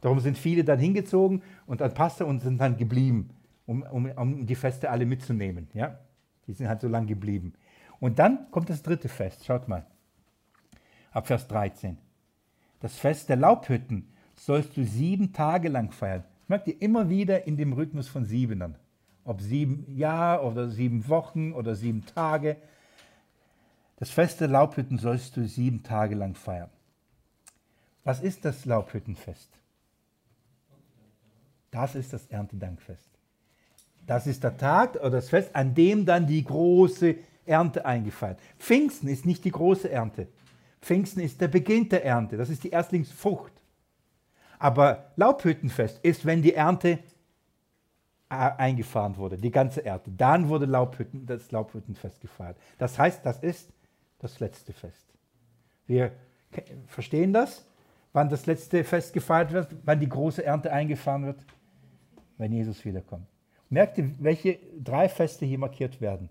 Darum 0.00 0.20
sind 0.20 0.38
viele 0.38 0.64
dann 0.64 0.78
hingezogen 0.78 1.42
und 1.66 1.82
an 1.82 1.94
Pastor 1.94 2.26
und 2.26 2.40
sind 2.40 2.60
dann 2.60 2.76
geblieben, 2.76 3.30
um, 3.66 3.82
um, 3.82 4.10
um 4.10 4.46
die 4.46 4.54
Feste 4.54 4.90
alle 4.90 5.06
mitzunehmen. 5.06 5.68
Ja? 5.74 5.98
Die 6.46 6.52
sind 6.52 6.68
halt 6.68 6.80
so 6.80 6.88
lange 6.88 7.06
geblieben. 7.06 7.54
Und 7.98 8.18
dann 8.18 8.50
kommt 8.50 8.70
das 8.70 8.82
dritte 8.82 9.08
Fest. 9.08 9.44
Schaut 9.44 9.68
mal. 9.68 9.86
Ab 11.12 11.26
Vers 11.26 11.48
13. 11.48 11.98
Das 12.80 12.96
Fest 12.96 13.28
der 13.28 13.36
Laubhütten. 13.36 14.12
sollst 14.36 14.76
du 14.76 14.84
sieben 14.84 15.32
Tage 15.32 15.68
lang 15.68 15.90
feiern. 15.92 16.24
Merkt 16.46 16.68
ihr 16.68 16.80
immer 16.80 17.08
wieder 17.08 17.46
in 17.46 17.56
dem 17.56 17.72
Rhythmus 17.72 18.06
von 18.06 18.24
Siebenern. 18.24 18.76
Ob 19.24 19.40
sieben 19.40 19.86
Jahre 19.96 20.44
oder 20.44 20.68
sieben 20.68 21.08
Wochen 21.08 21.52
oder 21.52 21.74
sieben 21.74 22.04
Tage. 22.04 22.58
Das 23.96 24.10
Fest 24.10 24.40
der 24.40 24.48
Laubhütten 24.48 24.98
sollst 24.98 25.36
du 25.36 25.46
sieben 25.46 25.82
Tage 25.82 26.14
lang 26.14 26.34
feiern. 26.34 26.70
Was 28.04 28.20
ist 28.20 28.44
das 28.44 28.66
Laubhüttenfest? 28.66 29.50
Das 31.70 31.94
ist 31.94 32.12
das 32.12 32.26
Erntedankfest. 32.26 33.10
Das 34.06 34.26
ist 34.26 34.44
der 34.44 34.56
Tag 34.56 34.96
oder 34.96 35.10
das 35.10 35.28
Fest, 35.28 35.54
an 35.54 35.74
dem 35.74 36.06
dann 36.06 36.26
die 36.26 36.44
große 36.44 37.16
Ernte 37.44 37.84
eingefeiert. 37.84 38.38
Pfingsten 38.58 39.08
ist 39.08 39.26
nicht 39.26 39.44
die 39.44 39.50
große 39.50 39.90
Ernte. 39.90 40.28
Pfingsten 40.80 41.20
ist 41.20 41.40
der 41.40 41.48
Beginn 41.48 41.88
der 41.88 42.04
Ernte. 42.04 42.36
Das 42.36 42.48
ist 42.48 42.62
die 42.62 42.70
Erstlingsfrucht. 42.70 43.52
Aber 44.58 45.10
Laubhüttenfest 45.16 45.98
ist, 46.02 46.24
wenn 46.24 46.42
die 46.42 46.54
Ernte 46.54 46.98
äh, 48.28 48.34
eingefahren 48.34 49.16
wurde, 49.16 49.36
die 49.36 49.50
ganze 49.50 49.84
Ernte. 49.84 50.10
Dann 50.10 50.48
wurde 50.48 50.66
Laubhütten, 50.66 51.26
das 51.26 51.50
Laubhüttenfest 51.50 52.20
gefeiert. 52.20 52.56
Das 52.78 52.98
heißt, 52.98 53.24
das 53.24 53.40
ist 53.40 53.72
das 54.18 54.40
letzte 54.40 54.72
Fest. 54.72 55.06
Wir 55.86 56.12
verstehen 56.86 57.32
das, 57.32 57.66
wann 58.12 58.28
das 58.28 58.46
letzte 58.46 58.82
Fest 58.84 59.12
gefeiert 59.12 59.52
wird, 59.52 59.76
wann 59.84 60.00
die 60.00 60.08
große 60.08 60.44
Ernte 60.44 60.72
eingefahren 60.72 61.26
wird, 61.26 61.40
wenn 62.38 62.52
Jesus 62.52 62.84
wiederkommt. 62.84 63.26
Merkt 63.68 63.98
ihr, 63.98 64.10
welche 64.20 64.58
drei 64.82 65.08
Feste 65.08 65.44
hier 65.46 65.58
markiert 65.58 66.00
werden? 66.00 66.28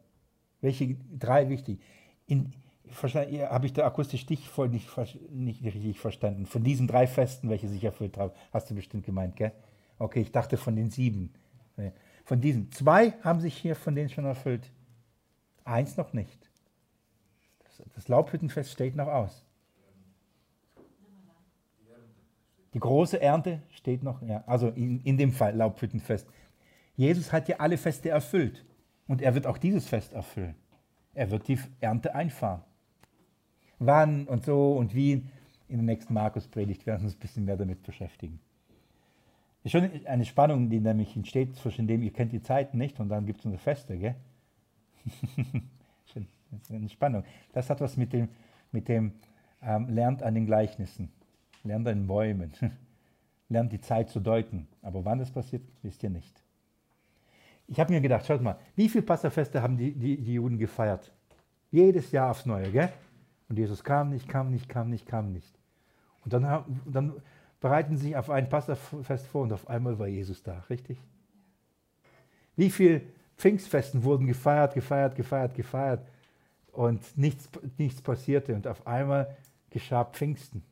Welche 0.61 0.95
drei 1.17 1.49
wichtig? 1.49 1.79
Habe 2.29 3.65
ich 3.65 3.73
da 3.73 3.85
akustisch 3.85 4.25
dich 4.25 4.47
voll 4.47 4.69
nicht, 4.69 4.87
nicht 5.31 5.63
richtig 5.63 5.99
verstanden? 5.99 6.45
Von 6.45 6.63
diesen 6.63 6.87
drei 6.87 7.07
Festen, 7.07 7.49
welche 7.49 7.67
sich 7.67 7.83
erfüllt 7.83 8.17
haben, 8.17 8.31
hast 8.53 8.69
du 8.69 8.75
bestimmt 8.75 9.05
gemeint, 9.05 9.35
gell? 9.35 9.51
Okay, 9.99 10.21
ich 10.21 10.31
dachte 10.31 10.57
von 10.57 10.75
den 10.75 10.91
sieben. 10.91 11.33
Von 12.23 12.41
diesen 12.41 12.71
zwei 12.71 13.11
haben 13.21 13.41
sich 13.41 13.57
hier 13.57 13.75
von 13.75 13.95
denen 13.95 14.09
schon 14.09 14.25
erfüllt. 14.25 14.71
Eins 15.63 15.97
noch 15.97 16.13
nicht. 16.13 16.49
Das 17.95 18.07
Laubhüttenfest 18.07 18.71
steht 18.71 18.95
noch 18.95 19.07
aus. 19.07 19.45
Die 22.75 22.79
große 22.81 23.21
Ernte 23.21 23.61
steht 23.69 24.03
noch, 24.03 24.21
ja, 24.21 24.43
also 24.47 24.67
in, 24.67 24.99
in 25.03 25.17
dem 25.17 25.31
Fall 25.31 25.55
Laubhüttenfest. 25.55 26.27
Jesus 26.97 27.31
hat 27.31 27.47
ja 27.47 27.55
alle 27.59 27.77
Feste 27.77 28.09
erfüllt 28.09 28.65
und 29.07 29.21
er 29.21 29.33
wird 29.33 29.47
auch 29.47 29.57
dieses 29.57 29.87
Fest 29.87 30.11
erfüllen. 30.11 30.55
Er 31.13 31.31
wird 31.31 31.47
die 31.47 31.57
Ernte 31.79 32.13
einfahren. 32.13 32.63
Wann 33.79 34.27
und 34.27 34.43
so 34.43 34.73
und 34.73 34.93
wie 34.93 35.13
in 35.69 35.77
der 35.77 35.83
nächsten 35.83 36.13
Markus-Predigt 36.13 36.85
werden 36.85 37.03
wir 37.03 37.05
uns 37.05 37.15
ein 37.15 37.19
bisschen 37.19 37.45
mehr 37.45 37.55
damit 37.55 37.81
beschäftigen. 37.81 38.41
Ist 39.63 39.71
schon 39.71 39.89
eine 40.05 40.25
Spannung, 40.25 40.69
die 40.69 40.81
nämlich 40.81 41.15
entsteht 41.15 41.55
zwischen 41.55 41.87
dem, 41.87 42.03
ihr 42.03 42.11
kennt 42.11 42.33
die 42.33 42.41
Zeiten 42.41 42.77
nicht 42.77 42.99
und 42.99 43.07
dann 43.07 43.25
gibt 43.25 43.39
es 43.39 43.45
unsere 43.45 43.63
Feste, 43.63 43.97
gell? 43.97 44.15
das 46.13 46.23
ist 46.61 46.71
eine 46.71 46.89
Spannung. 46.89 47.23
Das 47.53 47.69
hat 47.69 47.79
was 47.79 47.95
mit 47.95 48.11
dem, 48.11 48.27
mit 48.73 48.89
dem 48.89 49.13
ähm, 49.63 49.87
lernt 49.87 50.23
an 50.23 50.35
den 50.35 50.45
Gleichnissen, 50.45 51.09
lernt 51.65 51.87
an 51.87 51.99
den 51.99 52.07
Bäumen, 52.07 52.53
lernt 53.49 53.71
die 53.71 53.81
Zeit 53.81 54.09
zu 54.09 54.19
deuten. 54.19 54.67
Aber 54.81 55.03
wann 55.03 55.19
das 55.19 55.31
passiert, 55.31 55.63
wisst 55.81 56.03
ihr 56.03 56.09
nicht. 56.09 56.41
Ich 57.67 57.79
habe 57.79 57.91
mir 57.91 58.01
gedacht, 58.01 58.25
schaut 58.25 58.41
mal, 58.41 58.57
wie 58.75 58.87
viele 58.87 59.03
Passafeste 59.03 59.61
haben 59.61 59.77
die, 59.77 59.93
die, 59.93 60.21
die 60.21 60.33
Juden 60.33 60.57
gefeiert? 60.57 61.11
Jedes 61.71 62.11
Jahr 62.11 62.31
aufs 62.31 62.45
Neue, 62.45 62.71
gell? 62.71 62.89
Und 63.49 63.57
Jesus 63.57 63.83
kam 63.83 64.09
nicht, 64.09 64.27
kam 64.27 64.51
nicht, 64.51 64.69
kam 64.69 64.89
nicht, 64.89 65.05
kam 65.05 65.31
nicht. 65.31 65.53
Und 66.23 66.33
dann, 66.33 66.63
dann 66.85 67.13
bereiten 67.59 67.97
sie 67.97 68.07
sich 68.07 68.17
auf 68.17 68.29
ein 68.29 68.49
Passafest 68.49 69.27
vor 69.27 69.43
und 69.43 69.53
auf 69.53 69.67
einmal 69.69 69.97
war 69.97 70.07
Jesus 70.07 70.43
da, 70.43 70.59
richtig? 70.69 70.99
Wie 72.55 72.69
viele 72.69 73.01
Pfingstfesten 73.37 74.03
wurden 74.03 74.27
gefeiert, 74.27 74.73
gefeiert, 74.73 75.15
gefeiert, 75.15 75.53
gefeiert 75.55 76.07
und 76.71 77.17
nichts, 77.17 77.49
nichts 77.77 78.01
passierte 78.01 78.55
und 78.55 78.67
auf 78.67 78.85
einmal 78.87 79.35
geschah 79.69 80.05
Pfingsten. 80.05 80.63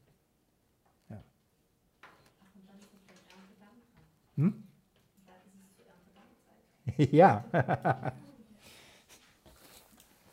Hm? 4.35 4.63
ja. 7.11 7.45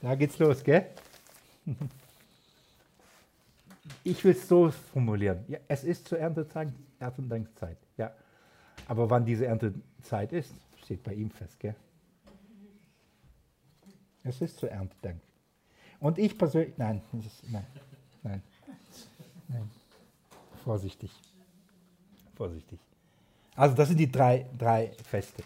da 0.02 0.14
geht's 0.14 0.38
los, 0.38 0.62
gell? 0.64 0.86
Ich 4.02 4.24
will 4.24 4.32
es 4.32 4.48
so 4.48 4.70
formulieren. 4.70 5.44
Ja, 5.48 5.58
es 5.68 5.84
ist 5.84 6.08
zur 6.08 6.18
Erntezeit, 6.18 6.72
Erntedankzeit. 6.98 7.78
Ja. 7.96 8.12
Aber 8.88 9.08
wann 9.10 9.24
diese 9.24 9.46
Erntezeit 9.46 10.32
ist, 10.32 10.52
steht 10.82 11.02
bei 11.02 11.14
ihm 11.14 11.30
fest, 11.30 11.60
gell? 11.60 11.76
Es 14.22 14.40
ist 14.40 14.58
zur 14.58 14.70
Erntedank. 14.70 15.20
Und 15.98 16.18
ich 16.18 16.36
persönlich, 16.36 16.76
nein, 16.78 17.02
ist, 17.18 17.42
nein, 17.50 17.66
nein, 18.22 18.42
nein. 19.48 19.70
Vorsichtig. 20.64 21.10
Vorsichtig. 22.34 22.80
Also 23.60 23.76
das 23.76 23.88
sind 23.88 23.98
die 23.98 24.10
drei, 24.10 24.46
drei 24.56 24.90
Feste. 25.04 25.42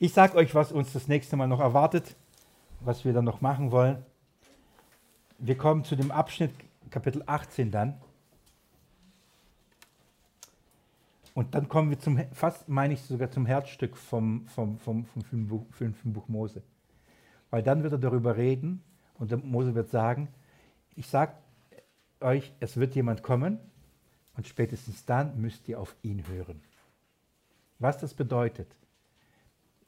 Ich 0.00 0.12
sage 0.12 0.36
euch, 0.36 0.52
was 0.52 0.72
uns 0.72 0.92
das 0.92 1.06
nächste 1.06 1.36
Mal 1.36 1.46
noch 1.46 1.60
erwartet, 1.60 2.16
was 2.80 3.04
wir 3.04 3.12
dann 3.12 3.24
noch 3.24 3.40
machen 3.40 3.70
wollen. 3.70 4.04
Wir 5.38 5.56
kommen 5.56 5.84
zu 5.84 5.94
dem 5.94 6.10
Abschnitt 6.10 6.50
Kapitel 6.90 7.22
18 7.24 7.70
dann. 7.70 8.00
Und 11.34 11.54
dann 11.54 11.68
kommen 11.68 11.90
wir 11.90 12.00
zum, 12.00 12.20
fast 12.32 12.68
meine 12.68 12.94
ich 12.94 13.02
sogar 13.02 13.30
zum 13.30 13.46
Herzstück 13.46 13.96
vom, 13.96 14.48
vom, 14.48 14.80
vom, 14.80 15.04
vom 15.04 15.22
fünften 15.70 16.12
Buch 16.12 16.26
Mose. 16.26 16.64
Weil 17.50 17.62
dann 17.62 17.84
wird 17.84 17.92
er 17.92 17.98
darüber 18.00 18.36
reden 18.36 18.82
und 19.20 19.30
der 19.30 19.38
Mose 19.38 19.76
wird 19.76 19.88
sagen, 19.88 20.26
ich 20.96 21.06
sage 21.06 21.34
euch, 22.18 22.52
es 22.58 22.76
wird 22.76 22.96
jemand 22.96 23.22
kommen 23.22 23.60
und 24.36 24.48
spätestens 24.48 25.04
dann 25.04 25.40
müsst 25.40 25.68
ihr 25.68 25.78
auf 25.78 25.94
ihn 26.02 26.26
hören. 26.26 26.60
Was 27.82 27.98
das 27.98 28.14
bedeutet, 28.14 28.68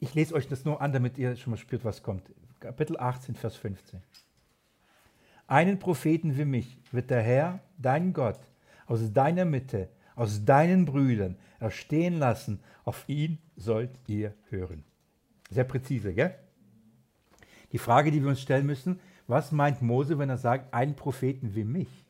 ich 0.00 0.14
lese 0.14 0.34
euch 0.34 0.48
das 0.48 0.64
nur 0.64 0.82
an, 0.82 0.92
damit 0.92 1.16
ihr 1.16 1.36
schon 1.36 1.52
mal 1.52 1.56
spürt, 1.56 1.84
was 1.84 2.02
kommt. 2.02 2.28
Kapitel 2.58 2.98
18, 2.98 3.36
Vers 3.36 3.54
15. 3.54 4.02
Einen 5.46 5.78
Propheten 5.78 6.36
wie 6.36 6.44
mich 6.44 6.76
wird 6.90 7.10
der 7.10 7.22
Herr, 7.22 7.60
dein 7.78 8.12
Gott, 8.12 8.40
aus 8.86 9.12
deiner 9.12 9.44
Mitte, 9.44 9.88
aus 10.16 10.44
deinen 10.44 10.86
Brüdern 10.86 11.36
erstehen 11.60 12.18
lassen. 12.18 12.58
Auf 12.84 13.08
ihn 13.08 13.38
sollt 13.54 13.92
ihr 14.08 14.34
hören. 14.48 14.82
Sehr 15.50 15.62
präzise, 15.62 16.14
gell? 16.14 16.34
Die 17.70 17.78
Frage, 17.78 18.10
die 18.10 18.20
wir 18.20 18.30
uns 18.30 18.42
stellen 18.42 18.66
müssen, 18.66 18.98
was 19.28 19.52
meint 19.52 19.82
Mose, 19.82 20.18
wenn 20.18 20.30
er 20.30 20.38
sagt, 20.38 20.74
einen 20.74 20.96
Propheten 20.96 21.54
wie 21.54 21.64
mich? 21.64 22.04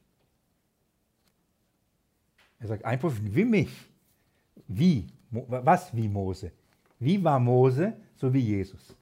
Er 2.58 2.68
sagt, 2.68 2.86
ein 2.86 2.98
Propheten 2.98 3.34
wie 3.34 3.44
mich. 3.44 3.86
Wie? 4.66 5.08
Was 5.34 5.94
wie 5.94 6.08
Mose? 6.08 6.52
Wie 6.98 7.22
war 7.22 7.40
Mose, 7.40 7.94
so 8.14 8.32
wie 8.32 8.40
Jesus? 8.40 8.96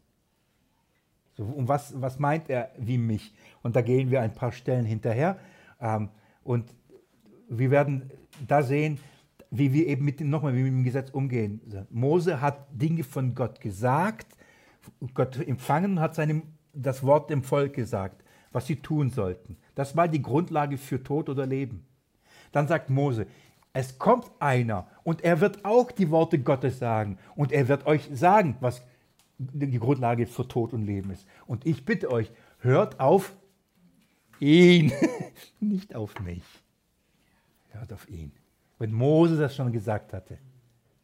So, 1.37 1.45
und 1.45 1.69
was, 1.69 2.01
was 2.01 2.19
meint 2.19 2.49
er 2.51 2.71
wie 2.79 2.99
mich? 2.99 3.35
Und 3.63 3.77
da 3.77 3.83
gehen 3.83 4.11
wir 4.11 4.21
ein 4.21 4.35
paar 4.35 4.53
Stellen 4.53 4.85
hinterher. 4.85 5.39
Ähm, 5.81 6.09
und 6.43 6.75
wir 7.49 7.71
werden 7.71 8.11
da 8.47 8.63
sehen, 8.63 8.99
wie 9.51 9.73
wir 9.73 9.87
eben 9.87 10.05
mit 10.05 10.21
dem, 10.21 10.31
nochmal, 10.31 10.55
wie 10.55 10.65
wir 10.65 10.73
mit 10.73 10.81
dem 10.81 10.85
Gesetz 10.85 11.11
umgehen. 11.11 11.61
Mose 11.91 12.41
hat 12.41 12.67
Dinge 12.73 13.05
von 13.05 13.35
Gott 13.35 13.61
gesagt, 13.61 14.27
Gott 15.15 15.37
empfangen 15.37 15.93
und 15.93 16.01
hat 16.01 16.15
seinem, 16.15 16.43
das 16.73 17.03
Wort 17.03 17.31
dem 17.31 17.43
Volk 17.43 17.75
gesagt, 17.75 18.25
was 18.51 18.67
sie 18.67 18.77
tun 18.77 19.11
sollten. 19.11 19.57
Das 19.75 19.97
war 19.97 20.09
die 20.09 20.23
Grundlage 20.23 20.79
für 20.79 21.03
Tod 21.03 21.29
oder 21.29 21.47
Leben. 21.47 21.85
Dann 22.51 22.67
sagt 22.67 22.91
Mose, 22.91 23.27
es 23.73 23.99
kommt 23.99 24.31
einer 24.39 24.87
und 25.03 25.25
er 25.25 25.41
wird 25.41 25.65
auch 25.65 25.91
die 25.91 26.11
Worte 26.11 26.39
Gottes 26.39 26.79
sagen 26.79 27.19
und 27.35 27.53
er 27.53 27.69
wird 27.69 27.87
euch 27.87 28.09
sagen, 28.13 28.57
was 28.61 28.83
die 29.39 29.79
Grundlage 29.79 30.27
für 30.27 30.47
Tod 30.47 30.73
und 30.73 30.87
Leben 30.87 31.11
ist. 31.11 31.27
Und 31.47 31.67
ich 31.67 31.85
bitte 31.85 32.11
euch, 32.11 32.31
hört 32.61 33.01
auf 33.01 33.33
ihn, 34.41 34.93
nicht 35.61 35.95
auf 35.95 36.21
mich. 36.21 36.45
Hört 37.71 37.93
auf 37.93 38.09
ihn. 38.09 38.33
Wenn 38.79 38.93
Mose 38.93 39.37
das 39.37 39.57
schon 39.57 39.73
gesagt 39.73 40.13
hatte. 40.13 40.39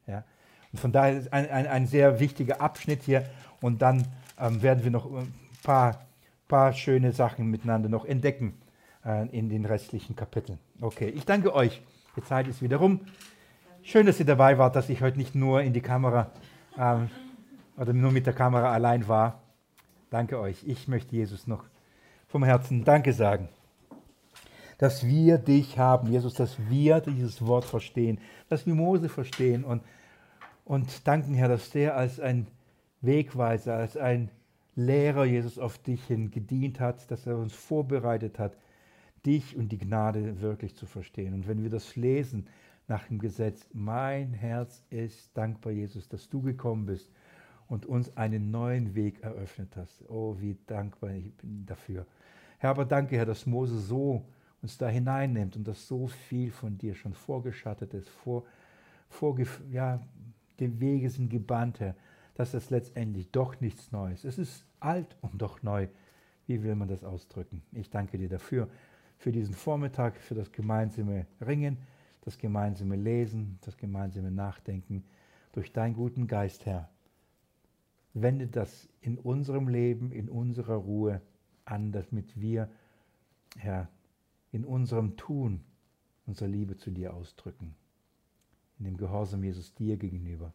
Ja. 0.07 0.25
Und 0.73 0.79
von 0.79 0.93
daher 0.93 1.19
ist 1.19 1.33
ein, 1.33 1.49
ein, 1.49 1.67
ein 1.67 1.87
sehr 1.87 2.21
wichtiger 2.21 2.61
Abschnitt 2.61 3.03
hier. 3.03 3.25
Und 3.61 3.81
dann 3.83 4.07
ähm, 4.39 4.63
werden 4.63 4.85
wir 4.85 4.91
noch 4.91 5.11
ein 5.11 5.33
paar, 5.63 6.07
paar 6.47 6.73
schöne 6.73 7.13
Sachen 7.13 7.47
miteinander 7.47 7.89
noch 7.89 8.05
entdecken 8.05 8.61
äh, 9.05 9.27
in 9.29 9.49
den 9.49 9.65
restlichen 9.65 10.15
Kapiteln. 10.15 10.59
Okay, 10.81 11.09
ich 11.09 11.25
danke 11.25 11.55
euch. 11.55 11.81
Die 12.19 12.25
Zeit 12.25 12.49
ist 12.49 12.61
wieder 12.63 12.79
rum. 12.79 13.03
Schön, 13.85 14.05
dass 14.05 14.19
ihr 14.19 14.27
dabei 14.27 14.59
wart, 14.59 14.75
dass 14.75 14.89
ich 14.89 15.03
heute 15.03 15.19
nicht 15.19 15.37
nur 15.37 15.63
in 15.63 15.73
die 15.73 15.81
Kamera 15.81 16.33
ähm, 16.77 17.11
oder 17.77 17.93
nur 17.93 18.11
mit 18.11 18.27
der 18.27 18.33
Kamera 18.33 18.73
allein 18.73 19.07
war. 19.07 19.41
Danke 20.11 20.41
euch. 20.41 20.65
Ich 20.67 20.89
möchte 20.89 21.15
Jesus 21.15 21.47
noch 21.47 21.63
vom 22.27 22.43
Herzen 22.43 22.83
Danke 22.83 23.13
sagen. 23.13 23.49
dass 24.79 25.07
wir 25.07 25.39
dich 25.39 25.79
haben, 25.79 26.11
Jesus, 26.11 26.35
dass 26.35 26.57
wir 26.69 27.01
dieses 27.01 27.47
Wort 27.47 27.65
verstehen, 27.65 28.19
dass 28.49 28.67
wir 28.67 28.75
Mose 28.75 29.09
verstehen 29.09 29.63
und, 29.63 29.83
und 30.65 31.07
danken, 31.07 31.35
Herr, 31.35 31.49
dass 31.49 31.71
der 31.71 31.97
als 31.97 32.19
ein 32.19 32.49
Wegweiser, 33.01 33.75
als 33.75 33.97
ein 33.97 34.29
Lehrer, 34.75 35.25
Jesus, 35.25 35.57
auf 35.57 35.79
dich 35.79 36.05
hin 36.05 36.33
gedient 36.33 36.81
hat, 36.81 37.09
dass 37.13 37.29
er 37.29 37.37
uns 37.37 37.53
vorbereitet 37.53 38.41
hat, 38.41 38.57
dich 39.25 39.57
und 39.57 39.71
die 39.71 39.79
Gnade 39.79 40.41
wirklich 40.41 40.75
zu 40.75 40.87
verstehen. 40.87 41.35
Und 41.35 41.49
wenn 41.49 41.63
wir 41.63 41.71
das 41.71 41.97
lesen 41.97 42.47
nach 42.87 43.05
dem 43.05 43.19
Gesetz, 43.19 43.67
mein 43.73 44.33
Herz 44.33 44.85
ist 44.91 45.37
dankbar, 45.37 45.73
Jesus, 45.73 46.09
dass 46.09 46.29
du 46.29 46.41
gekommen 46.41 46.87
bist 46.87 47.11
und 47.69 47.87
uns 47.87 48.17
einen 48.17 48.51
neuen 48.51 48.95
Weg 48.95 49.23
eröffnet 49.23 49.77
hast. 49.77 50.09
Oh, 50.09 50.37
wie 50.39 50.57
dankbar 50.67 51.11
ich 51.11 51.35
bin 51.35 51.67
dafür. 51.67 52.07
Herr, 52.59 52.71
aber 52.71 52.85
danke, 52.85 53.17
Herr, 53.17 53.27
dass 53.27 53.47
Mose 53.47 53.79
so 53.79 54.25
uns 54.63 54.79
da 54.79 54.89
hineinnimmt 54.89 55.57
und 55.57 55.69
dass 55.69 55.87
so 55.87 56.09
viel 56.09 56.51
von 56.51 56.79
dir 56.79 56.95
schon 56.95 57.15
vorgeschattet 57.15 57.95
ist, 57.95 58.09
vor, 58.09 58.45
vor 59.09 59.39
ja, 59.71 60.01
die 60.59 60.81
Wege 60.81 61.09
sind 61.11 61.31
gebannt, 61.31 61.79
Herr, 61.81 61.95
dass 62.35 62.55
es 62.55 62.71
letztendlich 62.71 63.31
doch 63.31 63.61
nichts 63.61 63.93
Neues. 63.93 64.25
Es 64.25 64.39
ist 64.39 64.65
alt 64.81 65.17
und 65.21 65.41
doch 65.41 65.63
neu. 65.63 65.89
Wie 66.47 66.63
will 66.63 66.75
man 66.75 66.89
das 66.89 67.05
ausdrücken? 67.05 67.63
Ich 67.73 67.91
danke 67.91 68.17
dir 68.17 68.29
dafür, 68.29 68.69
für 69.19 69.33
diesen 69.33 69.55
Vormittag, 69.55 70.17
für 70.17 70.35
das 70.35 70.53
gemeinsame 70.53 71.27
Ringen, 71.41 71.79
das 72.23 72.39
gemeinsame 72.39 72.97
Lesen, 72.97 73.59
das 73.63 73.77
gemeinsame 73.77 74.31
Nachdenken 74.31 75.05
durch 75.53 75.73
deinen 75.73 75.95
guten 75.95 76.27
Geist, 76.27 76.67
Herr. 76.67 76.89
Wende 78.15 78.47
das 78.47 78.89
in 79.01 79.19
unserem 79.19 79.69
Leben, 79.69 80.13
in 80.13 80.29
unserer 80.29 80.77
Ruhe 80.77 81.21
an, 81.65 81.93
damit 81.93 82.41
wir, 82.41 82.69
Herr, 83.57 83.89
in 84.53 84.65
unserem 84.65 85.17
Tun 85.17 85.61
unsere 86.27 86.51
Liebe 86.51 86.77
zu 86.77 86.91
dir 86.91 87.15
ausdrücken. 87.15 87.75
In 88.79 88.85
dem 88.85 88.97
Gehorsam 88.97 89.43
Jesus 89.43 89.75
dir 89.75 89.97
gegenüber. 89.97 90.53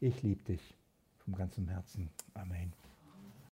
Ich 0.00 0.22
liebe 0.22 0.44
dich 0.44 0.76
vom 1.18 1.34
ganzen 1.34 1.68
Herzen. 1.68 2.10
Amen. 2.34 2.83